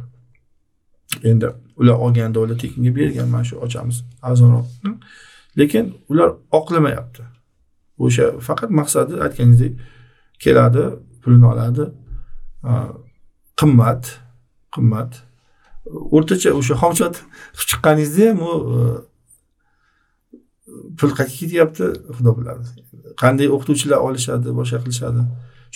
[1.24, 1.46] Endi
[1.80, 3.96] ular olgan davlat tekinga bergan mana shu ochamiz
[4.28, 4.66] arzonroq
[5.58, 7.22] lekin ular oqlamayapti.
[8.04, 9.72] O'sha faqat maqsadi aytganingizdek
[10.44, 10.84] keladi
[11.22, 11.84] pulini oladi
[13.60, 14.04] qimmat
[14.74, 15.12] qimmat.
[16.16, 17.14] O'rtacha o'sha xomchot
[17.56, 18.80] qilib chiqqaningizda ham u e,
[20.98, 21.86] pul qayerga ketyapti?
[22.16, 22.64] Xudo biladi.
[23.22, 25.22] Qanday o'qituvchilar olishadi boshqa qilishadi?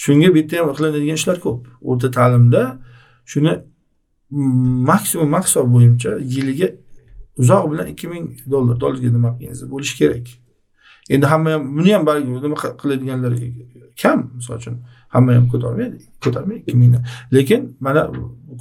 [0.03, 1.61] Shunga bu yerda ham qilinadigan ishlar ko'p.
[1.91, 2.63] O'rta ta'limda
[3.33, 3.55] shuni
[4.31, 6.69] maksimum maqsad bo'yicha yiliga
[7.41, 10.27] uzoq bilan ikki ming dollar dollarga nima qilganingizda bo'lishi kerak.
[11.11, 13.33] Endi hamma ham buni ham balki nima qiladiganlar
[14.03, 14.75] kam misol uchun
[15.15, 17.01] hamma ham ko'tarmaydi ko'tarmaydi ikki mingni
[17.37, 18.03] lekin mana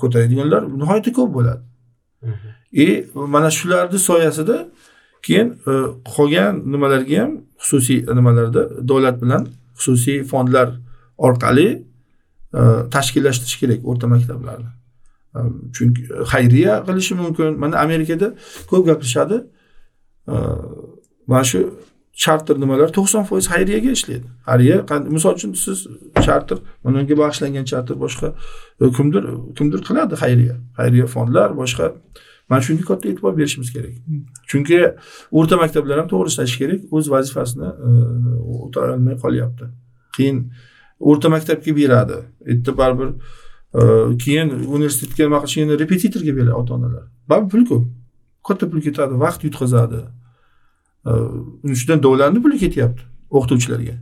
[0.01, 1.63] ko'taradiganlar nihoyatda ko'p bo'ladi.
[2.71, 4.57] И mana shularni soyasida
[5.25, 5.73] keyin e,
[6.15, 7.31] qolgan nimalarga ham
[7.63, 9.47] xususiy nimalarda davlat bilan
[9.77, 10.67] xususiy fondlar
[11.17, 11.67] orqali
[12.59, 12.61] e,
[12.93, 14.69] tashkillashtirish kerak o'rta maktablarni
[15.75, 17.59] chunki xayriya qilishi mumkin.
[17.63, 18.27] Mana amerikada
[18.69, 19.37] ko'p gapirishadi
[21.27, 21.59] mana shu
[22.13, 24.27] charter nimalar to'qson foiz xayriyaga ishlaydi.
[24.47, 24.77] Xayriya
[25.15, 25.87] misol uchun siz
[26.25, 28.27] charter mana unga bag'ishlangan charter boshqa
[28.97, 29.23] kimdir
[29.57, 30.55] kimdir qiladi xayriya.
[30.79, 31.85] Xayriya fondlar boshqa.
[32.49, 33.93] Mana shunga katta e'tibor berishimiz kerak.
[34.49, 34.77] Chunki
[35.37, 36.81] o'rta maktablar ham to'g'ri ishlashi kerak.
[36.95, 37.89] O'z vazifasini e,
[38.65, 39.65] o'tolmay qolyapti.
[40.15, 40.37] Keyin
[41.09, 42.17] o'rta maktabga beradi.
[42.69, 43.09] U baribir
[43.73, 47.85] Э, keyin universitetga nima qilish yana repetitorga beradi ota onalar baribir pulku ko'p.
[48.47, 50.01] Katta pul ketadi vaqt yutqazadi.
[51.05, 51.11] Э,
[51.63, 53.01] uning ustidan davlatni puli ketyapti
[53.37, 53.95] o'qituvchilarga.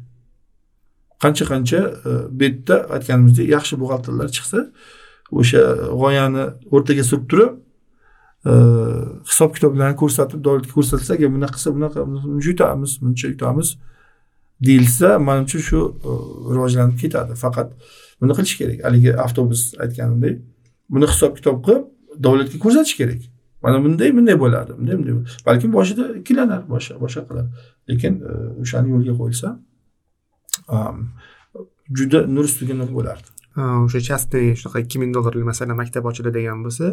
[1.24, 4.60] Qancha qancha э, bu yerda aytganimizdek yaxshi buxgalterlar chiqsa
[5.40, 5.62] o'sha
[6.02, 6.44] g'oyani
[6.76, 7.54] o'rtaga surib turib
[9.30, 13.68] hisob kitoblarni ko'rsatib davlatga ko'rsatsa agar bunaqa qilsa bunaqa buncha yutamiz buncha yutamiz
[14.68, 15.80] deyilsa manimcha shu
[16.56, 17.34] rivojlanib ketadi.
[17.44, 17.70] Faqat
[18.22, 18.80] buni qilish kerak.
[18.86, 20.40] Haligi avtobus aytganimdek
[20.94, 21.84] buni hisob kitob qilib
[22.26, 23.22] davlatga ko'rsatish kerak.
[23.64, 25.14] Mana bunday bunday bo'ladi bunday bunday
[25.48, 27.46] balkim boshida ikkilanar boshqa boshqa qilar
[27.90, 28.32] lekin e,
[28.64, 29.48] o'shani yo'lga qo'yilsa
[31.98, 33.30] juda nur ustiga nur bo'lardi.
[33.86, 36.88] O'sha частный shunaqa ikki ming dollarlik masalan maktab ochiladigan bo'lsa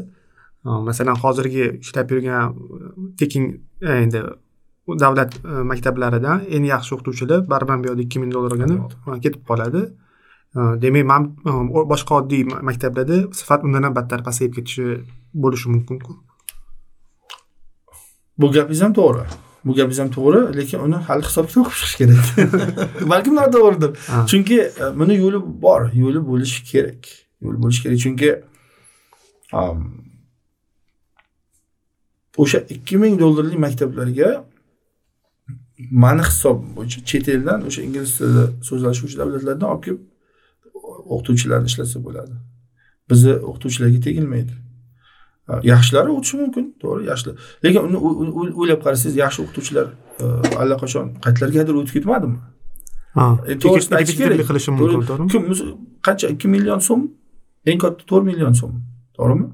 [0.64, 2.54] masalan hozirgi ishlab yurgan
[3.18, 3.44] tekin
[3.82, 4.22] e, endi
[5.04, 8.76] davlat e, maktablaridan eng yaxshi o'qituvchilar baribir bu yoqda ikki ming dollar olgani
[9.24, 9.82] ketib qoladi
[10.54, 11.36] demak man
[11.92, 16.12] boshqa oddiy maktablarda sifat undan ham battar pasayib ketishi bo'lishi mumkinku.
[18.38, 19.24] Bu gapingiz ham to'g'ri.
[19.64, 22.26] Bu gapingiz ham to'g'ri lekin uni hali hisob kitob qilib chiqish kerak.
[23.12, 23.90] Balkim noto'g'ridir
[24.30, 27.00] chunki e, buni yo'li bor yo'li bo'lishi kerak.
[27.44, 27.98] Yo'li bo'lishi kerak.
[28.04, 28.30] Chunki
[32.42, 34.28] o'sha ikki ming dollarlik maktablarga
[36.02, 40.00] mani hisobim bo'yicha chet eldan o'sha ingliz tilida so'zlashuvchi davlatlardan olib kelib
[41.14, 42.34] o'qituvchilarni ishlasa bo'ladi.
[43.10, 44.54] Bizni o'qituvchilarga tegilmaydi.
[45.72, 47.34] Yaxshilari o'tishi mumkin to'g'ri yaxshilar
[47.64, 47.98] lekin uni
[48.60, 49.86] o'ylab qarasangiz yaxshi o'qituvchilar
[50.22, 50.26] e,
[50.62, 52.38] allaqachon qayerlargadir o'tib ketmadimi?
[53.64, 54.42] To'g'risini aytish kerak.
[54.50, 55.70] qilishi mumkin to'g'rimi?
[56.06, 57.00] qancha ikki million so'm?
[57.70, 58.74] Eng katta to'rt million so'm
[59.16, 59.46] to'g'rimi?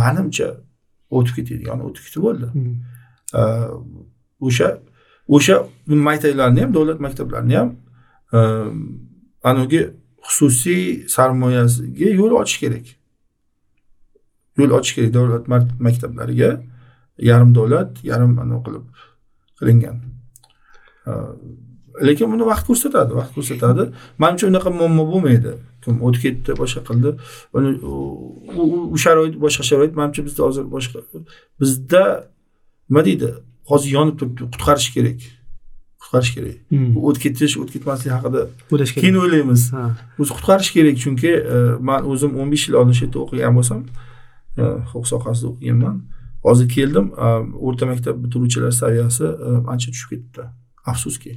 [0.00, 0.48] Manimcha
[1.16, 2.46] o'tib ketadigan o'tib ketib bo'ldi.
[4.46, 4.68] O'sha
[5.36, 5.56] o'sha
[5.86, 7.68] maktablarni ham davlat maktablarini ham
[9.50, 9.80] anavi
[10.26, 10.84] xususiy
[11.14, 12.86] sarmoyasiga yo'l ochish kerak.
[14.58, 15.44] Yo'l ochish kerak davlat
[15.86, 16.50] maktablariga
[17.30, 18.84] yarim davlat yarim anavi qilib
[19.58, 19.96] qilingan.
[22.08, 23.84] Lekin buni vaqt ko'rsatadi vaqt ko'rsatadi.
[24.22, 25.52] Manimcha unaqa muammo bo'lmaydi.
[25.82, 27.10] Kim o'tib ketdi boshqa qildi.
[27.56, 27.70] Uni
[28.94, 30.98] u sharoit boshqa sharoit manimcha bizda hozir boshqa
[31.60, 32.04] bizda
[32.88, 33.28] nima deydi
[33.70, 35.20] hozir yonib turibdi qutqarish kerak.
[36.14, 36.56] Qutqarish kerak.
[36.68, 36.96] Hmm.
[36.96, 38.40] o'tib ketish o'tib ketmaslik haqida
[38.72, 39.02] o'ylash kerak.
[39.02, 39.62] keyin o'ylaymiz.
[40.20, 41.56] O'zi qutqarish kerak chunki e,
[41.88, 43.80] man o'zim o'n besh yil oldin shu yerda o'qigan bo'lsam
[44.58, 45.96] e, huquq sohasida o'qiganman.
[46.46, 47.26] Hozir keldim e,
[47.66, 49.26] o'rta maktab bitiruvchilar saviyasi
[49.72, 50.42] ancha tushib ketdi.
[50.92, 51.32] Afsuski.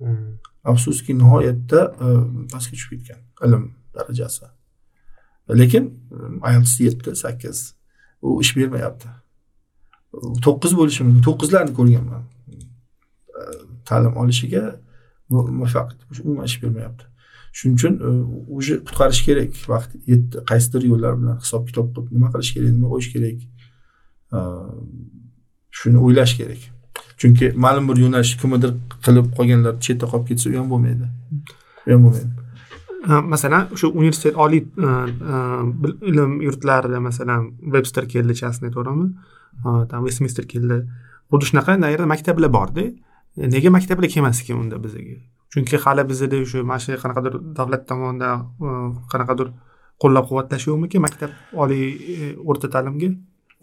[0.00, 0.38] Hmm.
[0.64, 1.80] afsuski nihoyatda
[2.52, 3.62] pastga tushib ketgan ilm
[3.94, 4.46] darajasi.
[5.60, 5.84] Lekin
[6.52, 7.58] ielts yetti sakkiz.
[8.22, 9.08] U ish bermayapti.
[10.44, 11.22] To'qqiz bo'lishi mumkin.
[11.28, 12.22] To'qqizlarni ko'rganman
[13.90, 14.64] ta'lim olishiga
[15.30, 17.04] muvaffaqiyat umuman ish bermayapti.
[17.52, 18.08] Shuning uchun e,
[18.48, 19.50] уже qutqarish kerak.
[19.72, 23.38] Vaqt yetdi qaysidir yo'llar bilan hisob kitob qilib nima qilish kerak nima qo'yish kerak
[24.36, 24.38] e,
[25.78, 26.60] shuni o'ylash kerak.
[27.20, 28.76] Chunki ma'lum bir yo'nalish kimnidir
[29.06, 31.10] qilib qolganlar chetda qolib ketsa u ham bo'lmaydi.
[31.86, 32.32] U ham bo'lmaydi.
[33.34, 34.94] Masalan o'sha universitet oliy e,
[36.10, 39.06] ilm yurtlarida masalan webster keldi частный to'g'rimi?
[39.90, 40.84] Там westminster keldi.
[41.30, 42.84] Xuddi shunaqa nayrda maktablar borda.
[43.54, 45.16] Nega maktablar kelmas ekan unda bizaga
[45.52, 48.36] chunki hali bizada shu mana shu qanaqadir davlat tomonidan
[48.66, 48.68] e,
[49.12, 49.48] qanaqadir
[50.02, 51.30] qo'llab quvvatlash yo'qmikan maktab
[51.62, 52.16] oliy e,
[52.50, 53.10] o'rta ta'limga?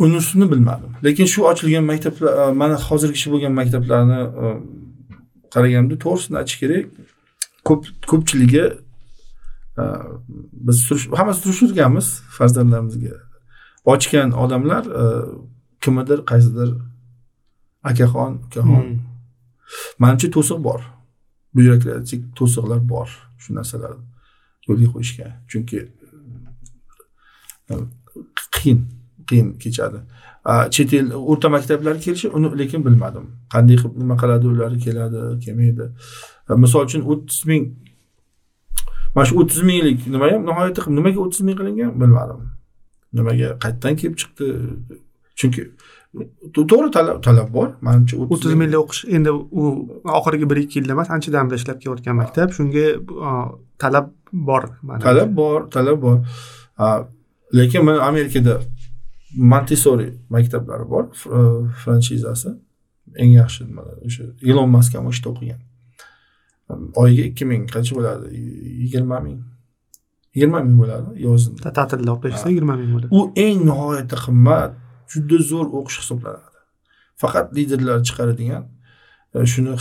[0.05, 0.89] Unisini bilmadim.
[1.05, 4.19] Lekin shu ochilgan maktablar e, mana hozirgi bo'lgan maktablarni
[5.53, 6.85] qaraganda to'g'risini aytish kerak.
[7.67, 7.81] Ko'p
[8.11, 8.65] ko'pchiligi
[10.67, 10.77] biz
[11.19, 13.15] hammasi surishtirganmiz farzandlarimizga.
[13.93, 14.83] Ochgan odamlar
[15.83, 16.69] kimnidir qaysidir
[17.91, 19.16] akaxon ukaxon Hmm.
[19.99, 20.81] Manimcha to'siq bor.
[21.55, 23.07] Byurokratik to'siqlar bor
[23.41, 24.03] shu narsalarni
[24.67, 25.27] yo'lga qo'yishga.
[25.51, 25.79] Chunki
[27.71, 27.73] e,
[28.55, 28.79] qiyin
[29.29, 29.99] qiyin kechadi.
[30.75, 33.25] Chet el o'rta maktablar kelishi uni lekin bilmadim.
[33.53, 35.85] Qanday qilib nima qiladi ular keladi kelmaydi.
[36.49, 37.63] E, misol uchun o'ttiz ming
[39.15, 42.41] mana shu o'ttiz minglik nima ham nihoyatda nimaga o'ttiz ming qilingan bilmadim.
[43.17, 44.45] Nimaga qayerdan kelib chiqdi?
[45.39, 45.61] Chunki
[46.55, 47.67] to'g'ri talab talab bor.
[47.87, 49.31] Manimcha o'ttiz minglik o'qish endi
[49.61, 49.63] u
[50.19, 52.47] oxirgi bir ikki yilda emas anchadan beri ishlab kelayotgan maktab.
[52.57, 52.85] Shunga
[53.83, 54.07] talab
[54.49, 54.63] bor
[55.05, 56.17] talab bor talab bor.
[57.57, 58.53] Lekin mana amerikada
[59.51, 62.49] montessori maktablari bor fr- franshizasi.
[63.21, 65.59] Eng yaxshi nimalar o'sha ilon mask ham o'sha yerda o'qigan.
[67.01, 68.25] Oyiga ikki ming qancha bo'ladi?
[68.81, 69.39] Yigirma ming.
[70.35, 73.09] Yigirma ming bo'ladi yozin Ta- ta'tilda olib berishsa yigirma ming bo'ladi.
[73.17, 74.71] U eng nihoyatda qimmat
[75.11, 76.57] juda zo'r o'qish hisoblanadi.
[77.21, 78.63] Faqat liderlar chiqaradigan
[79.35, 79.71] e, shuni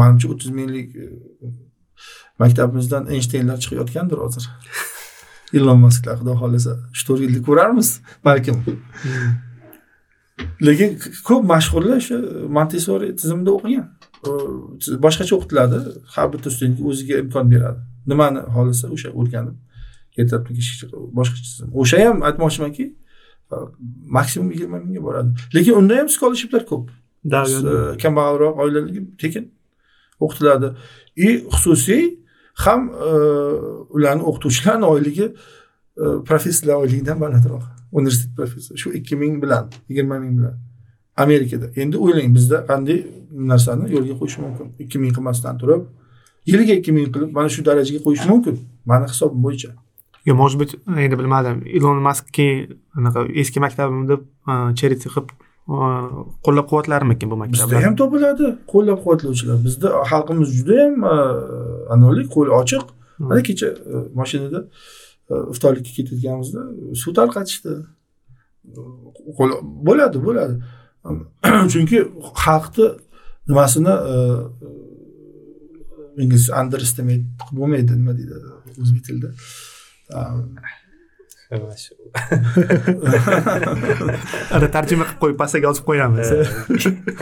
[0.00, 1.06] manimcha o'ttiz minglik e,
[2.42, 4.48] maktabimizdan eynshteynlar chiqayotgandir hozir.
[5.58, 7.88] Ilon masklar xudo xohlasa uch to'rt yilda ko'rarmiz
[8.28, 8.56] balkim.
[8.66, 9.32] Hmm.
[10.68, 10.90] lekin
[11.28, 12.18] ko'p mashhurlar o'sha
[12.58, 13.86] montessori tizimida o'qigan.
[15.04, 15.78] Boshqacha o'qitiladi
[16.14, 17.80] har bitta studentga o'ziga imkon beradi.
[18.10, 19.56] Nimani xohlasa o'sha o'rganib
[20.20, 20.52] ertalabki
[21.18, 22.94] boshqacha tizim o'sha ham aytmoqchimanki e,
[24.16, 25.28] maksimum yigirma mingga boradi.
[25.54, 26.90] Lekin unda ham scholarshiplar ko'p.
[27.24, 29.44] E, kambag'alroq oilalarga tekin
[30.20, 30.68] o'qitiladi
[31.16, 32.02] и xususiy
[32.64, 33.10] ham e,
[33.96, 35.26] ularni o'qituvchilarni oyligi
[36.02, 37.62] e, professorlar oyligidan balandroq.
[37.92, 40.54] Universitet professori shu ikki ming bilan yigirma ming bilan.
[41.16, 41.66] Amerikada.
[41.76, 42.98] Endi o'ylang bizda qanday
[43.52, 44.66] narsani yo'lga qo'yish mumkin?
[44.82, 45.82] Ikki ming qilmasdan turib
[46.50, 48.56] yiliga ikki ming qilib mana shu darajaga qo'yish mumkin.
[48.90, 49.70] Mani hisobim bo'yicha
[50.26, 50.72] yo может быть
[51.04, 54.16] endi bilmadim ilon mask keyin anaqa eski maktabimni
[54.50, 55.28] a, charity qilib
[56.44, 60.94] qo'llab quvvatlarmikin bu bizda maktablar ham topiladi qo'llab quvvatlovchilar bizda xalqimiz judayam
[61.94, 62.84] anavalik qo'li ochiq.
[63.18, 64.60] Mana kecha e, mashinada
[65.30, 66.60] e, iftorlikka ketayotganimizda
[67.02, 67.72] suv tarqatishdi.
[69.88, 70.54] Bo'ladi bo'ladi.
[71.72, 71.98] Chunki
[72.44, 72.86] xalqni
[73.48, 74.14] nimasini e,
[76.22, 78.34] inglizcha underestimate bo'lmaydi nima deydi
[78.82, 79.30] o'zbek tilida
[84.56, 86.28] ana tarjima qilib qo'yib pastaga yozib qo'yamiz.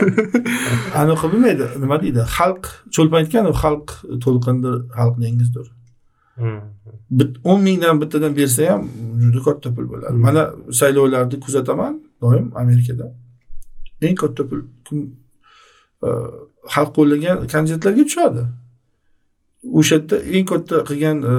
[1.01, 2.21] Anaqa bo'lmaydi nima deydi?
[2.37, 2.63] Xalq
[2.95, 3.87] cho'lpon aytgan xalq
[4.25, 5.67] to'lqindir xalq dengizdir.
[7.19, 8.83] Bit- o'n mingdan bittadan bersa ham
[9.23, 10.15] juda katta pul bo'ladi.
[10.25, 10.43] Mana
[10.79, 11.93] saylovlarni kuzataman
[12.23, 13.07] doim amerikada.
[14.07, 14.99] Eng katta pul kim
[16.07, 16.09] e,
[16.73, 18.43] xalq qo'llagan kandidatlarga tushadi
[19.63, 21.33] o'sha yerda eng katta qilgan e,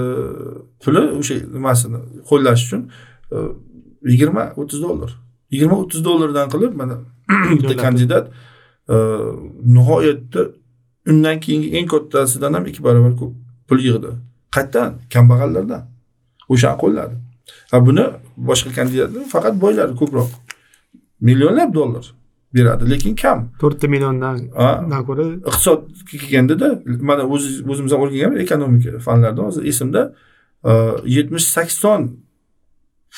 [0.82, 1.98] puli o'sha nimasini
[2.30, 2.82] qo'llash uchun
[3.34, 3.36] e,
[4.12, 5.10] yigirma o'ttiz dollar.
[5.52, 6.96] Yigirma o'ttiz dollardan qilib mana
[7.58, 8.24] bitta kandidat
[8.94, 8.96] e,
[9.76, 10.42] nihoyatda
[11.10, 13.32] undan keyingi eng kattasidan ham ikki barobar ko'p
[13.68, 14.10] pul yig'di.
[14.54, 14.90] Qayerdan?
[15.14, 15.82] Kambag'allardan.
[16.52, 17.16] O'shani qo'lladi
[17.70, 18.04] ha buni
[18.48, 20.30] boshqa kandidatlar faqat boylar ko'proq
[21.28, 22.04] millionlab dollar
[22.54, 22.90] beradi.
[22.90, 23.50] Lekin kam.
[23.60, 24.36] To'rtta milliondan
[25.08, 26.68] ko'ra iqtisodga kelgandada
[27.08, 30.02] mana o'zimiz ham o'rganganmiz ekonomika fanlarida hozir esimda
[30.64, 30.72] e,
[31.16, 32.02] yetmish sakson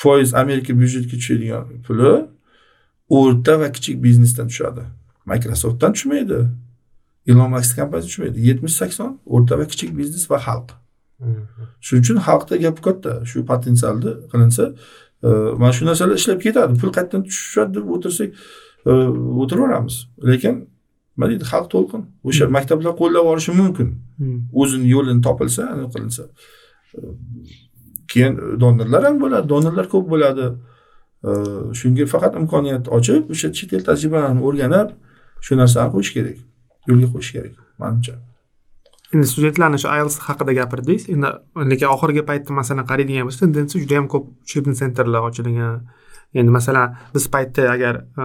[0.02, 2.12] foiz amerika byudjetiga tushadigan puli
[3.09, 4.82] o'rta va kichik biznesdan tushadi.
[5.27, 6.39] Microsoftdan tushmaydi.
[7.27, 8.39] Ilon mask kompaniyasi tushmaydi.
[8.48, 10.69] Yetmish sakson o'rta va kichik biznes va xalq.
[11.85, 13.12] Shuning uchun xalqda gap katta.
[13.31, 14.65] Shu potensialni qilinsa
[15.27, 15.28] e,
[15.61, 16.73] mana shu narsalar ishlab ketadi.
[16.81, 18.31] Pul qayerdan tushadi deb o'tirsak
[18.85, 19.97] o'tiraveramiz.
[20.31, 20.55] Lekin
[21.16, 22.02] nima deydi xalq to'lqin.
[22.28, 23.89] O'sha maktablar qo'llab yuborishi mumkin.
[24.19, 24.39] Hmm.
[24.61, 26.23] o'zini yo'lini topilsa anaqa qilinsa.
[28.12, 28.32] Keyin
[28.62, 30.47] donorlar ham bo'ladi donorlar ko'p bo'ladi.
[31.81, 34.89] Shunga faqat imkoniyat ochib o'sha chet el tajribalarini o'rganib
[35.44, 36.39] shu narsani qo'yish kerak.
[36.90, 38.15] Yo'lga qo'yish kerak manimcha.
[39.15, 41.28] Endi studentlarni shu IELTS haqida gapirdingiz endi
[41.73, 45.85] lekin oxirgi paytda masalan qaraydigan bo'lsak tendensiya juda yam ko'p учебный sentrlar ochilgan
[46.35, 48.24] endi masalan biz paytda agar e,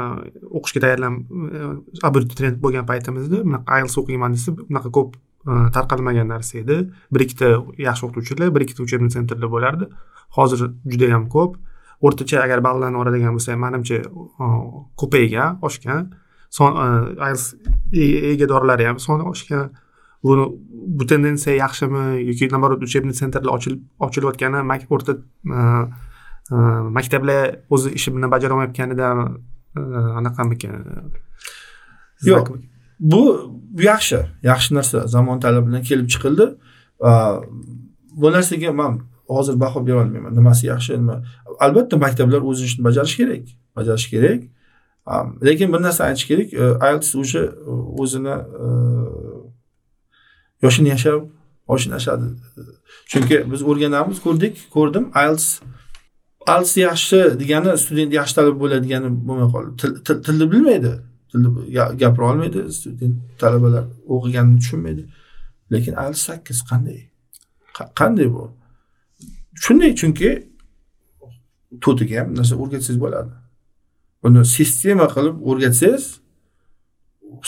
[0.58, 1.18] o'qishga tayyorlan
[1.58, 1.64] e,
[2.10, 6.80] abituriyent bo'lgan paytimizda bunaqa IELTS o'qiyman desa bunaqa ko'p e, tarqalmagan narsa edi.
[7.14, 7.52] Bir ikkita
[7.88, 9.90] yaxshi o'qituvchilar bir ikkita учебный sentrlar bo'lardi.
[10.38, 11.60] Hozir juda yam ko'p.
[12.02, 14.02] O'rtacha agar ballarni oladigan bo'lsak manimcha
[15.02, 16.10] ko'paygan oshgan.
[16.50, 17.46] Son IELTS
[18.34, 19.70] egadorlari ham soni oshgan.
[20.24, 20.46] Buni
[21.00, 24.60] bu tendensiya yaxshimi yoki наоборот учебный sentrlar ochilib ochilayotgani
[24.96, 25.14] o'rta
[26.98, 29.08] maktablar o'zi ishi bilan bajara olmayotganida
[29.78, 29.80] e,
[30.20, 30.74] anaqamikan
[32.26, 32.48] Yo'q.
[33.00, 35.08] bu yaxshi yaxshi narsa.
[35.08, 36.46] Zamon talabi bilan kelib chiqildi.
[38.22, 40.36] Bu narsaga man hozir baho bera olmayman.
[40.36, 41.24] Nimasi yaxshi nima?
[41.60, 43.46] Albatta maktablar o'z ishini bajarishi kerak
[43.76, 44.42] bajarishi kerak.
[45.48, 46.50] Lekin bir narsa aytish kerak
[46.88, 47.42] ielts уже
[48.02, 48.36] o'zini
[50.64, 51.22] yoshini yashab
[51.68, 52.28] oshini yashadi
[53.12, 55.06] chunki biz o'rganamiz ko'rdik ko'rdim.
[55.24, 55.48] Ielts
[56.48, 59.72] ielts yaxshi degani student yaxshi talaba bo'ladi degani bo'lmay qoldi
[60.26, 60.94] tilni bilmaydi.
[61.32, 61.50] Tilni
[62.02, 65.04] gapira olmaydi student talabalar o'qiganini tushunmaydi.
[65.72, 67.00] Lekin als sakkiz qanday?
[68.00, 68.44] Qanday bu?
[69.64, 70.30] Shunday chunki
[71.84, 73.34] to'tiga ham narsa o'rgatsangiz bo'ladi.
[74.24, 76.06] Buni sistema qilib o'rgatsangiz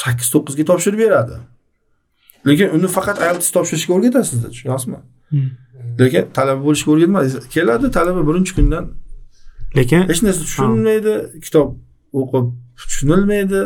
[0.03, 1.37] sakkiz to'qqizga topshirib beradi.
[2.47, 4.99] Lekin uni faqat ielts topshirishga o'rgatasizda tushunyapsizmi?
[5.31, 5.49] Hmm.
[5.99, 8.91] Lekin talaba bo'lishga o'rgatmaysiz keladi talaba birinchi kundan.
[9.77, 11.13] Lekin hech narsa tushunmaydi
[11.45, 11.69] kitob
[12.19, 12.45] o'qib
[12.81, 13.61] tushunilmaydi.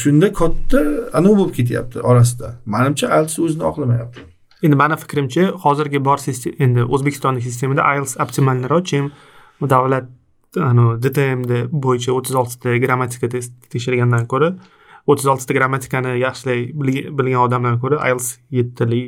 [0.00, 0.80] Shunda katta
[1.18, 2.48] anavi bo'lib ketyapti orasida.
[2.74, 4.20] Manimcha ielts o'zini oqlamayapti.
[4.64, 6.18] Endi mani fikrimcha hozirgi bor
[6.64, 9.04] endi o'zbekistonning sistemada ielts optimalroq чем
[9.74, 10.06] davlat
[11.04, 11.52] dtmd
[11.84, 14.48] bo'yicha o'ttiz oltita grammatika test tekshirgandan ko'ra
[15.06, 16.60] o'ttiz oltita grammatikani yaxshilay
[17.18, 19.04] bilgan odamdan ko'ra ielts yettitalik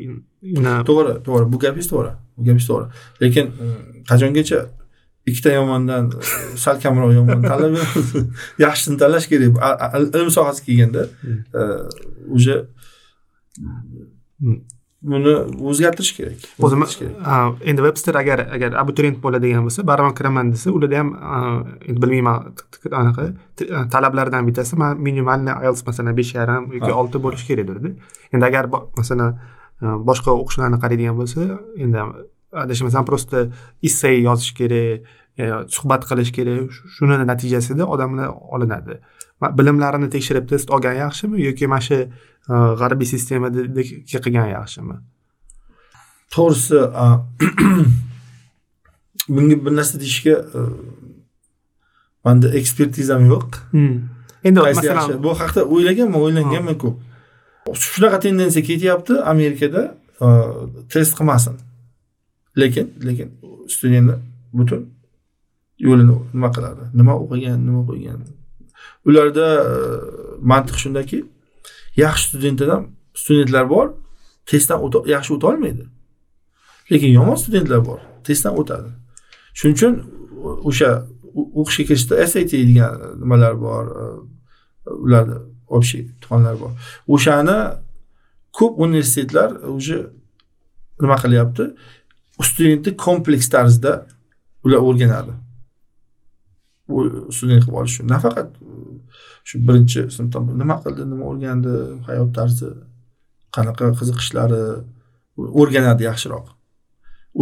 [0.88, 1.48] to'g'ri to'g'ri.
[1.52, 2.12] Bu gapingiz to'g'ri.
[2.36, 2.86] Bu gapingiz to'g'ri.
[3.22, 3.52] Lekin
[4.10, 4.60] qachongacha
[5.26, 6.10] ikkita yomondan
[6.64, 7.78] sal kamroq yomon tanlab
[8.64, 9.58] yaxshisini tanlash kerak.
[9.98, 11.02] Ilm sohasiga kelganda
[12.36, 12.66] уже
[15.02, 15.32] buni
[15.70, 16.44] o'zgartirish kerak.
[16.66, 16.84] O'zim
[17.70, 21.08] endi webster agar agar abituriyent bo'ladigan bo'lsa baribir kiraman desa ularda ham
[21.88, 22.52] endi bilmayman
[23.00, 23.24] anaqa
[23.94, 27.90] talablardan bittasi minimalniy ielts masalan besh yarim yoki olti bo'lishi kerakdirda
[28.34, 28.70] endi agar
[29.00, 29.40] masalan
[30.10, 31.48] boshqa o'qishlarni qaraydigan bo'lsa
[31.86, 32.06] endi
[32.64, 33.50] adashmasam просто
[33.88, 35.00] essay yozish kerak
[35.76, 39.00] suhbat qilish kerak shuni natijasida odamlar olinadi
[39.58, 41.98] bilimlarini tekshirib test olgan yaxshimi yoki mana shu
[42.80, 44.96] g'arbiy sistemadagi qilgan yaxshimi?
[46.34, 46.78] To'g'risi
[49.34, 50.36] bunga bir narsa deyishga
[52.24, 53.50] manda ekspertizam yo'q.
[53.70, 53.96] Hmm.
[54.44, 56.96] endi masalan bu haqida o'ylaganman o'ylanganman ko'p.
[57.84, 59.82] Shunaqa tendensiya ketyapti amerikada
[60.92, 61.54] test qilmasin.
[62.60, 63.28] Lekin lekin
[63.74, 64.18] studentlar
[64.58, 64.82] butun
[65.86, 66.82] yo'lini nima qiladi?
[66.98, 68.18] Nima o'qigan nima qo'ygan
[69.04, 69.74] ularda e,
[70.50, 71.24] mantiq shundaki
[71.96, 72.84] yaxshi studentlar
[73.14, 73.86] studentlar bor
[74.46, 74.78] testdan
[75.14, 75.84] yaxshi o'ta olmaydi.
[76.92, 78.90] Lekin yomon studentlar bor testdan o'tadi.
[79.58, 79.94] Shuning uchun
[80.68, 80.90] o'sha
[81.60, 84.04] o'qishga kirishda sat degan nimalar bor e,
[85.04, 85.36] ularda
[85.72, 86.70] общий imtihonlar bor.
[87.08, 87.58] O'shani
[88.52, 90.10] ko'p universitetlar уже
[91.00, 91.64] nima qilyapti?
[92.42, 93.92] Studentni kompleks tarzda
[94.64, 95.34] ular o'rganadi.
[97.36, 98.08] Student qilib olish uchun.
[98.14, 98.48] Nafaqat
[99.48, 101.02] shu birinchi sinfda nima qildi?
[101.12, 101.74] Nima o'rgandi?
[102.08, 102.68] Hayot tarzi
[103.56, 104.62] qanaqa qiziqishlari
[105.60, 106.46] o'rganadi yaxshiroq.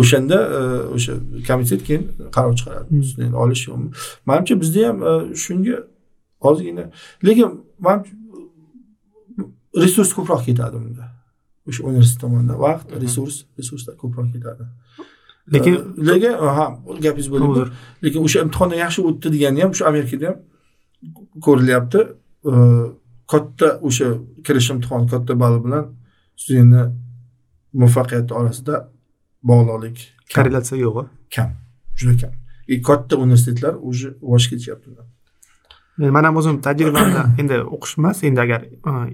[0.01, 0.61] O'shanda e,
[0.97, 1.15] o'sha
[1.49, 2.05] komitet keyin
[2.37, 3.03] qaror chiqaradi.
[3.11, 3.89] Student olish yo'qmi?
[4.29, 5.13] Manimcha bizda ham e,
[5.45, 5.77] shunga
[6.49, 6.85] ozgina
[7.27, 7.49] lekin
[7.87, 7.99] man
[9.83, 11.07] resurs ko'proq ketadi bunda
[11.69, 14.65] o'sha universitet tomonidan vaqt resurs resurslar ko'proq ketadi.
[15.55, 15.75] Lekin
[16.11, 16.67] lekin ha
[17.05, 17.63] gapingiz bo'ldi
[18.05, 20.39] lekin o'sha imtihondan yaxshi o'tdi degani ham o'sha amerikada ham
[21.47, 22.01] ko'rilyapti.
[23.33, 24.09] Katta o'sha
[24.47, 25.85] kirish imtihoni katta ball bilan
[26.43, 26.83] studentni
[27.81, 28.83] muvaffaqiyati orasida
[29.51, 29.99] bog'liqlik
[30.35, 31.51] korrelyatsiya yo'q kam
[31.99, 32.33] juda kam.
[32.73, 34.91] И katta universitetlar уже voz kechyapti
[36.09, 38.23] man ham o'zim tajribamda endi o'qish emas.
[38.25, 38.65] Endi agar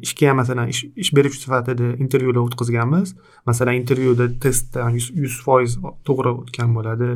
[0.06, 3.14] ishga ham masalan ish beruvchi sifatida intervyular o'tkazganmiz.
[3.46, 7.10] Masalan intervyuda testdan yuz foiz to'g'ri o'tgan bo'ladi.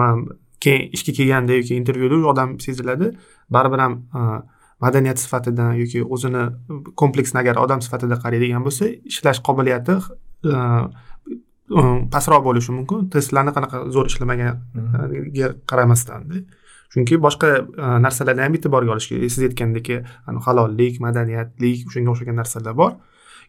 [0.00, 0.26] Man
[0.60, 3.14] keyin ishga kelganda yoki intervyuda odam seziladi
[3.50, 4.20] baribir ham e,
[4.84, 6.44] madaniyat sifatidan yoki o'zini
[7.02, 11.82] kompleksni agar odam sifatida qaraydigan bo'lsa ishlash qobiliyati e, e,
[12.14, 13.08] pastroq bo'lishi mumkin.
[13.14, 16.42] Testlarni qanaqa zo'r ishlamaganiga qaramasdanda
[16.94, 17.50] chunki boshqa
[18.06, 19.30] narsalarni ham e'tiborga olish kerak.
[19.34, 19.90] Siz aytgandek
[20.46, 22.92] halollik madaniyatlik shunga o'xshagan narsalar bor.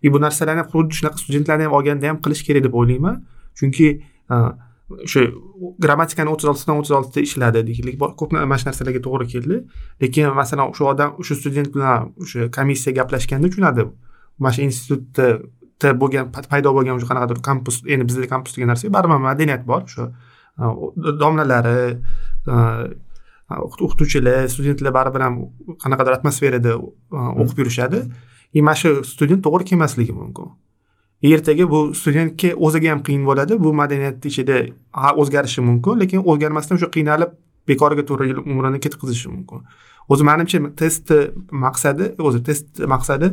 [0.01, 3.21] И bu narsalarni xuddi shunaqa studentlarni ham olganda ham qilish kerak deb o'ylayman.
[3.59, 3.87] Chunki
[5.05, 5.21] o'sha
[5.83, 7.95] grammatikani o'ttiz oltidan o'ttiz oltita ishladi deylik.
[8.19, 9.57] Ko'p mana shu narsalarga to'g'ri keldi.
[10.03, 13.87] Lekin masalan o'sha odam o'sha student bilan o'sha komissiya gaplashganda tushunadi.
[14.39, 19.21] Mana shu institutda bo'lgan paydo bo'lgan o'sha qanaqadir kampus endi bizda kampus degan narsa baribir
[19.29, 19.81] madaniyat bor.
[19.89, 20.03] O'sha
[21.21, 21.79] domlalari
[23.85, 25.35] o'qituvchilar studentlar baribir ham
[25.83, 26.71] qanaqadir atmosferada
[27.41, 28.01] o'qib yurishadi.
[28.53, 30.47] И mana shu student to'g'ri kelmasligi mumkin
[31.23, 33.59] ertaga bu studentga o'ziga ham qiyin bo'ladi.
[33.63, 34.57] Bu madaniyatni ichida
[34.91, 37.31] ha o'zgarishi mumkin lekin o'zgarmasdan o'sha qiynalib
[37.69, 39.61] bekorga to'rt yil umrini ketkazishi mumkin.
[40.09, 41.19] O'zi manimcha testni
[41.65, 43.27] maqsadi o'zi test maqsadi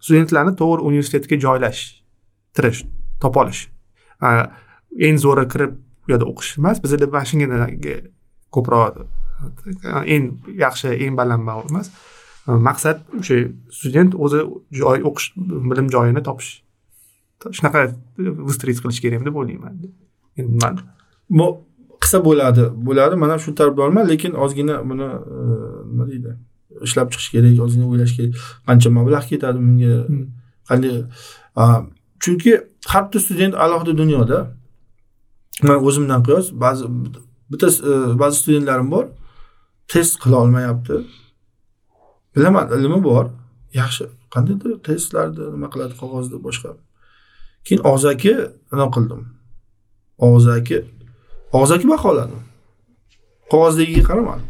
[0.00, 2.84] studentlarni to'g'ri universitetga joylashtirish
[3.20, 3.66] topa olish.
[5.06, 5.72] Eng zo'ri kirib
[6.06, 7.96] u yerda o'qish emas bizada mashinaga
[8.54, 9.02] ko'proq
[10.14, 10.24] eng
[10.64, 11.90] yaxshi eng baland emas.
[12.46, 13.36] Maqsad o'sha
[13.78, 14.44] student o'zi
[14.80, 15.32] joy o'qish
[15.70, 16.63] bilim joyini topish.
[17.58, 17.80] Shunaqa
[18.48, 19.74] выстроить qilish kerak deb o'ylayman
[20.38, 20.74] endi man
[22.02, 22.64] qilsa bo'ladi.
[22.86, 25.38] Bo'ladi man ham shu tarafda borman lekin ozgina buni e,
[25.90, 26.30] nima deydi
[26.86, 28.32] ishlab chiqish kerak ozgina o'ylash kerak.
[28.68, 29.94] Qancha mablag' ketadi bunga?
[30.08, 30.24] Hmm.
[30.68, 30.94] qanday?
[32.22, 32.52] Chunki
[32.90, 34.38] har bitta student alohida dunyoda
[35.68, 36.84] man o'zimdan qiyos ba'zi
[37.52, 37.92] bitta e,
[38.22, 39.04] ba'zi studentlarim bor
[39.92, 40.96] test qila olmayapti.
[42.34, 43.26] Bilaman ilmi bor.
[43.80, 44.04] Yaxshi.
[44.34, 46.70] Qandaydir testlarni nima qiladi qog'ozda boshqa
[47.66, 48.32] keyin og'zaki
[48.72, 49.22] nima qildim?
[50.28, 50.78] Og'zaki
[51.58, 52.42] og'zaki baholadim
[53.52, 54.48] qog'ozdagiga qaramadim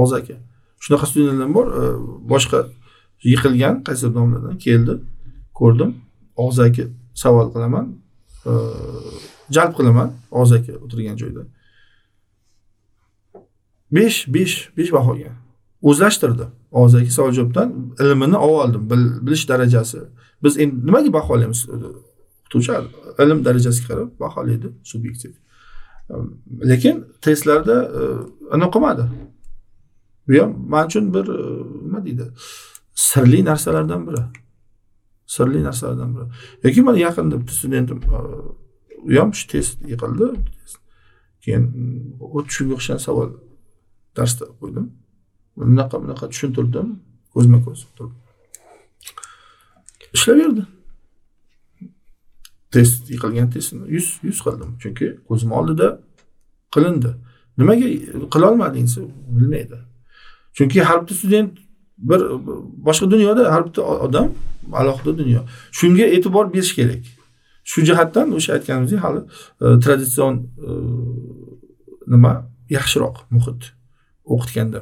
[0.00, 0.34] og'zaki.
[0.84, 1.82] Shunaqa studentlar bor e,
[2.32, 2.58] boshqa
[3.30, 4.94] yiqilgan qaysidir domladan keldi
[5.58, 5.90] ko'rdim.
[6.44, 6.84] Og'zaki
[7.22, 7.86] savol qilaman
[8.50, 8.52] e,
[9.56, 11.42] jalb qilaman og'zaki o'tirgan joyda.
[13.96, 15.32] Besh besh besh bahoga
[15.88, 16.46] o'zlashtirdi.
[16.80, 17.68] Og'zaki savol javobdan
[18.02, 18.82] ilmini olib oldim
[19.26, 20.00] bilish darajasi.
[20.44, 21.60] Biz endi nimaga baholaymiz
[22.46, 22.72] o'qituvchi
[23.22, 25.32] ilm darajasiga qarab baholaydi subyektiv.
[26.64, 28.02] Lekin testlarda e,
[28.54, 29.04] anaqa qilmadi
[30.28, 31.38] bu ham man uchun bir e,
[31.84, 32.26] nima deydi
[32.94, 34.22] sirli narsalardan biri.
[35.26, 36.26] Sirli narsalardan biri.
[36.64, 38.18] Yoki mana yaqinda bitta studentim e,
[39.08, 40.26] u ham shu test yiqildi.
[41.44, 41.64] Keyin
[42.54, 43.30] shunga o'xshagan savol
[44.16, 44.86] darsda qo'ydim.
[45.56, 46.88] Bunaqa bunaqa tushuntirdim
[47.34, 48.14] ko'zma ko'z turib
[50.16, 50.62] ishlayverdi
[52.76, 54.70] test yiqilgan testni yuz yuz qildim.
[54.82, 55.88] Chunki ko'zim oldida
[56.74, 57.10] qilindi.
[57.60, 57.86] Nimaga
[58.34, 59.00] qilolmading desa
[59.36, 59.78] bilmaydi.
[60.56, 61.52] Chunki har bitta student
[61.98, 62.20] bir
[62.86, 64.28] boshqa dunyoda har bitta odam
[64.72, 65.40] alohida dunyo.
[65.72, 67.04] Shunga e'tibor berish kerak.
[67.70, 69.20] Shu jihatdan o'sha aytganimizdek hali
[69.64, 70.34] e, traditsion
[70.68, 70.70] e,
[72.12, 72.32] nima?
[72.76, 73.62] Yaxshiroq muhit
[74.34, 74.80] o'qitganda.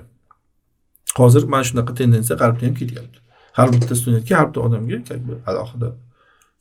[1.20, 3.18] Hozir mana shunaqa tendensiya g'arbda ham ketyapti.
[3.58, 5.88] Har bitta studentga har bitta odamga как бы alohida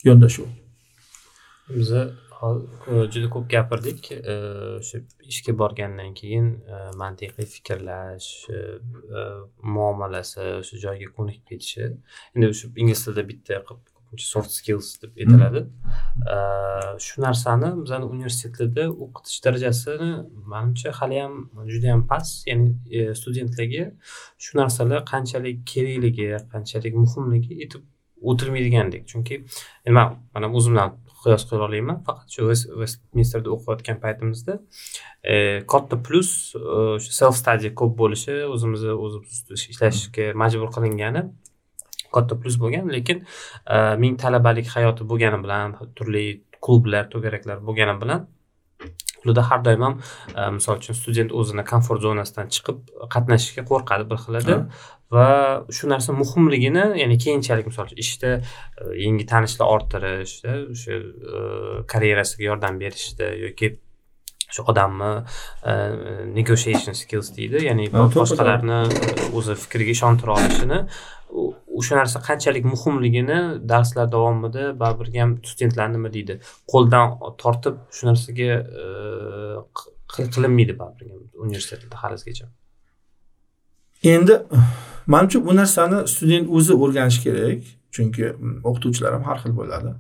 [0.07, 0.62] yondashuv.
[1.76, 2.02] Biza
[3.14, 4.02] juda ko'p gapirdik.
[4.80, 4.98] O'sha
[5.32, 6.48] ishga borgandan keyin
[7.02, 8.30] mantiqiy fikrlash
[9.76, 11.90] muomalasi o'sha joyga ko'nikib ketishi.
[12.36, 13.64] Endi o'sha ingliz tilida bitta
[14.20, 15.62] soft skills deb aytiladi
[17.06, 20.10] shu narsani bizani universitetlarda o'qitish darajasini
[20.52, 21.34] manimcha haliyam
[21.72, 22.45] judayam past.
[22.50, 23.86] Ya'ni studentlarga
[24.44, 27.82] shu narsalar qanchalik kerakligi qanchalik muhimligi aytib
[28.30, 29.36] o'tilmaydigandek chunki
[29.98, 30.90] man mana o'zimdan
[31.24, 32.50] qiyos qila olaman faqat shu
[32.82, 34.58] vestminsterda o'qiyotgan paytimizda
[35.32, 35.36] e,
[35.74, 36.64] katta plyus e,
[36.98, 41.24] o'sha self study ko'p bo'lishi o'zimizni o'zimiz ishlashga majbur qilingani
[42.16, 42.91] katta plyus bo'lgan.
[42.95, 46.26] Lekin e, ming talabalik hayoti bo'lgani bilan turli
[46.64, 48.28] klublar to'garaklar bo'lgani bilan
[49.24, 49.95] ularda har doim ham
[50.38, 52.82] e, misol uchun student o'zini komfort zonasidan chiqib
[53.16, 54.58] qatnashishga qo'rqadi bir xilida
[55.15, 55.30] va
[55.77, 58.44] shu narsa muhimligini ya'ni keyinchalik misol uchun ishda e,
[59.06, 61.41] yangi tanishlar orttirishda o'sha e,
[61.94, 63.73] karyerasiga yordam berishda yoki
[64.56, 65.11] shu odamni
[65.72, 65.73] e,
[66.40, 68.80] negotiation skills deydi ya'ni boshqalarni
[69.41, 70.80] o'zi fikriga ishontira olishini
[71.81, 73.40] o'sha narsa qanchalik muhimligini
[73.73, 76.40] darslar davomida baribir ham studentlar nima deydi
[76.73, 78.60] qo'ldan tortib shu narsaga
[80.35, 81.15] qilinmaydi baribir
[81.45, 82.52] universitetda halizgacha
[84.04, 84.42] endi
[85.08, 89.92] manimcha bu narsani student o'zi o'rganishi kerak chunki mm, o'qituvchilar ham har xil bo'ladi.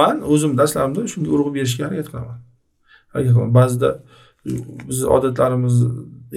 [0.00, 2.38] Man o'zim darslarimda shunga urg'u berishga harakat qilaman.
[3.12, 3.54] Harakat qilaman.
[3.58, 3.90] Ba'zida
[4.88, 5.76] bizni odatlarimiz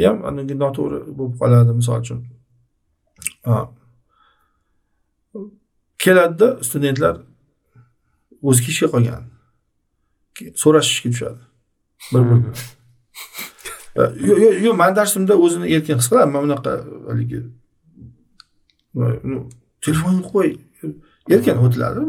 [0.06, 0.18] ham
[0.64, 2.19] noto'g'ri bo'lib qoladi misol uchun.
[6.03, 7.15] Keladida studentlar
[8.48, 9.24] o'zi kechga qolgan.
[10.64, 11.41] So'rashishga tushadi.
[12.14, 12.56] Bir biri bilan
[13.98, 16.74] yo'q yo'q yo, mani darsimda o'zini erkin his qiladi man bunaqa
[17.10, 17.40] haligi
[19.86, 20.52] telefonni qo'y.
[21.34, 22.02] Erkin o'tiladi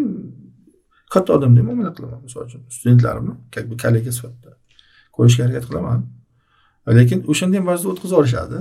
[1.12, 4.50] katta odamdek muomala qilaman misol uchun studentlarimni как бы kollega sifatida.
[5.16, 6.00] Ko'rishga harakat qilaman.
[6.98, 8.58] Lekin o'shanda ham ba'zida o'tkazib yuborishadi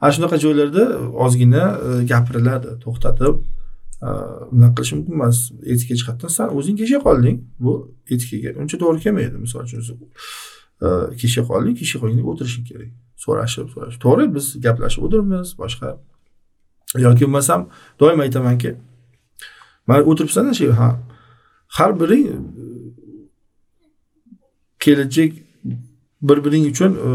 [0.00, 0.84] ana shunaqa joylarda
[1.24, 3.34] ozgina e, gapiriladi to'xtatib
[4.06, 4.08] e,
[4.52, 5.38] bunaqa qilish mumkin emas.
[5.72, 7.36] Etika jihatdan san o'zing kesha qolding.
[7.64, 7.72] Bu
[8.14, 9.80] etikaga uncha to'g'ri kelmaydi misol uchun.
[10.82, 10.88] Э,
[11.20, 12.92] kechga qolding kechga qolganda o'tirishing kerak.
[13.24, 14.00] So'rashib so'rashib.
[14.04, 15.88] To'g'ri biz gaplashib o'tiribmiz boshqa.
[17.06, 17.66] Yoki bo'lmasam
[18.00, 18.70] doim aytamanki
[19.88, 20.88] mana o'tiribsanda shu ha.
[21.76, 22.64] Har biring e,
[24.84, 25.32] kelajak
[26.28, 27.10] bir biring uchun e,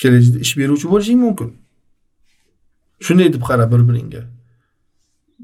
[0.00, 1.50] kelajakda ish beruvchi bo'lishing mumkin.
[3.06, 4.22] Shunday deb qara bir biringga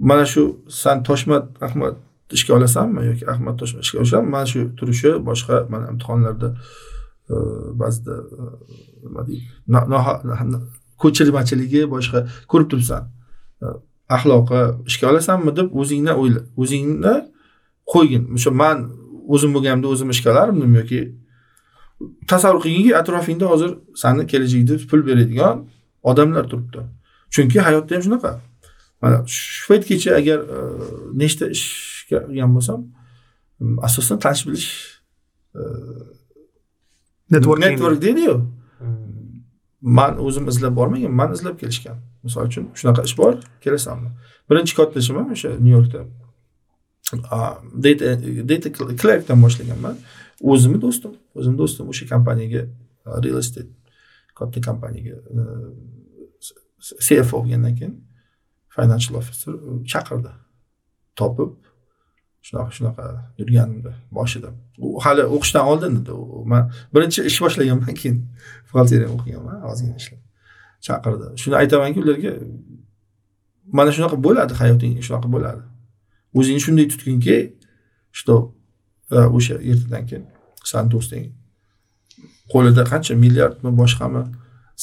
[0.09, 1.94] mana shu san toshmat ahmad
[2.36, 6.48] ishga olasanmi yoki ahmad toshmat ishga olasanmi mana shu turishi boshqa mana imtihonlarda
[7.28, 8.43] ba'zida e,
[9.05, 10.62] nima deydi?
[11.03, 12.19] Ko'chirmachiligi boshqa
[12.51, 13.09] ko'rib turibsan.
[14.16, 17.15] Axloqi ishga olasanmi deb o'zingdan o'yla o'zingni
[17.93, 18.23] qo'ygin.
[18.36, 18.78] O'sha man
[19.35, 21.01] o'zim bo'lganimda o'zim ishga olarmidim yoki
[22.31, 23.70] tasavvur qilginki atrofingda hozir
[24.03, 25.57] sani kelajagingda pul beradigan
[26.11, 26.81] odamlar turibdi.
[27.35, 28.32] Chunki hayotda ham shunaqa.
[29.03, 30.59] Mana shu paytgacha agar e,
[31.23, 32.81] nechta ishga qilgan bo'lsam
[33.89, 34.69] asosan tanish bilish
[35.59, 35.62] e,
[37.34, 38.34] network network deydiyu
[39.98, 41.96] man o'zim izlab bormagan man izlab kelishgan.
[42.24, 43.32] Misol uchun shunaqa ish bor
[43.64, 44.10] kelasanmi?
[44.50, 46.00] Birinchi katta ishim ham o'sha nyu yorkda.
[47.84, 48.06] Data
[48.50, 48.68] data
[49.02, 49.96] clerkdan boshlaganman.
[50.52, 52.62] O'zimni do'stim o'zimni do'stim o'sha kompaniyaga
[53.24, 53.70] real estate
[54.38, 55.16] katta kompaniyaga
[57.06, 57.94] cfo bo'lgandan keyin
[58.76, 59.52] financial officer
[59.92, 60.32] chaqirdi.
[61.20, 61.52] Topib
[62.46, 63.04] shunaqa shunaqa
[63.40, 64.50] yurganimda boshida
[65.04, 66.12] hali o'qishdan oldin edi
[66.52, 66.62] man
[66.94, 68.16] birinchi ish boshlaganman keyin
[68.66, 70.20] buxgalteriya o'qiganman ozgina ishlab
[70.86, 71.26] chaqirdi.
[71.42, 72.32] Shuni aytamanki ularga
[73.78, 75.62] mana shunaqa bo'ladi hayoting shunaqa bo'ladi.
[76.38, 77.36] O'zingni shunday tutginki
[78.18, 78.54] что
[79.10, 80.24] э, o'sha ertadan keyin
[80.70, 81.24] sani do'sting
[82.52, 84.22] qo'lida qancha milliardmi boshqami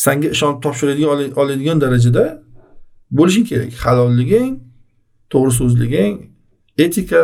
[0.04, 1.10] sanga ishonib topshiradigan
[1.42, 2.26] oladigan darajada
[3.18, 3.72] bo'lishing kerak.
[3.84, 4.52] Halolliging
[5.32, 6.14] to'g'ri so'zliging
[6.86, 7.22] etika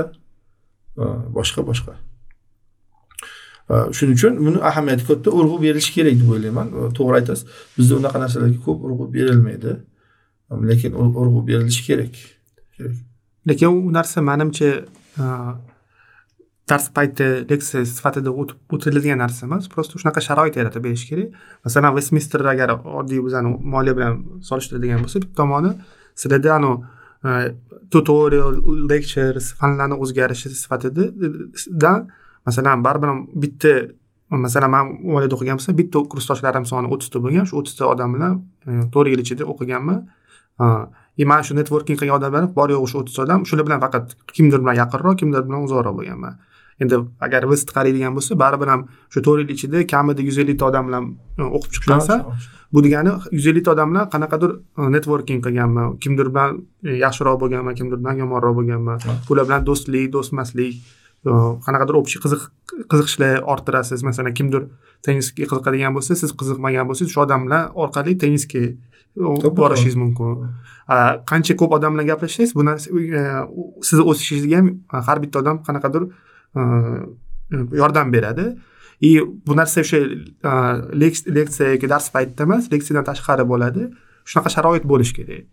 [1.38, 1.93] boshqa boshqa
[3.70, 6.68] Э, shuning uchun buni ahamiyati katta urg'u berilishi kerak deb o'ylayman.
[6.98, 7.46] To'g'ri aytasiz
[7.78, 9.72] bizda unaqa narsalarga ko'p urg'u berilmaydi.
[10.70, 12.14] Lekin urg'u berilishi kerak.
[12.76, 12.98] Kerak.
[13.50, 14.70] Lekin u narsa manimcha
[16.70, 18.30] dars payti leksiya sifatida
[18.76, 19.66] o'tiladigan narsa emas.
[19.74, 21.34] Просто shunaqa sharoit yaratib berish kerak.
[21.66, 22.70] Masalan vestminster agar
[23.00, 24.14] oddiy bizani moliya bilan
[24.50, 25.72] solishtiradigan bo'lsa bitta tomoni
[26.22, 26.76] sizlarda anavi
[27.94, 28.54] tutorial
[28.92, 31.94] lectures fanlarni o'zgarishi sifatida
[32.46, 33.10] masalan baribir
[33.42, 33.74] bitta
[34.30, 37.46] masalan man moliyada o'qigan bo'lsam bitta kursdoshlarim soni o'ttizta bo'lgan.
[37.50, 38.34] Shu o'ttizta odam bilan
[38.94, 40.00] to'rt yil ichida o'qiganman.
[41.18, 43.40] И man shu networking qilgan odamlar bor yo'q o'sha o'ttizta odam.
[43.50, 44.06] Shular bilan faqat
[44.36, 46.34] kimdir bilan yaqinroq kimdir bilan uzoqroq bo'lganman.
[46.82, 46.96] Endi
[47.26, 48.82] agar vest qaraydigan bo'lsa baribir ham
[49.14, 51.04] shu to'rt yil ichida kamida yuz ellikta odam bilan
[51.58, 52.20] o'qib chiqqansan
[52.74, 54.52] bu degani yuz ellikta odam bilan qanaqadir
[54.96, 55.86] networking qilganman.
[56.04, 56.50] Kimdir bilan
[57.06, 58.98] yaxshiroq bo'lganman kimdir bilan yomonroq bo'lganman.
[59.32, 60.74] Ular bilan do'stlik do'stmaslik
[61.65, 62.41] qanaqadir общий qiziq
[62.91, 64.03] qiziqishlar orttirasiz.
[64.07, 64.68] Masalan kimdir
[65.06, 68.64] tennisga qiziqadigan bo'lsa siz qiziqmagan bo'lsangiz shu odam bilan orqali tennisga
[69.61, 70.45] borishingiz mumkin.
[71.31, 72.88] Qancha ko'p odam bilan gaplashsangiz bu narsa
[73.88, 74.68] sizni o'sishingizga ham
[75.10, 76.03] har bitta odam qanaqadir
[77.81, 78.45] yordam beradi.
[79.02, 79.99] И bu narsa o'sha
[81.35, 83.81] leksiya yoki dars paytida emas leksiyadan tashqari bo'ladi.
[84.30, 85.43] Shunaqa sharoit bo'lishi kerak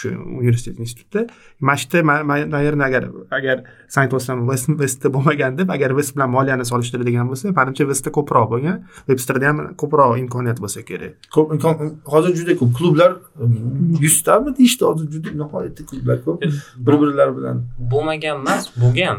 [0.00, 0.08] shu
[0.40, 1.20] universitet institutda
[1.60, 3.04] mana shu yerda наверное agar
[3.38, 3.56] agar
[3.88, 4.36] san aytyapsan
[4.82, 8.76] vestda bo'lmagan deb agar vest bilan moliyani solishtiradigan bo'lsa manimcha vestda ko'proq bo'lgan
[9.10, 11.74] websterda ham ko'proq imkoniyat bo'lsa kerak ko'p imkon
[12.14, 13.10] hozir juda ko'p klublar
[14.04, 16.38] yuztami deyishdi hozir juda nihoyatda klublar ko'p
[16.86, 17.56] bir birlari bilan
[17.92, 19.16] bo'lmagan emas bo'lgan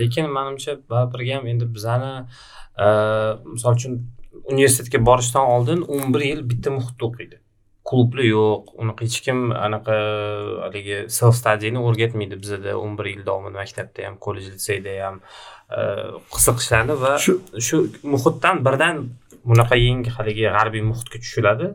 [0.00, 2.12] lekin manimcha baribir ham endi bizani
[3.54, 3.92] misol uchun
[4.52, 7.36] universitetga borishdan oldin o'n bir yil bitta muhitda o'qiydi
[7.88, 8.72] klublar yo'q.
[8.82, 9.96] Unaqa hech kim anaqa
[10.64, 12.76] haligi self studyni o'rgatmaydi bizada.
[12.82, 15.80] O'n bir yil davomida maktabda ham kollej litseyda ham e,
[16.34, 17.34] qiziq ishlarni va shu
[17.68, 17.80] shu
[18.14, 19.02] muhitdan birdan
[19.50, 21.72] bunaqa yangi haligi g'arbiy muhitga tushiladi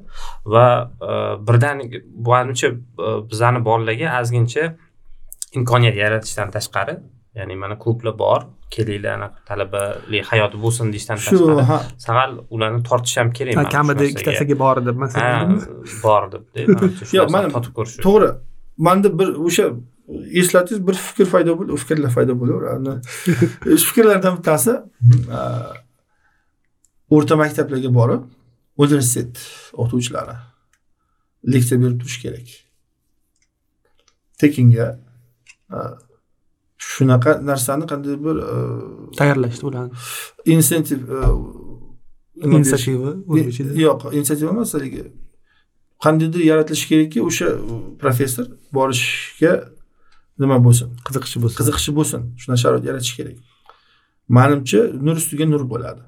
[0.56, 0.66] va
[1.10, 1.12] e,
[1.48, 1.84] birdan
[2.30, 4.70] manimcha e, bizani bolalarga ozgincha
[5.60, 6.98] imkoniyat yaratishdan tashqari
[7.36, 8.42] ya'ni mana klublar bor
[8.76, 14.84] kelinglar anaqa talabalik hayoti bo'lsin deyishdan tashqari sal ularni tortish ham kerak kamida ikkitasiga bor
[14.88, 15.56] deb masalan
[16.04, 16.44] bor deb
[17.18, 18.30] yo'q mana totib ko'rish to'g'ri
[18.88, 19.66] manda bir o'sha
[20.42, 22.98] eslatingiz bir fikr paydo bo'ldi fikrlar paydo bo'laveradi
[23.80, 24.74] shu fikrlardan bittasi
[27.16, 28.24] o'rta maktablarga borib
[28.86, 30.36] universitet o'qituvchilari
[31.54, 32.48] leksiya berib turishi kerak.
[34.40, 34.88] Tekinga
[36.92, 38.56] shunaqa narsani qanday bir e,
[39.18, 39.92] tayyorlashdi ularni.
[40.54, 41.20] Insentiv e,
[42.48, 43.10] inisiativa
[43.86, 45.04] yo'q inisiativa emas haligi.
[46.04, 47.48] Qandaydir yaratilishi kerakki o'sha
[48.02, 48.46] professor
[48.78, 49.54] borishga
[50.42, 50.88] nima bo'lsin?
[51.08, 51.58] Qiziqishi bo'lsin.
[51.60, 53.38] Qiziqishi bo'lsin shunaqa sharoit yaratish kerak.
[54.38, 56.04] Manimcha nur ustiga nur bo'ladi.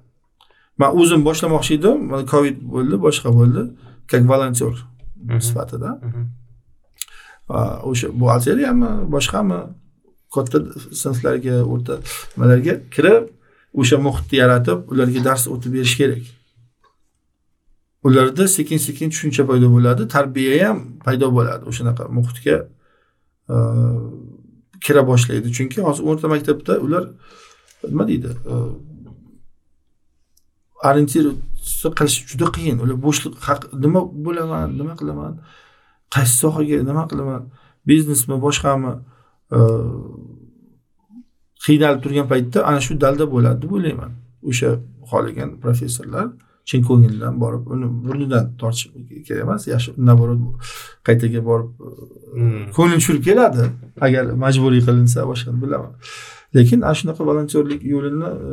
[0.80, 2.00] Man o'zim boshlamoqchi edim
[2.34, 3.64] covid bo'ldi boshqa bo'ldi
[4.12, 4.76] как volontyor
[5.48, 5.90] sifatida.
[7.90, 9.60] O'sha buxgalteriyami boshqami
[10.38, 10.58] katta
[11.04, 11.94] sinflarga o'rta
[12.36, 13.24] nimalarga kirib
[13.82, 16.24] o'sha muhitni yaratib ularga dars o'tib berish kerak.
[18.06, 22.56] Ularda sekin sekin tushuncha paydo bo'ladi tarbiya ham paydo bo'ladi o'shanaqa muhitga
[23.54, 23.56] e,
[24.86, 25.48] kira boshlaydi.
[25.58, 27.04] Chunki hozir o'rta maktabda ular
[27.92, 28.54] nima deydi e,
[30.90, 31.26] orientir
[32.00, 32.78] qilish juda qiyin.
[32.84, 33.34] Ular bo'shliq
[33.86, 35.34] nima bo'laman nima qilaman
[36.16, 37.42] qaysi sohaga nima qilaman
[37.90, 38.94] biznesmi boshqami?
[41.66, 44.12] Qiynalib turgan paytda ana shu dalda bo'ladi deb o'ylayman.
[44.50, 44.70] O'sha
[45.10, 46.28] xohlagan professorlar
[46.70, 48.86] chin ko'ngildan borib uni burnidan tortish
[49.28, 50.40] kerak emas yaxshi наоборот
[51.08, 51.70] qaytaga borib
[52.38, 52.64] hmm.
[52.78, 53.64] ko'nglim tushirib keladi.
[54.06, 55.94] Agar majburiy qilinsa boshqani bilaman
[56.56, 58.52] lekin ana shunaqa volontyorlik yo'lini e,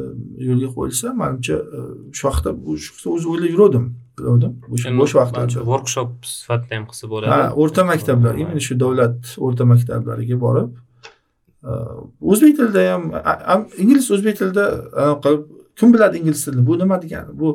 [0.49, 1.81] yo'lga qo'yilsa manimcha e,
[2.19, 3.85] shu vaqtda o'zi o'ylab yuruvdim
[4.75, 7.31] o'sha bo'sh vaqtda workshop sifatida ham qilsa bo'ladi.
[7.35, 10.71] Ha o'rta maktablar именно shu davlat o'rta maktablariga borib
[11.69, 11.71] e,
[12.33, 12.83] o'zbek tilida
[13.51, 14.67] ham ingliz o'zbek tilida
[15.25, 15.45] qilib
[15.79, 16.67] kim biladi ingliz tilini?
[16.71, 17.31] Bu nima degani?
[17.41, 17.49] Bu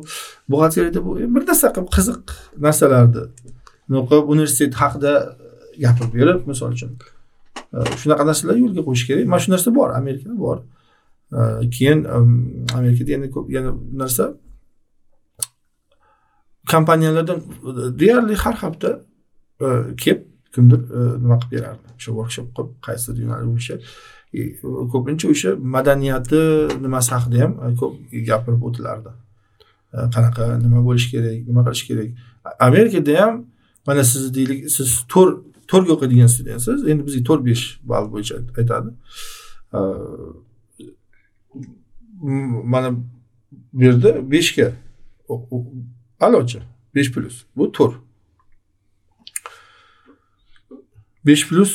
[0.51, 2.23] buxgalteriyada bu bir narsa qilib qiziq
[2.65, 3.23] narsalarni
[4.09, 5.13] qilib universitet haqida
[5.83, 6.91] gapirib berib misol uchun
[7.73, 9.25] Э, shunaqa narsalar yo'lga qo'yish kerak.
[9.31, 10.57] Mana shu narsa bor amerikada bor.
[11.37, 11.99] Э, keyin
[12.79, 13.71] amerikada yana ko'p yana
[14.01, 14.25] narsa.
[16.71, 17.39] Kompaniyalardan
[17.99, 18.89] deyarli har hafta
[19.61, 20.21] э, kelib
[20.53, 20.79] kimdir
[21.23, 21.85] nima qilib berardi.
[21.97, 23.75] O'sha workshop qilib qaysidir yo'nalish bo'yicha
[24.33, 24.39] e,
[24.93, 26.41] ko'pincha o'sha madaniyati
[26.83, 27.93] nimasi haqida ham e, ko'p
[28.29, 29.11] gapirib o'tilardi.
[29.93, 32.09] E, qanaqa nima bo'lishi kerak nima qilish kerak.
[32.67, 33.35] Amerikada ham
[33.87, 35.37] mana sizni deylik siz to'rt
[35.71, 36.79] to'rtga o'qiydigan studentsiz.
[36.89, 38.89] Endi bizga to'rt besh ball bo'yicha aytadi.
[42.73, 42.89] Mana
[43.77, 44.67] bu yerda beshga
[46.25, 46.59] a'lochi
[46.95, 47.95] besh plyus bu to'rt
[51.27, 51.73] besh plyus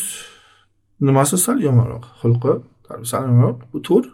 [1.07, 2.05] nimasi sal yomonroq?
[2.21, 2.53] Xulqi
[3.11, 4.07] sal yomonroq bu to'rt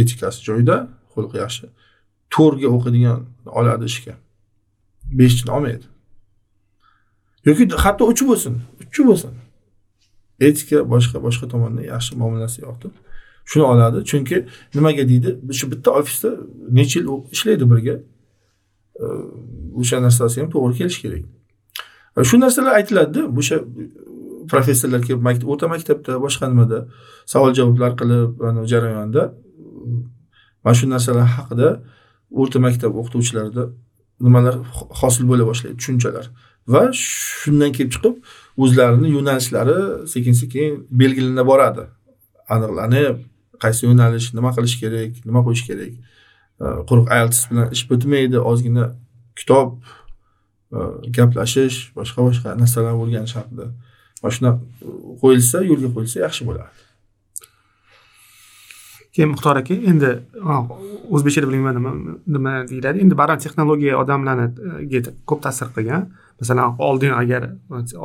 [0.00, 0.76] etikasi joyida
[1.14, 1.66] xulqi yaxshi.
[2.34, 3.18] To'rtga o'qiydigan
[3.58, 4.14] oladi ishga.
[5.18, 5.86] Beshni olmaydi.
[7.48, 8.54] Yoki hatto uchi bo'lsin
[8.84, 9.32] uchi bo'lsin.
[10.48, 12.88] Etika boshqa boshqa tomondan yaxshi muomalasi yoqdi
[13.50, 14.36] shuni oladi chunki
[14.74, 15.30] nimaga deydi?
[15.58, 16.30] Shu bitta ofisda
[16.78, 17.96] necha yil ishlaydi birga.
[19.80, 21.24] O'sha narsasi ham to'g'ri kelishi kerak.
[22.28, 23.56] Shu narsalar aytiladida o'sha
[24.52, 26.78] professorlar kelib maktab o'rta maktabda boshqa nimada
[27.32, 28.30] savol javoblar qilib
[28.72, 29.32] jarayonda e,
[30.64, 31.68] mana shu narsalar haqida
[32.40, 33.64] o'rta maktab o'qituvchilarida
[34.26, 34.54] nimalar
[35.00, 35.76] hosil bo'la boshlaydi?
[35.80, 36.26] Tushunchalar.
[36.68, 38.14] Va shundan kelib chiqib
[38.62, 41.84] o'zlarini yo'nalishlari sekin sekin belgilana boradi.
[42.54, 43.16] Aniqlanib
[43.62, 45.92] qaysi yo'nalish nima qilish kerak nima qo'yish kerak?
[46.88, 48.84] Quruq ielts bilan ish bitmaydi ozgina
[49.38, 49.68] kitob
[51.16, 53.66] gaplashish boshqa boshqa narsalarni o'rganish haqida.
[54.22, 54.58] Mana shunaqa
[55.22, 56.80] qo'yilsa yo'lga qo'yilsa yaxshi bo'lardi.
[59.14, 60.10] Keyin muxtor aka endi
[61.14, 61.92] o'zbekchada bilmayman nima
[62.36, 62.98] nima deyiladi?
[63.04, 66.02] Endi baribir texnologiya odamlarga ko'p ta'sir qilgan.
[66.42, 67.42] Masalan oldin agar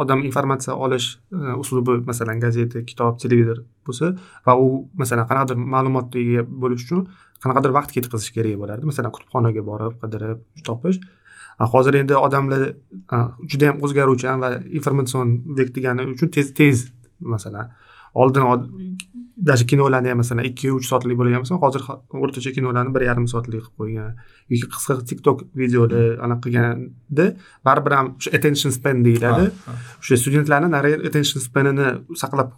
[0.03, 4.11] odam informatsiya olish e, uslubi masalan gazeta kitob televizor bo'lsa
[4.47, 4.67] va u
[5.01, 7.05] masalan qanaqadir ma'lumotga ega bo'lish uchun
[7.43, 8.89] qanaqadir vaqt ketkazish kerak bo'lardi.
[8.91, 10.99] Masalan kutubxonaga borib qidirib topish.
[11.73, 12.61] Hozir endi odamlar
[13.51, 14.49] juda yam o'zgaruvchan va
[14.79, 16.85] informatsion vek degani uchun tez tez
[17.35, 17.71] masalan
[18.21, 18.43] oldin
[19.37, 21.81] даже kinolarni ham masalan ikki uch soatlik bo'lgan bo'lsa hozir
[22.23, 24.15] o'rtacha kinolarni bir yarim soatlik qilib qo'ygan.
[24.53, 27.25] Yoki qisqa tiktok videoda anaqa qilganda
[27.67, 29.45] baribir ham o'sha attention span deyiladi.
[30.01, 30.67] O'sha studentlarni
[31.09, 31.87] attention spanini
[32.23, 32.49] saqlab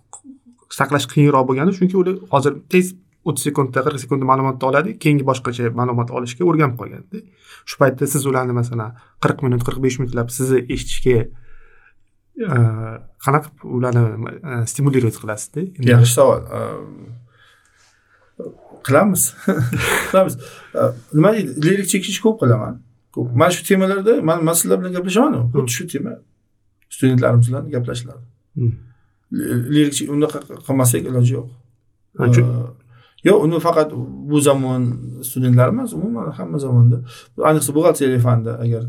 [0.80, 2.94] saqlash qiyinroq bo'lgani chunki ular hozir tez
[3.28, 7.22] o'ttiz sekundda qirq sekundda ma'lumotni oladi keyingi boshqacha ma'lumot olishga o'rganib qolganda
[7.70, 11.18] shu paytda siz ularni masalan qirq minut qirq besh minutlab sizni eshitishga
[13.26, 14.02] qanaqa ularni
[14.72, 15.62] stimulировать qilasizda
[15.92, 16.42] yaxshi savol
[18.88, 19.22] qilamiz
[20.10, 20.34] qilamiz
[21.18, 22.76] nima deydi lirik chekish ko'p qilaman
[23.16, 26.14] ko'p mana shu temalarda man man sizlar bilan gaplashamanu xuddi shu tema
[26.96, 28.24] studentlarimiz bilan gaplashiladi
[29.76, 31.48] lirik unaqa qilmasak iloji yo'q
[33.28, 33.90] yo'q uni faqat
[34.30, 34.82] bu zamon
[35.28, 36.98] studentlari emas umuman hamma zamonda
[37.50, 38.84] ayniqsa buxgalteriya fanida agar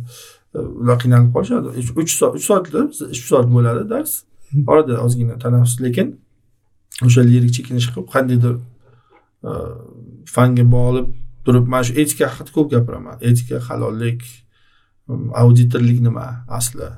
[0.54, 1.68] ular qiynalib qolishadi
[2.02, 2.82] uch soat uch soatda
[3.14, 4.12] uch soat bo'ladi dars.
[4.66, 6.08] Orada ozgina tanaffus lekin
[7.06, 8.56] o'sha lirik chekinish qilib qandaydir
[9.48, 9.52] e,
[10.34, 11.12] fanga bog'lib
[11.44, 13.16] turib mana shu etika haqida ko'p gapiraman.
[13.30, 14.22] Etika halollik
[15.42, 16.26] auditorlik nima
[16.58, 16.90] asli?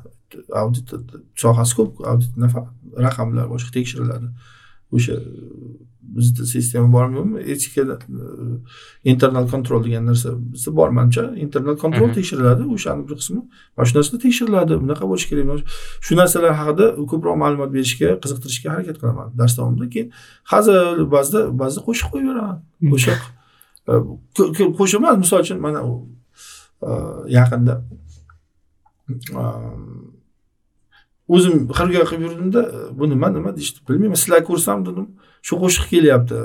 [0.63, 0.95] Audit
[1.43, 2.75] sohasi ko'p audit nafaqat
[3.07, 4.29] raqamlar boshqa tekshiriladi
[4.97, 5.17] o'sha
[6.17, 8.25] bizda sistema bormi yo'qmi etikada e,
[9.13, 13.41] internal kontrol degan narsa bizda bor manimcha internal kontrol tekshiriladi o'shani bir qismi
[13.77, 15.61] mana shu narsa tekshiriladi bunaqa bo'lishi kerak.
[16.07, 19.87] Shu narsalar haqida ko'proq ma'lumot berishga qiziqtirishga harakat qilaman dars davomida.
[19.95, 20.09] Keyin
[20.53, 22.59] hazil ba'zida ba'zida qo'shiq qo'yaveraman
[22.93, 23.21] qo'shiq
[23.91, 23.93] e,
[24.79, 25.81] qo'shiq emas misol uchun mana
[26.89, 26.91] e,
[27.39, 27.75] yaqinda
[31.29, 34.19] o'zim xirgoy qilib yurdimda e, bu nima nima deyishdi bilmayman.
[34.23, 35.07] Sizlar ko'rsam dedim
[35.47, 36.39] shu qo'shiq kelyapti.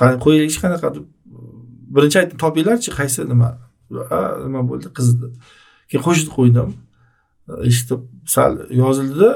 [0.00, 1.04] Qani qo'yaylikchi qanaqa deb.
[1.94, 3.48] Birinchi aytdim topinglarchi qaysi nima?
[4.16, 5.08] A nima bo'ldi qiz
[5.90, 6.68] keyin qo'shib qo'ydim.
[7.50, 8.00] E, eshitib
[8.34, 8.52] sal
[8.82, 9.30] yozildida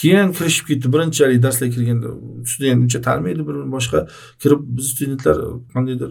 [0.00, 0.86] keyin kirishib ketdi.
[0.94, 2.08] Birinchalik darslarga kirganda
[2.52, 4.00] student uncha tanimaydi bir boshqa
[4.42, 5.36] kirib biz studentlar
[5.74, 6.10] qandaydir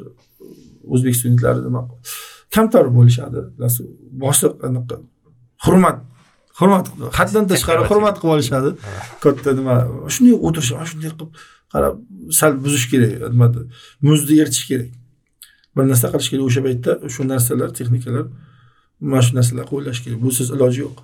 [0.93, 1.81] o'zbek studentlari nima
[2.55, 3.39] kamtar bo'lishadi.
[4.23, 4.95] Boshliq anaqa
[5.65, 5.97] hurmat
[6.59, 6.85] hurmat
[7.17, 8.69] haddan tashqari hurmat qilib olishadi.
[9.23, 9.75] Katta nima
[10.15, 11.29] shunday o'tirishib shunday qilib
[11.73, 11.95] qarab
[12.39, 13.61] sal buzish kerak nimada
[14.07, 14.91] muzni eritish kerak.
[15.75, 18.25] Bir narsa qilish kerak o'sha paytda shu narsalar texnikalar
[19.11, 20.19] mana shu narsalarni qo'llash kerak.
[20.25, 20.97] Busiz iloji yo'q.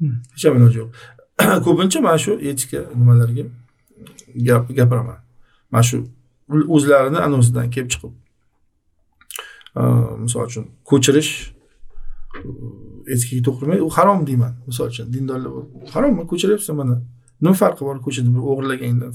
[0.00, 0.16] Hmm.
[0.34, 0.90] hech ham iloji yo'q.
[1.66, 3.44] Ko'pincha mana shu etika nimalarga
[4.48, 5.18] gap gapiraman.
[5.72, 5.98] Mana shu
[6.76, 8.12] o'zlarini anosidan kelib chiqib
[10.24, 11.32] misol uchun ko'chirish
[13.14, 15.52] etikaga to'qirmay u harom deyman misol uchun dindorlar
[15.94, 16.96] harommi ko'chiryapsan mana.
[17.42, 19.12] Nima farqi bor ko'chada bir o'g'irlagandan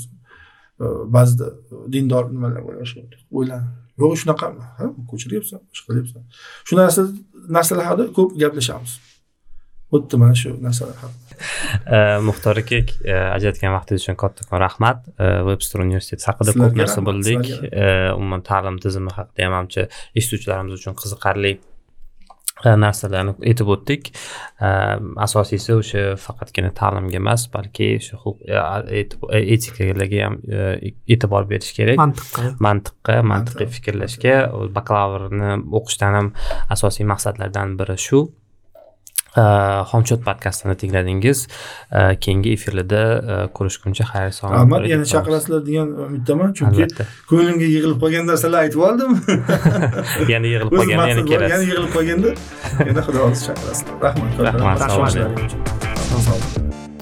[1.16, 1.48] ba'zida
[1.94, 3.64] dindor nimalar o'ylan
[4.02, 6.22] yo'q shunaqami ha ko'chiryapsan boshqa qilyapsan
[6.68, 7.02] shu narsa
[7.58, 8.94] narsalar haqida ko'p gaplashamiz.
[9.96, 11.24] O'tdi mana shu narsalar haqida.
[12.28, 12.80] Muxtor aka
[13.38, 15.00] ajratgan vaqtingiz uchun kattakon rahmat.
[15.50, 17.46] Webster universiteti haqida ko'p narsa bildik.
[18.18, 19.88] umuman ta'lim tizimi haqida ham manimcha
[20.20, 21.52] eshituvchilarimiz uchun qiziqarli
[22.64, 24.12] narsalarni aytib o'tdik.
[25.28, 28.16] Asosiysi o'sha faqatgina ta'limga emas balki o'sha
[29.42, 32.00] etikalarga ham e'tibor berish kerak.
[32.02, 32.56] Mantiqqa.
[32.68, 34.40] Mantiqqa mantiqiy fikrlashga.
[34.78, 35.52] Bakalavrni
[35.82, 36.34] o'qishdan ham
[36.78, 38.26] asosiy maqsadlardan biri shu
[39.92, 41.46] xomchot podkastini tingladingiz
[42.24, 43.02] keyingi efirlarda
[43.58, 46.88] ko'rishguncha xayr salomat rahmat yana chaqirasizlar degan umiddaman chunki
[47.32, 49.12] ko'nglimga yig'ilib qolgan narsalar aytib oldim
[50.34, 52.30] yana yig'ilib qolganda yana kelasiz yana yig'ilib qolganda
[52.90, 56.95] yana xudo xohlasa chaqirasizlar rahmat rahmat sog' bo'ling